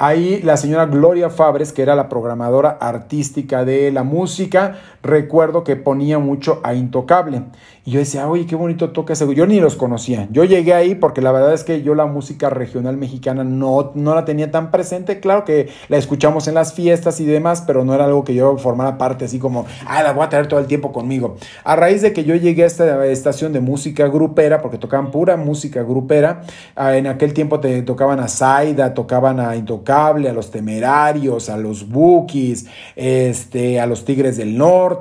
Ahí 0.00 0.40
la 0.42 0.56
señora 0.56 0.86
Gloria 0.86 1.28
Fabres, 1.28 1.72
que 1.72 1.82
era 1.82 1.96
la 1.96 2.08
programadora 2.08 2.70
artística 2.80 3.64
de 3.64 3.90
la 3.90 4.04
música, 4.04 4.76
recuerdo 5.08 5.64
que 5.64 5.74
ponía 5.74 6.18
mucho 6.18 6.60
a 6.62 6.74
Intocable. 6.74 7.42
Y 7.84 7.92
yo 7.92 8.00
decía, 8.00 8.28
oye, 8.28 8.44
qué 8.46 8.54
bonito 8.54 8.90
toca 8.90 9.14
ese. 9.14 9.34
Yo 9.34 9.46
ni 9.46 9.60
los 9.60 9.74
conocía. 9.74 10.28
Yo 10.30 10.44
llegué 10.44 10.74
ahí 10.74 10.94
porque 10.94 11.22
la 11.22 11.32
verdad 11.32 11.54
es 11.54 11.64
que 11.64 11.82
yo 11.82 11.94
la 11.94 12.04
música 12.04 12.50
regional 12.50 12.98
mexicana 12.98 13.44
no, 13.44 13.92
no 13.94 14.14
la 14.14 14.26
tenía 14.26 14.50
tan 14.50 14.70
presente. 14.70 15.20
Claro 15.20 15.46
que 15.46 15.70
la 15.88 15.96
escuchamos 15.96 16.48
en 16.48 16.54
las 16.54 16.74
fiestas 16.74 17.18
y 17.18 17.24
demás, 17.24 17.64
pero 17.66 17.86
no 17.86 17.94
era 17.94 18.04
algo 18.04 18.24
que 18.24 18.34
yo 18.34 18.58
formara 18.58 18.98
parte 18.98 19.24
así 19.24 19.38
como, 19.38 19.64
ah, 19.86 20.02
la 20.02 20.12
voy 20.12 20.24
a 20.24 20.28
traer 20.28 20.48
todo 20.48 20.60
el 20.60 20.66
tiempo 20.66 20.92
conmigo. 20.92 21.36
A 21.64 21.76
raíz 21.76 22.02
de 22.02 22.12
que 22.12 22.24
yo 22.24 22.34
llegué 22.34 22.64
a 22.64 22.66
esta 22.66 23.06
estación 23.06 23.54
de 23.54 23.60
música 23.60 24.06
grupera, 24.08 24.60
porque 24.60 24.76
tocaban 24.76 25.10
pura 25.10 25.38
música 25.38 25.82
grupera, 25.82 26.42
en 26.76 27.06
aquel 27.06 27.32
tiempo 27.32 27.58
te 27.58 27.80
tocaban 27.80 28.20
a 28.20 28.28
Zaida, 28.28 28.92
tocaban 28.92 29.40
a 29.40 29.56
Intocable, 29.56 30.28
a 30.28 30.34
los 30.34 30.50
Temerarios, 30.50 31.48
a 31.48 31.56
los 31.56 31.88
Bookies, 31.88 32.66
este, 32.96 33.80
a 33.80 33.86
los 33.86 34.04
Tigres 34.04 34.36
del 34.36 34.58
Norte. 34.58 34.97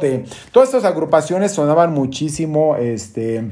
Todas 0.51 0.69
estas 0.69 0.85
agrupaciones 0.85 1.51
sonaban 1.51 1.93
muchísimo 1.93 2.75
este, 2.75 3.51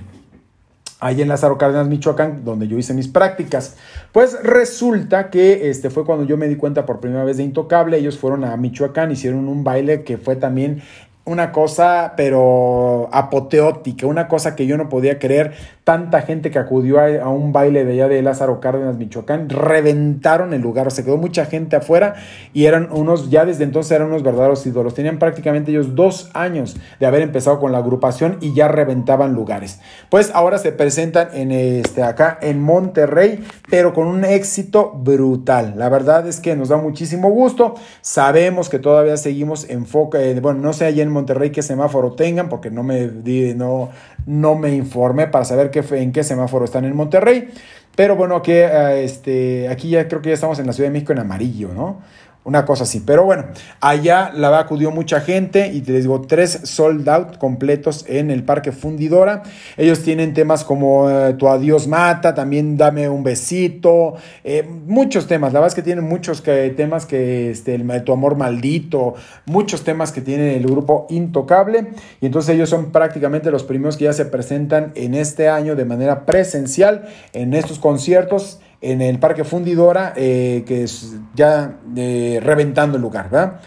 ahí 1.00 1.22
en 1.22 1.28
Lázaro 1.28 1.58
Cárdenas, 1.58 1.88
Michoacán, 1.88 2.44
donde 2.44 2.68
yo 2.68 2.78
hice 2.78 2.94
mis 2.94 3.08
prácticas. 3.08 3.76
Pues 4.12 4.42
resulta 4.44 5.30
que 5.30 5.70
este 5.70 5.90
fue 5.90 6.06
cuando 6.06 6.26
yo 6.26 6.38
me 6.38 6.48
di 6.48 6.56
cuenta 6.56 6.86
por 6.86 7.00
primera 7.00 7.24
vez 7.24 7.38
de 7.38 7.44
Intocable. 7.44 7.98
Ellos 7.98 8.18
fueron 8.18 8.44
a 8.44 8.56
Michoacán, 8.58 9.12
hicieron 9.12 9.48
un 9.48 9.64
baile 9.64 10.04
que 10.04 10.18
fue 10.18 10.36
también 10.36 10.82
una 11.26 11.52
cosa, 11.52 12.14
pero 12.16 13.10
apoteótica, 13.12 14.06
una 14.06 14.28
cosa 14.28 14.56
que 14.56 14.68
yo 14.68 14.78
no 14.78 14.90
podía 14.90 15.20
creer. 15.20 15.54
Tanta 15.86 16.24
gente 16.24 16.50
que 16.50 16.58
acudió 16.58 17.00
a, 17.00 17.30
un 17.30 17.54
baile 17.54 17.86
de 17.86 17.94
allá 17.94 18.08
de 18.08 18.20
Lázaro 18.24 18.60
Cárdenas, 18.60 18.98
Michoacán, 18.98 19.50
reventaron 19.50 20.52
el 20.56 20.62
lugar, 20.62 20.92
se 20.92 21.06
quedó 21.06 21.18
mucha 21.18 21.46
gente 21.46 21.76
afuera 21.76 22.16
y 22.54 22.66
eran 22.66 22.90
unos, 22.92 23.30
ya 23.30 23.46
desde 23.46 23.66
entonces 23.66 23.92
eran 23.92 24.08
unos 24.08 24.24
verdaderos 24.24 24.66
ídolos. 24.66 24.96
Tenían 24.96 25.20
prácticamente 25.20 25.70
ellos 25.70 25.94
dos 25.94 26.32
años 26.34 26.76
de 27.00 27.06
haber 27.06 27.22
empezado 27.22 27.60
con 27.60 27.72
la 27.72 27.78
agrupación 27.78 28.40
y 28.42 28.56
ya 28.56 28.68
reventaban 28.68 29.34
lugares. 29.34 29.80
Pues 30.10 30.32
ahora 30.34 30.58
se 30.58 30.72
presentan 30.72 31.30
en 31.34 31.52
este, 31.52 32.02
acá 32.02 32.40
en 32.42 32.64
Monterrey, 32.64 33.46
pero 33.70 33.94
con 33.94 34.08
un 34.08 34.26
éxito 34.26 34.92
brutal. 34.92 35.76
La 35.78 35.90
verdad 35.90 36.28
es 36.28 36.40
que 36.40 36.56
nos 36.56 36.70
da 36.70 36.78
muchísimo 36.78 37.30
gusto. 37.30 37.76
Sabemos 38.02 38.70
que 38.70 38.80
todavía 38.80 39.18
seguimos 39.18 39.70
en 39.70 39.86
foco, 39.86 40.18
eh, 40.18 40.40
bueno, 40.40 40.62
no 40.62 40.74
sé 40.74 40.86
allá 40.86 41.04
en 41.04 41.12
Monterrey 41.12 41.52
qué 41.52 41.62
semáforo 41.62 42.14
tengan, 42.14 42.50
porque 42.50 42.72
no 42.72 42.82
me, 42.82 43.06
no, 43.56 43.90
no 44.26 44.56
me 44.56 44.74
informé 44.74 45.28
para 45.28 45.46
saber 45.46 45.72
qué, 45.72 45.84
en 45.92 46.12
qué 46.12 46.24
semáforo 46.24 46.66
están 46.66 46.86
en 46.86 46.96
Monterrey. 46.96 47.50
Pero 47.96 48.16
bueno, 48.16 48.36
aquí, 48.36 48.52
eh, 48.52 49.04
este, 49.04 49.70
aquí 49.70 49.90
ya 49.90 50.08
creo 50.08 50.22
que 50.22 50.30
ya 50.30 50.36
estamos 50.36 50.60
en 50.60 50.68
la 50.68 50.74
Ciudad 50.74 50.90
de 50.90 50.94
México 50.94 51.14
en 51.14 51.20
amarillo, 51.20 51.74
¿no? 51.74 52.02
Una 52.46 52.64
cosa 52.64 52.84
así. 52.84 53.00
Pero 53.00 53.26
bueno, 53.26 53.46
allá 53.82 54.32
la 54.32 54.60
acudió 54.60 54.92
mucha 54.92 55.20
gente 55.20 55.70
y 55.74 55.82
les 55.82 56.04
digo, 56.04 56.22
tres 56.22 56.60
sold 56.64 57.10
out 57.10 57.38
completos 57.40 58.06
en 58.08 58.30
el 58.30 58.44
Parque 58.44 58.72
Fundidora. 58.72 59.42
Ellos 59.78 60.04
tienen 60.04 60.36
temas 60.36 60.64
como 60.64 61.10
eh, 61.10 61.34
Tu 61.34 61.48
adiós 61.48 61.88
mata, 61.88 62.36
también 62.36 62.78
dame 62.78 63.10
un 63.10 63.24
besito, 63.24 64.14
eh, 64.44 64.62
muchos 64.86 65.26
temas. 65.26 65.54
La 65.54 65.60
verdad 65.60 65.70
es 65.70 65.76
que 65.76 65.82
tienen 65.82 66.04
muchos 66.04 66.44
temas 66.44 67.08
que, 67.08 67.50
este, 67.50 67.74
el, 67.74 68.04
Tu 68.04 68.14
amor 68.14 68.38
maldito, 68.38 69.16
muchos 69.48 69.84
temas 69.84 70.12
que 70.12 70.22
tiene 70.22 70.56
el 70.56 70.68
grupo 70.68 71.08
Intocable. 71.10 71.94
Y 72.22 72.28
entonces 72.28 72.54
ellos 72.54 72.70
son 72.70 72.92
prácticamente 72.92 73.50
los 73.50 73.64
primeros 73.64 73.98
que 73.98 74.04
ya 74.04 74.14
se 74.14 74.26
presentan 74.26 74.92
en 74.94 75.16
este 75.16 75.50
año 75.50 75.76
de 75.76 75.86
manera 75.86 76.28
presencial 76.28 77.08
en 77.34 77.56
estos 77.56 77.80
conciertos 77.80 78.60
en 78.82 79.02
el 79.02 79.20
Parque 79.20 79.44
Fundidora, 79.44 80.14
eh, 80.16 80.64
que 80.66 80.84
es 80.84 81.16
ya 81.36 81.78
eh, 81.96 82.40
reventando 82.42 82.98
el 82.98 83.02
lugar, 83.02 83.30
¿verdad? 83.30 83.62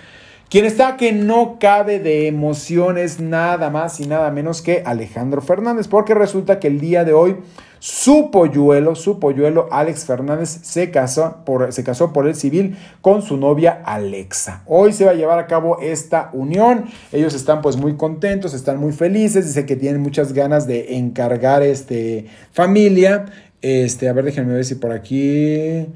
Quien 0.50 0.64
está 0.64 0.96
que 0.96 1.12
no 1.12 1.59
cabe 1.61 1.98
de 1.98 2.26
emociones 2.26 3.20
nada 3.20 3.68
más 3.68 4.00
y 4.00 4.06
nada 4.06 4.30
menos 4.30 4.62
que 4.62 4.82
Alejandro 4.86 5.42
Fernández, 5.42 5.88
porque 5.88 6.14
resulta 6.14 6.59
que 6.59 6.68
el 6.68 6.80
día 6.80 7.04
de 7.04 7.12
hoy 7.12 7.36
su 7.80 8.30
polluelo, 8.30 8.94
su 8.96 9.20
polluelo 9.20 9.68
Alex 9.70 10.04
Fernández 10.04 10.48
se 10.62 10.90
casó, 10.90 11.44
por, 11.44 11.72
se 11.72 11.84
casó 11.84 12.12
por 12.12 12.26
el 12.26 12.34
civil 12.34 12.76
con 13.00 13.22
su 13.22 13.36
novia 13.36 13.82
Alexa. 13.84 14.62
Hoy 14.66 14.92
se 14.92 15.04
va 15.04 15.12
a 15.12 15.14
llevar 15.14 15.38
a 15.38 15.46
cabo 15.46 15.78
esta 15.80 16.30
unión. 16.32 16.86
Ellos 17.12 17.34
están 17.34 17.62
pues 17.62 17.76
muy 17.76 17.96
contentos, 17.96 18.52
están 18.52 18.78
muy 18.78 18.92
felices, 18.92 19.46
dice 19.46 19.64
que 19.64 19.76
tienen 19.76 20.02
muchas 20.02 20.32
ganas 20.32 20.66
de 20.66 20.96
encargar 20.96 21.62
este 21.62 22.26
familia 22.52 23.26
este, 23.62 24.09
a 24.09 24.12
ver, 24.12 24.24
déjenme 24.24 24.54
ver 24.54 24.64
si 24.64 24.76
por 24.76 24.92
aquí 24.92 25.86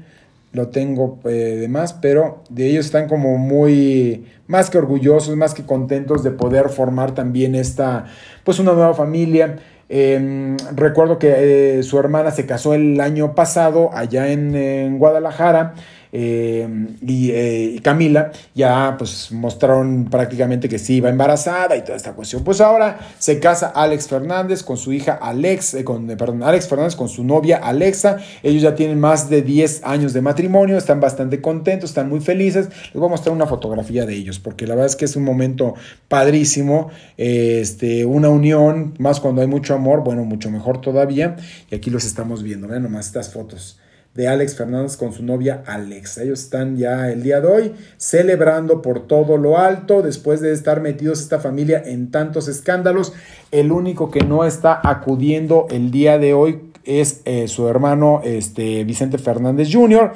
lo 0.51 0.67
tengo 0.67 1.19
eh, 1.25 1.57
de 1.59 1.67
más, 1.67 1.93
pero 1.93 2.43
de 2.49 2.69
ellos 2.69 2.85
están 2.85 3.07
como 3.07 3.37
muy 3.37 4.25
más 4.47 4.69
que 4.69 4.77
orgullosos, 4.77 5.35
más 5.35 5.53
que 5.53 5.65
contentos 5.65 6.23
de 6.23 6.31
poder 6.31 6.69
formar 6.69 7.15
también 7.15 7.55
esta, 7.55 8.05
pues 8.43 8.59
una 8.59 8.73
nueva 8.73 8.93
familia. 8.93 9.57
Em, 9.89 10.57
recuerdo 10.75 11.19
que 11.19 11.79
eh, 11.79 11.83
su 11.83 11.99
hermana 11.99 12.31
se 12.31 12.45
casó 12.45 12.73
el 12.73 12.99
año 13.01 13.35
pasado 13.35 13.89
allá 13.93 14.31
en, 14.31 14.55
en 14.55 14.99
Guadalajara 14.99 15.73
y, 16.13 17.79
Camila 17.79 18.31
ya 18.53 18.95
pues 18.97 19.31
mostraron 19.31 20.05
prácticamente 20.05 20.69
que 20.69 20.77
sí 20.77 20.95
iba 20.95 21.09
embarazada 21.09 21.75
y 21.75 21.81
toda 21.81 21.95
esta 21.95 22.13
cuestión. 22.13 22.43
Pues 22.43 22.61
ahora 22.61 22.99
se 23.17 23.39
casa 23.39 23.67
Alex 23.67 24.07
Fernández 24.07 24.63
con 24.63 24.77
su 24.77 24.93
hija 24.93 25.13
Alex, 25.13 25.77
con, 25.83 26.07
perdón, 26.07 26.43
Alex 26.43 26.67
Fernández 26.67 26.95
con 26.95 27.09
su 27.09 27.23
novia 27.23 27.57
Alexa. 27.57 28.17
Ellos 28.43 28.61
ya 28.61 28.75
tienen 28.75 28.99
más 28.99 29.29
de 29.29 29.41
10 29.41 29.81
años 29.83 30.13
de 30.13 30.21
matrimonio, 30.21 30.77
están 30.77 30.99
bastante 30.99 31.41
contentos, 31.41 31.89
están 31.89 32.09
muy 32.09 32.19
felices. 32.19 32.69
Les 32.85 32.93
voy 32.93 33.07
a 33.07 33.09
mostrar 33.09 33.35
una 33.35 33.47
fotografía 33.47 34.05
de 34.05 34.13
ellos 34.13 34.39
porque 34.39 34.67
la 34.67 34.75
verdad 34.75 34.91
es 34.91 34.95
que 34.95 35.05
es 35.05 35.15
un 35.15 35.23
momento 35.23 35.73
padrísimo, 36.07 36.91
este, 37.17 38.05
una 38.05 38.29
unión, 38.29 38.93
más 38.99 39.19
cuando 39.19 39.41
hay 39.41 39.47
mucho 39.47 39.73
amor, 39.73 40.03
bueno, 40.03 40.23
mucho 40.23 40.51
mejor 40.51 40.79
todavía. 40.79 41.37
Y 41.71 41.75
aquí 41.75 41.89
los 41.89 42.05
estamos 42.05 42.43
viendo, 42.43 42.67
vean 42.67 42.83
nomás 42.83 43.07
estas 43.07 43.33
fotos 43.33 43.79
de 44.15 44.27
Alex 44.27 44.55
Fernández 44.55 44.95
con 44.95 45.11
su 45.11 45.23
novia 45.23 45.63
Alex. 45.65 46.19
Ellos 46.19 46.41
están 46.41 46.77
ya 46.77 47.09
el 47.09 47.23
día 47.23 47.41
de 47.41 47.47
hoy 47.47 47.73
celebrando 47.97 48.81
por 48.81 49.07
todo 49.07 49.37
lo 49.37 49.57
alto, 49.57 50.01
después 50.01 50.39
de 50.39 50.51
estar 50.51 50.81
metidos 50.81 51.19
esta 51.19 51.39
familia 51.39 51.81
en 51.83 52.11
tantos 52.11 52.47
escándalos. 52.47 53.13
El 53.51 53.71
único 53.71 54.11
que 54.11 54.21
no 54.21 54.45
está 54.45 54.79
acudiendo 54.83 55.67
el 55.69 55.89
día 55.89 56.19
de 56.19 56.33
hoy 56.33 56.59
es 56.83 57.21
eh, 57.25 57.47
su 57.47 57.67
hermano 57.67 58.21
este, 58.23 58.83
Vicente 58.83 59.17
Fernández 59.17 59.69
Jr., 59.71 60.13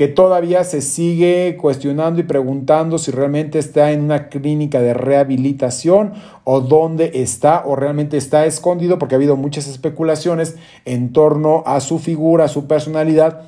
que 0.00 0.08
todavía 0.08 0.64
se 0.64 0.80
sigue 0.80 1.58
cuestionando 1.60 2.20
y 2.20 2.22
preguntando 2.22 2.96
si 2.96 3.10
realmente 3.10 3.58
está 3.58 3.92
en 3.92 4.00
una 4.00 4.30
clínica 4.30 4.80
de 4.80 4.94
rehabilitación 4.94 6.14
o 6.44 6.62
dónde 6.62 7.10
está 7.16 7.64
o 7.66 7.76
realmente 7.76 8.16
está 8.16 8.46
escondido, 8.46 8.98
porque 8.98 9.14
ha 9.14 9.18
habido 9.18 9.36
muchas 9.36 9.68
especulaciones 9.68 10.56
en 10.86 11.12
torno 11.12 11.62
a 11.66 11.80
su 11.80 11.98
figura, 11.98 12.46
a 12.46 12.48
su 12.48 12.66
personalidad 12.66 13.42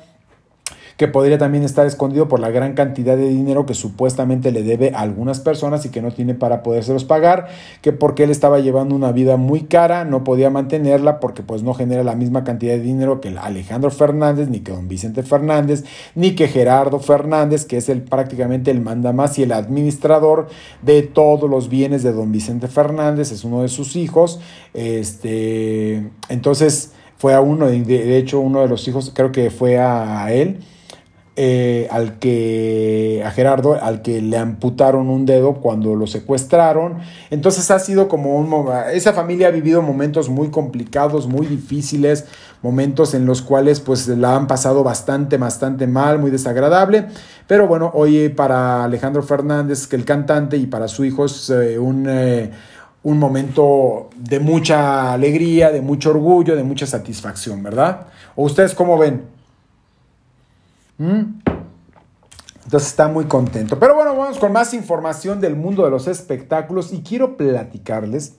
que 0.97 1.07
podría 1.07 1.37
también 1.37 1.63
estar 1.63 1.85
escondido 1.85 2.27
por 2.27 2.39
la 2.39 2.51
gran 2.51 2.73
cantidad 2.73 3.17
de 3.17 3.29
dinero 3.29 3.65
que 3.65 3.73
supuestamente 3.73 4.51
le 4.51 4.63
debe 4.63 4.91
a 4.93 4.99
algunas 4.99 5.39
personas 5.39 5.85
y 5.85 5.89
que 5.89 6.01
no 6.01 6.11
tiene 6.11 6.35
para 6.35 6.63
podérselos 6.63 7.03
pagar, 7.03 7.47
que 7.81 7.93
porque 7.93 8.23
él 8.23 8.29
estaba 8.29 8.59
llevando 8.59 8.95
una 8.95 9.11
vida 9.11 9.37
muy 9.37 9.61
cara, 9.61 10.05
no 10.05 10.23
podía 10.23 10.49
mantenerla 10.49 11.19
porque 11.19 11.43
pues 11.43 11.63
no 11.63 11.73
genera 11.73 12.03
la 12.03 12.15
misma 12.15 12.43
cantidad 12.43 12.73
de 12.73 12.81
dinero 12.81 13.21
que 13.21 13.33
Alejandro 13.37 13.91
Fernández, 13.91 14.49
ni 14.49 14.59
que 14.59 14.71
don 14.71 14.87
Vicente 14.87 15.23
Fernández, 15.23 15.83
ni 16.15 16.35
que 16.35 16.47
Gerardo 16.47 16.99
Fernández, 16.99 17.65
que 17.65 17.77
es 17.77 17.89
el 17.89 18.03
prácticamente 18.03 18.71
el 18.71 18.81
mandamás 18.81 19.37
y 19.39 19.43
el 19.43 19.51
administrador 19.51 20.47
de 20.81 21.01
todos 21.03 21.49
los 21.49 21.69
bienes 21.69 22.03
de 22.03 22.13
don 22.13 22.31
Vicente 22.31 22.67
Fernández, 22.67 23.31
es 23.31 23.43
uno 23.43 23.61
de 23.61 23.69
sus 23.69 23.95
hijos, 23.95 24.39
este, 24.73 26.09
entonces 26.29 26.91
fue 27.17 27.33
a 27.33 27.41
uno, 27.41 27.67
de 27.67 28.17
hecho 28.17 28.39
uno 28.39 28.61
de 28.61 28.67
los 28.67 28.87
hijos 28.87 29.11
creo 29.15 29.31
que 29.31 29.49
fue 29.49 29.79
a 29.79 30.31
él, 30.31 30.59
eh, 31.35 31.87
al 31.89 32.19
que 32.19 33.23
a 33.25 33.31
Gerardo 33.31 33.81
al 33.81 34.03
que 34.03 34.21
le 34.21 34.37
amputaron 34.37 35.09
un 35.09 35.25
dedo 35.25 35.55
cuando 35.55 35.95
lo 35.95 36.05
secuestraron 36.05 36.99
entonces 37.31 37.71
ha 37.71 37.79
sido 37.79 38.07
como 38.07 38.37
un 38.37 38.69
esa 38.93 39.13
familia 39.13 39.47
ha 39.47 39.51
vivido 39.51 39.81
momentos 39.81 40.29
muy 40.29 40.49
complicados 40.49 41.27
muy 41.27 41.47
difíciles 41.47 42.25
momentos 42.61 43.15
en 43.15 43.25
los 43.25 43.41
cuales 43.41 43.79
pues 43.79 44.07
la 44.07 44.35
han 44.35 44.45
pasado 44.45 44.83
bastante 44.83 45.37
bastante 45.37 45.87
mal 45.87 46.19
muy 46.19 46.29
desagradable 46.29 47.07
pero 47.47 47.67
bueno 47.67 47.89
hoy 47.95 48.29
para 48.29 48.83
Alejandro 48.83 49.23
Fernández 49.23 49.87
que 49.87 49.95
el 49.95 50.05
cantante 50.05 50.57
y 50.57 50.67
para 50.67 50.87
su 50.87 51.03
hijo 51.03 51.25
es 51.25 51.49
eh, 51.49 51.79
un 51.79 52.05
eh, 52.07 52.51
un 53.03 53.19
momento 53.19 54.09
de 54.15 54.39
mucha 54.39 55.11
alegría, 55.11 55.71
de 55.71 55.81
mucho 55.81 56.11
orgullo, 56.11 56.55
de 56.55 56.63
mucha 56.63 56.87
satisfacción, 56.87 57.61
¿verdad? 57.61 58.07
¿O 58.33 58.45
ustedes 58.45 58.73
cómo 58.73 58.97
ven? 58.97 59.23
¿Mm? 61.03 61.41
Entonces 62.63 62.89
está 62.89 63.09
muy 63.09 63.25
contento. 63.25 63.77
Pero 63.77 63.93
bueno, 63.93 64.15
vamos 64.15 64.37
con 64.37 64.53
más 64.53 64.73
información 64.73 65.41
del 65.41 65.57
mundo 65.57 65.83
de 65.83 65.91
los 65.91 66.07
espectáculos 66.07 66.93
y 66.93 67.01
quiero 67.01 67.35
platicarles 67.35 68.37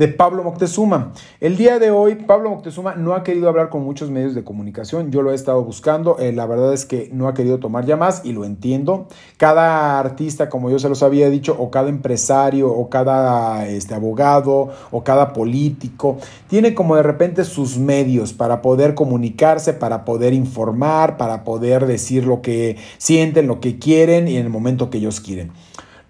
de 0.00 0.08
Pablo 0.08 0.42
Moctezuma. 0.42 1.12
El 1.40 1.58
día 1.58 1.78
de 1.78 1.90
hoy, 1.90 2.14
Pablo 2.14 2.48
Moctezuma 2.48 2.94
no 2.94 3.12
ha 3.12 3.22
querido 3.22 3.50
hablar 3.50 3.68
con 3.68 3.84
muchos 3.84 4.10
medios 4.10 4.34
de 4.34 4.42
comunicación. 4.42 5.10
Yo 5.10 5.20
lo 5.20 5.30
he 5.30 5.34
estado 5.34 5.62
buscando. 5.62 6.18
Eh, 6.18 6.32
la 6.32 6.46
verdad 6.46 6.72
es 6.72 6.86
que 6.86 7.10
no 7.12 7.28
ha 7.28 7.34
querido 7.34 7.58
tomar 7.58 7.84
llamadas 7.84 8.22
y 8.24 8.32
lo 8.32 8.46
entiendo. 8.46 9.08
Cada 9.36 9.98
artista, 9.98 10.48
como 10.48 10.70
yo 10.70 10.78
se 10.78 10.88
los 10.88 11.02
había 11.02 11.28
dicho, 11.28 11.54
o 11.58 11.70
cada 11.70 11.90
empresario, 11.90 12.72
o 12.72 12.88
cada 12.88 13.68
este, 13.68 13.94
abogado, 13.94 14.70
o 14.90 15.04
cada 15.04 15.34
político, 15.34 16.16
tiene 16.48 16.74
como 16.74 16.96
de 16.96 17.02
repente 17.02 17.44
sus 17.44 17.76
medios 17.76 18.32
para 18.32 18.62
poder 18.62 18.94
comunicarse, 18.94 19.74
para 19.74 20.06
poder 20.06 20.32
informar, 20.32 21.18
para 21.18 21.44
poder 21.44 21.84
decir 21.84 22.24
lo 22.24 22.40
que 22.40 22.78
sienten, 22.96 23.46
lo 23.46 23.60
que 23.60 23.78
quieren 23.78 24.28
y 24.28 24.38
en 24.38 24.46
el 24.46 24.50
momento 24.50 24.88
que 24.88 24.96
ellos 24.96 25.20
quieren. 25.20 25.52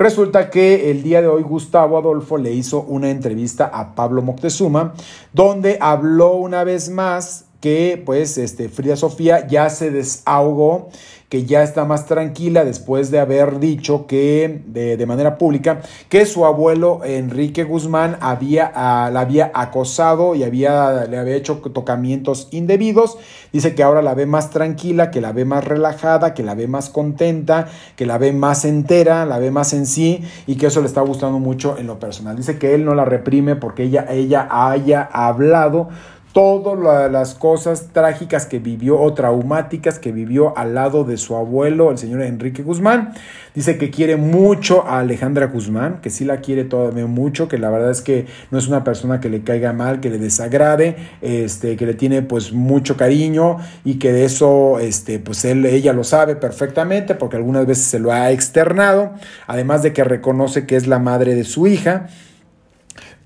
Resulta 0.00 0.48
que 0.48 0.90
el 0.90 1.02
día 1.02 1.20
de 1.20 1.28
hoy 1.28 1.42
Gustavo 1.42 1.98
Adolfo 1.98 2.38
le 2.38 2.54
hizo 2.54 2.80
una 2.80 3.10
entrevista 3.10 3.66
a 3.66 3.94
Pablo 3.94 4.22
Moctezuma, 4.22 4.94
donde 5.34 5.76
habló 5.78 6.36
una 6.36 6.64
vez 6.64 6.88
más 6.88 7.49
que 7.60 8.02
pues 8.04 8.38
este, 8.38 8.68
Frida 8.68 8.96
Sofía 8.96 9.46
ya 9.46 9.70
se 9.70 9.90
desahogó 9.90 10.88
que 11.30 11.44
ya 11.44 11.62
está 11.62 11.84
más 11.84 12.06
tranquila 12.06 12.64
después 12.64 13.12
de 13.12 13.20
haber 13.20 13.60
dicho 13.60 14.06
que 14.08 14.62
de, 14.66 15.06
manera 15.06 15.38
pública 15.38 15.80
que 16.08 16.26
su 16.26 16.44
abuelo 16.44 17.02
Enrique 17.04 17.62
Guzmán 17.62 18.16
había, 18.20 18.70
ah, 18.74 19.10
la 19.12 19.20
había 19.20 19.52
acosado 19.54 20.34
y 20.34 20.42
había, 20.42 21.06
le 21.06 21.16
había 21.16 21.36
hecho 21.36 21.58
tocamientos 21.58 22.48
indebidos. 22.50 23.16
Dice 23.52 23.76
que 23.76 23.84
ahora 23.84 24.02
la 24.02 24.14
ve 24.14 24.26
más 24.26 24.50
tranquila, 24.50 25.12
que 25.12 25.20
la 25.20 25.30
ve 25.30 25.44
más 25.44 25.64
relajada, 25.64 26.34
que 26.34 26.42
la 26.42 26.56
ve 26.56 26.66
más 26.66 26.90
contenta, 26.90 27.68
que 27.94 28.06
la 28.06 28.18
ve 28.18 28.32
más 28.32 28.64
entera, 28.64 29.24
la 29.24 29.38
ve 29.38 29.52
más 29.52 29.72
en 29.72 29.86
sí 29.86 30.24
y 30.48 30.56
que 30.56 30.66
eso 30.66 30.80
le 30.80 30.88
está 30.88 31.00
gustando 31.00 31.38
mucho 31.38 31.78
en 31.78 31.86
lo 31.86 32.00
personal. 32.00 32.34
Dice 32.36 32.58
que 32.58 32.74
él 32.74 32.84
no 32.84 32.96
la 32.96 33.04
reprime 33.04 33.54
porque 33.54 33.84
ella, 33.84 34.04
ella 34.10 34.48
haya 34.50 35.08
hablado 35.12 35.90
todas 36.32 37.10
las 37.10 37.34
cosas 37.34 37.88
trágicas 37.92 38.46
que 38.46 38.58
vivió 38.58 39.00
o 39.00 39.14
traumáticas 39.14 39.98
que 39.98 40.12
vivió 40.12 40.56
al 40.56 40.74
lado 40.74 41.04
de 41.04 41.16
su 41.16 41.34
abuelo, 41.34 41.90
el 41.90 41.98
señor 41.98 42.22
Enrique 42.22 42.62
Guzmán. 42.62 43.14
Dice 43.52 43.78
que 43.78 43.90
quiere 43.90 44.16
mucho 44.16 44.86
a 44.86 45.00
Alejandra 45.00 45.46
Guzmán, 45.46 46.00
que 46.00 46.10
sí 46.10 46.24
la 46.24 46.36
quiere 46.36 46.62
todavía 46.64 47.06
mucho, 47.06 47.48
que 47.48 47.58
la 47.58 47.68
verdad 47.68 47.90
es 47.90 48.00
que 48.00 48.26
no 48.52 48.58
es 48.58 48.68
una 48.68 48.84
persona 48.84 49.18
que 49.20 49.28
le 49.28 49.42
caiga 49.42 49.72
mal, 49.72 49.98
que 49.98 50.08
le 50.08 50.18
desagrade, 50.18 50.96
este, 51.20 51.76
que 51.76 51.84
le 51.84 51.94
tiene 51.94 52.22
pues 52.22 52.52
mucho 52.52 52.96
cariño 52.96 53.56
y 53.84 53.94
que 53.94 54.12
de 54.12 54.24
eso 54.24 54.78
este, 54.78 55.18
pues 55.18 55.44
él, 55.44 55.66
ella 55.66 55.92
lo 55.92 56.04
sabe 56.04 56.36
perfectamente 56.36 57.16
porque 57.16 57.36
algunas 57.36 57.66
veces 57.66 57.86
se 57.86 57.98
lo 57.98 58.12
ha 58.12 58.30
externado, 58.30 59.14
además 59.48 59.82
de 59.82 59.92
que 59.92 60.04
reconoce 60.04 60.64
que 60.64 60.76
es 60.76 60.86
la 60.86 61.00
madre 61.00 61.34
de 61.34 61.42
su 61.42 61.66
hija. 61.66 62.06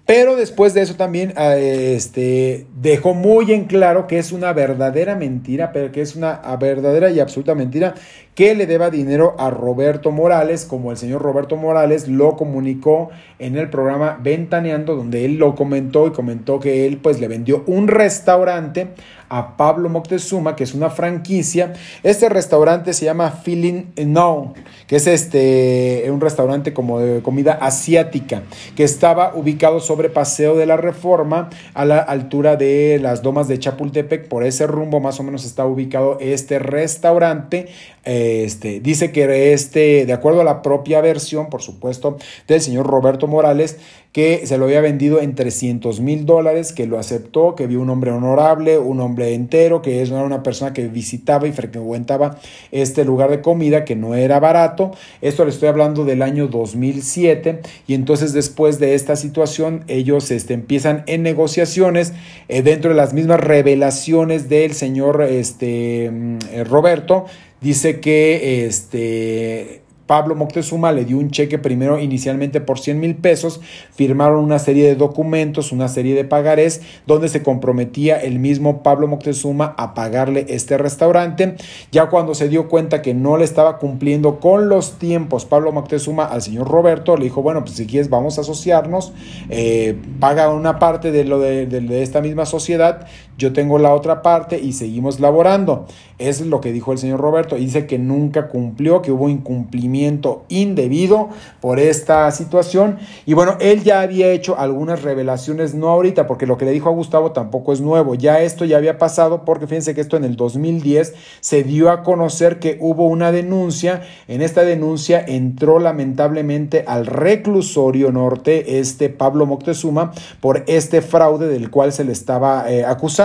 Pero 0.06 0.36
después 0.36 0.74
de 0.74 0.82
eso 0.82 0.96
también 0.96 1.32
ah, 1.36 1.56
este, 1.56 2.66
dejó 2.76 3.14
muy 3.14 3.52
en 3.52 3.64
claro 3.64 4.06
que 4.06 4.18
es 4.18 4.32
una 4.32 4.52
verdadera 4.52 5.14
mentira, 5.16 5.72
pero 5.72 5.92
que 5.92 6.02
es 6.02 6.14
una 6.14 6.42
verdadera 6.60 7.10
y 7.10 7.20
absoluta 7.20 7.54
mentira 7.54 7.94
que 8.34 8.54
le 8.54 8.66
deba 8.66 8.90
dinero 8.90 9.34
a 9.38 9.48
Roberto 9.48 10.10
Morales, 10.10 10.66
como 10.66 10.90
el 10.90 10.98
señor 10.98 11.22
Roberto 11.22 11.56
Morales 11.56 12.06
lo 12.06 12.36
comunicó 12.36 13.10
en 13.38 13.56
el 13.56 13.70
programa 13.70 14.18
Ventaneando, 14.22 14.94
donde 14.94 15.24
él 15.24 15.36
lo 15.36 15.54
comentó 15.54 16.06
y 16.06 16.10
comentó 16.10 16.60
que 16.60 16.86
él 16.86 16.98
pues 16.98 17.18
le 17.18 17.28
vendió 17.28 17.64
un 17.66 17.88
restaurante 17.88 18.88
a 19.28 19.56
Pablo 19.56 19.88
Moctezuma, 19.88 20.56
que 20.56 20.64
es 20.64 20.74
una 20.74 20.90
franquicia. 20.90 21.72
Este 22.02 22.28
restaurante 22.28 22.92
se 22.92 23.04
llama 23.04 23.30
Feeling 23.30 23.86
No, 24.06 24.54
que 24.86 24.96
es 24.96 25.06
este 25.06 26.06
un 26.10 26.20
restaurante 26.20 26.72
como 26.72 27.00
de 27.00 27.22
comida 27.22 27.58
asiática, 27.60 28.42
que 28.76 28.84
estaba 28.84 29.34
ubicado 29.34 29.80
sobre 29.80 30.10
Paseo 30.10 30.56
de 30.56 30.66
la 30.66 30.76
Reforma 30.76 31.50
a 31.74 31.84
la 31.84 31.98
altura 31.98 32.56
de 32.56 32.98
las 33.00 33.22
domas 33.22 33.48
de 33.48 33.58
Chapultepec. 33.58 34.28
Por 34.28 34.44
ese 34.44 34.66
rumbo 34.66 35.00
más 35.00 35.18
o 35.20 35.22
menos 35.22 35.44
está 35.44 35.64
ubicado 35.66 36.18
este 36.20 36.58
restaurante. 36.58 37.68
Este, 38.04 38.80
dice 38.80 39.12
que 39.12 39.52
este, 39.52 40.06
de 40.06 40.12
acuerdo 40.12 40.42
a 40.42 40.44
la 40.44 40.62
propia 40.62 41.00
versión, 41.00 41.48
por 41.48 41.62
supuesto, 41.62 42.18
del 42.46 42.60
señor 42.60 42.86
Roberto 42.86 43.26
Morales, 43.26 43.78
que 44.14 44.46
se 44.46 44.58
lo 44.58 44.66
había 44.66 44.80
vendido 44.80 45.20
en 45.20 45.34
300 45.34 45.98
mil 45.98 46.24
dólares, 46.24 46.72
que 46.72 46.86
lo 46.86 47.00
aceptó, 47.00 47.56
que 47.56 47.66
vio 47.66 47.80
un 47.80 47.90
hombre 47.90 48.12
honorable, 48.12 48.78
un 48.78 49.00
hombre 49.00 49.34
entero, 49.34 49.82
que 49.82 50.02
es 50.02 50.10
una 50.10 50.44
persona 50.44 50.72
que 50.72 50.86
visitaba 50.86 51.48
y 51.48 51.52
frecuentaba 51.52 52.38
este 52.70 53.04
lugar 53.04 53.30
de 53.30 53.40
comida, 53.40 53.84
que 53.84 53.96
no 53.96 54.14
era 54.14 54.38
barato. 54.38 54.92
Esto 55.20 55.44
le 55.44 55.50
estoy 55.50 55.68
hablando 55.68 56.04
del 56.04 56.22
año 56.22 56.46
2007 56.46 57.58
y 57.88 57.94
entonces 57.94 58.32
después 58.32 58.78
de 58.78 58.94
esta 58.94 59.16
situación 59.16 59.82
ellos 59.88 60.30
este, 60.30 60.54
empiezan 60.54 61.02
en 61.08 61.24
negociaciones 61.24 62.12
eh, 62.46 62.62
dentro 62.62 62.90
de 62.90 62.96
las 62.96 63.14
mismas 63.14 63.40
revelaciones 63.40 64.48
del 64.48 64.74
señor 64.74 65.22
este, 65.22 66.08
mm, 66.12 66.38
Roberto. 66.66 67.24
Dice 67.64 67.98
que 67.98 68.66
este, 68.66 69.84
Pablo 70.06 70.34
Moctezuma 70.34 70.92
le 70.92 71.06
dio 71.06 71.16
un 71.16 71.30
cheque 71.30 71.58
primero 71.58 71.98
inicialmente 71.98 72.60
por 72.60 72.78
100 72.78 73.00
mil 73.00 73.16
pesos, 73.16 73.62
firmaron 73.90 74.44
una 74.44 74.58
serie 74.58 74.86
de 74.86 74.96
documentos, 74.96 75.72
una 75.72 75.88
serie 75.88 76.14
de 76.14 76.26
pagarés, 76.26 76.82
donde 77.06 77.30
se 77.30 77.42
comprometía 77.42 78.20
el 78.20 78.38
mismo 78.38 78.82
Pablo 78.82 79.08
Moctezuma 79.08 79.74
a 79.78 79.94
pagarle 79.94 80.44
este 80.50 80.76
restaurante. 80.76 81.56
Ya 81.90 82.10
cuando 82.10 82.34
se 82.34 82.50
dio 82.50 82.68
cuenta 82.68 83.00
que 83.00 83.14
no 83.14 83.38
le 83.38 83.44
estaba 83.44 83.78
cumpliendo 83.78 84.40
con 84.40 84.68
los 84.68 84.98
tiempos 84.98 85.46
Pablo 85.46 85.72
Moctezuma 85.72 86.26
al 86.26 86.42
señor 86.42 86.68
Roberto, 86.68 87.16
le 87.16 87.24
dijo, 87.24 87.40
bueno, 87.40 87.64
pues 87.64 87.76
si 87.76 87.86
quieres 87.86 88.10
vamos 88.10 88.36
a 88.36 88.42
asociarnos, 88.42 89.14
eh, 89.48 89.96
paga 90.20 90.50
una 90.50 90.78
parte 90.78 91.12
de 91.12 91.24
lo 91.24 91.38
de, 91.38 91.64
de 91.64 92.02
esta 92.02 92.20
misma 92.20 92.44
sociedad, 92.44 93.06
yo 93.36 93.52
tengo 93.52 93.78
la 93.78 93.92
otra 93.92 94.22
parte 94.22 94.58
y 94.60 94.72
seguimos 94.72 95.20
laborando. 95.20 95.86
Es 96.18 96.40
lo 96.40 96.60
que 96.60 96.72
dijo 96.72 96.92
el 96.92 96.98
señor 96.98 97.20
Roberto. 97.20 97.56
Dice 97.56 97.86
que 97.86 97.98
nunca 97.98 98.48
cumplió, 98.48 99.02
que 99.02 99.10
hubo 99.10 99.28
incumplimiento 99.28 100.44
indebido 100.48 101.30
por 101.60 101.80
esta 101.80 102.30
situación. 102.30 102.98
Y 103.26 103.34
bueno, 103.34 103.56
él 103.60 103.82
ya 103.82 104.00
había 104.00 104.30
hecho 104.30 104.56
algunas 104.58 105.02
revelaciones, 105.02 105.74
no 105.74 105.88
ahorita, 105.88 106.28
porque 106.28 106.46
lo 106.46 106.56
que 106.56 106.64
le 106.64 106.70
dijo 106.70 106.88
a 106.88 106.92
Gustavo 106.92 107.32
tampoco 107.32 107.72
es 107.72 107.80
nuevo. 107.80 108.14
Ya 108.14 108.40
esto 108.40 108.64
ya 108.64 108.76
había 108.76 108.98
pasado, 108.98 109.44
porque 109.44 109.66
fíjense 109.66 109.94
que 109.94 110.00
esto 110.00 110.16
en 110.16 110.24
el 110.24 110.36
2010 110.36 111.14
se 111.40 111.64
dio 111.64 111.90
a 111.90 112.04
conocer 112.04 112.60
que 112.60 112.78
hubo 112.80 113.06
una 113.08 113.32
denuncia. 113.32 114.02
En 114.28 114.42
esta 114.42 114.62
denuncia 114.62 115.24
entró 115.26 115.80
lamentablemente 115.80 116.84
al 116.86 117.06
reclusorio 117.06 118.12
norte 118.12 118.78
este 118.78 119.08
Pablo 119.08 119.46
Moctezuma 119.46 120.12
por 120.40 120.62
este 120.68 121.02
fraude 121.02 121.48
del 121.48 121.70
cual 121.70 121.92
se 121.92 122.04
le 122.04 122.12
estaba 122.12 122.70
eh, 122.70 122.84
acusando. 122.84 123.23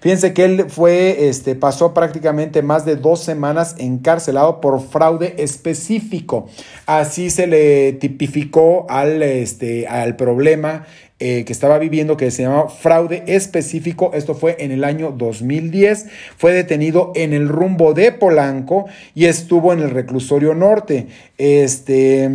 Fíjense 0.00 0.32
que 0.32 0.44
él 0.44 0.66
fue, 0.68 1.28
este, 1.28 1.54
pasó 1.54 1.92
prácticamente 1.94 2.62
más 2.62 2.84
de 2.84 2.96
dos 2.96 3.20
semanas 3.20 3.74
encarcelado 3.78 4.60
por 4.60 4.80
fraude 4.80 5.34
específico. 5.38 6.46
Así 6.86 7.30
se 7.30 7.46
le 7.46 7.92
tipificó 7.94 8.86
al, 8.88 9.22
este, 9.22 9.86
al 9.88 10.16
problema 10.16 10.86
eh, 11.20 11.44
que 11.44 11.52
estaba 11.52 11.78
viviendo 11.78 12.16
que 12.16 12.30
se 12.30 12.42
llamaba 12.42 12.68
fraude 12.68 13.22
específico. 13.26 14.10
Esto 14.14 14.34
fue 14.34 14.56
en 14.58 14.72
el 14.72 14.84
año 14.84 15.12
2010. 15.16 16.06
Fue 16.36 16.52
detenido 16.52 17.12
en 17.14 17.32
el 17.32 17.48
rumbo 17.48 17.94
de 17.94 18.12
Polanco 18.12 18.86
y 19.14 19.26
estuvo 19.26 19.72
en 19.72 19.80
el 19.80 19.90
reclusorio 19.90 20.54
norte. 20.54 21.06
Este. 21.38 22.28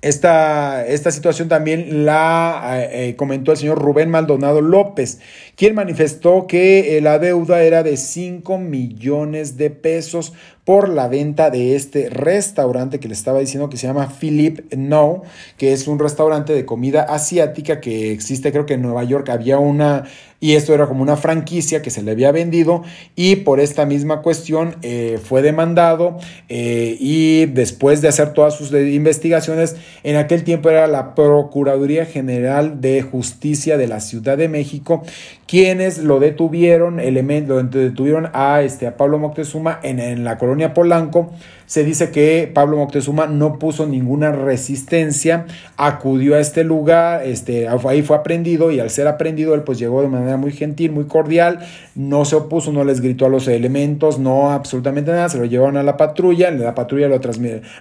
Esta, 0.00 0.86
esta, 0.86 1.10
situación 1.10 1.48
también 1.48 2.06
la 2.06 2.86
eh, 2.88 3.16
comentó 3.16 3.50
el 3.50 3.58
señor 3.58 3.82
Rubén 3.82 4.10
Maldonado 4.10 4.60
López, 4.60 5.18
quien 5.56 5.74
manifestó 5.74 6.46
que 6.46 6.96
eh, 6.96 7.00
la 7.00 7.18
deuda 7.18 7.62
era 7.64 7.82
de 7.82 7.96
5 7.96 8.58
millones 8.58 9.56
de 9.56 9.70
pesos 9.70 10.34
por 10.68 10.90
la 10.90 11.08
venta 11.08 11.48
de 11.48 11.76
este 11.76 12.10
restaurante 12.10 13.00
que 13.00 13.08
le 13.08 13.14
estaba 13.14 13.38
diciendo 13.38 13.70
que 13.70 13.78
se 13.78 13.86
llama 13.86 14.12
Philip 14.20 14.70
No, 14.74 15.22
que 15.56 15.72
es 15.72 15.88
un 15.88 15.98
restaurante 15.98 16.52
de 16.52 16.66
comida 16.66 17.04
asiática 17.04 17.80
que 17.80 18.12
existe, 18.12 18.52
creo 18.52 18.66
que 18.66 18.74
en 18.74 18.82
Nueva 18.82 19.02
York 19.02 19.30
había 19.30 19.58
una, 19.58 20.04
y 20.40 20.56
esto 20.56 20.74
era 20.74 20.86
como 20.86 21.00
una 21.02 21.16
franquicia 21.16 21.80
que 21.80 21.88
se 21.88 22.02
le 22.02 22.10
había 22.10 22.32
vendido 22.32 22.82
y 23.16 23.36
por 23.36 23.60
esta 23.60 23.86
misma 23.86 24.20
cuestión 24.20 24.76
eh, 24.82 25.18
fue 25.24 25.40
demandado 25.40 26.18
eh, 26.50 26.98
y 27.00 27.46
después 27.46 28.02
de 28.02 28.08
hacer 28.08 28.34
todas 28.34 28.54
sus 28.54 28.70
investigaciones, 28.70 29.76
en 30.02 30.16
aquel 30.16 30.44
tiempo 30.44 30.68
era 30.68 30.86
la 30.86 31.14
Procuraduría 31.14 32.04
General 32.04 32.82
de 32.82 33.00
Justicia 33.00 33.78
de 33.78 33.88
la 33.88 34.00
Ciudad 34.00 34.36
de 34.36 34.48
México 34.48 35.02
quienes 35.48 35.98
lo 35.98 36.20
detuvieron, 36.20 37.00
lo 37.00 37.62
detuvieron 37.62 38.28
a, 38.34 38.60
este, 38.62 38.86
a 38.86 38.96
Pablo 38.96 39.18
Moctezuma 39.18 39.80
en 39.82 40.22
la 40.22 40.36
colonia 40.38 40.74
Polanco 40.74 41.32
se 41.68 41.84
dice 41.84 42.10
que 42.10 42.50
Pablo 42.52 42.78
Moctezuma 42.78 43.26
no 43.26 43.58
puso 43.58 43.86
ninguna 43.86 44.32
resistencia, 44.32 45.44
acudió 45.76 46.34
a 46.34 46.40
este 46.40 46.64
lugar, 46.64 47.24
este, 47.24 47.68
ahí 47.68 48.00
fue 48.02 48.16
aprendido 48.16 48.72
y 48.72 48.80
al 48.80 48.88
ser 48.88 49.06
aprendido 49.06 49.54
él 49.54 49.62
pues 49.62 49.78
llegó 49.78 50.00
de 50.00 50.08
manera 50.08 50.38
muy 50.38 50.52
gentil, 50.52 50.92
muy 50.92 51.04
cordial, 51.04 51.60
no 51.94 52.24
se 52.24 52.36
opuso, 52.36 52.72
no 52.72 52.84
les 52.84 53.02
gritó 53.02 53.26
a 53.26 53.28
los 53.28 53.46
elementos, 53.48 54.18
no 54.18 54.50
absolutamente 54.50 55.10
nada, 55.10 55.28
se 55.28 55.36
lo 55.36 55.44
llevaron 55.44 55.76
a 55.76 55.82
la 55.82 55.98
patrulla, 55.98 56.50
la 56.50 56.74
patrulla 56.74 57.06
lo 57.06 57.20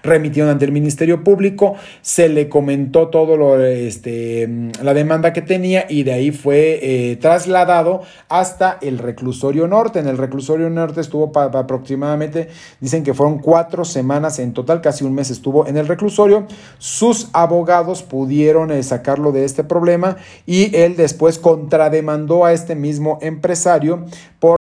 remitieron 0.04 0.52
ante 0.52 0.66
el 0.66 0.74
Ministerio 0.74 1.24
Público, 1.24 1.76
se 2.02 2.28
le 2.28 2.50
comentó 2.50 3.08
todo 3.08 3.38
lo, 3.38 3.64
este, 3.64 4.50
la 4.84 4.94
demanda 4.94 5.32
que 5.32 5.42
tenía 5.42 5.86
y 5.88 6.04
de 6.04 6.12
ahí 6.12 6.32
fue 6.32 6.80
eh, 6.82 7.16
trasladado 7.16 8.02
hasta 8.28 8.78
el 8.82 8.98
reclusorio 8.98 9.68
norte. 9.68 10.00
En 10.00 10.08
el 10.08 10.18
reclusorio 10.18 10.70
norte 10.70 11.00
estuvo 11.00 11.32
aproximadamente, 11.38 12.50
dicen 12.82 13.04
que 13.04 13.14
fueron 13.14 13.40
semanas 13.86 14.40
en 14.40 14.54
total, 14.54 14.82
casi 14.82 15.04
un 15.04 15.14
mes 15.14 15.30
estuvo 15.30 15.68
en 15.68 15.78
el 15.78 15.88
reclusorio. 15.88 16.48
Sus 16.78 17.30
abogados 17.34 18.04
pudieron 18.04 18.72
eh, 18.72 18.82
sacarlo 18.84 19.32
de 19.32 19.46
este 19.46 19.64
problema 19.64 20.18
y 20.46 20.76
él 20.76 20.96
después 20.96 21.40
contrademandó 21.40 22.46
a 22.46 22.54
este 22.54 22.76
mismo 22.76 23.20
empresario 23.22 24.06
por 24.40 24.56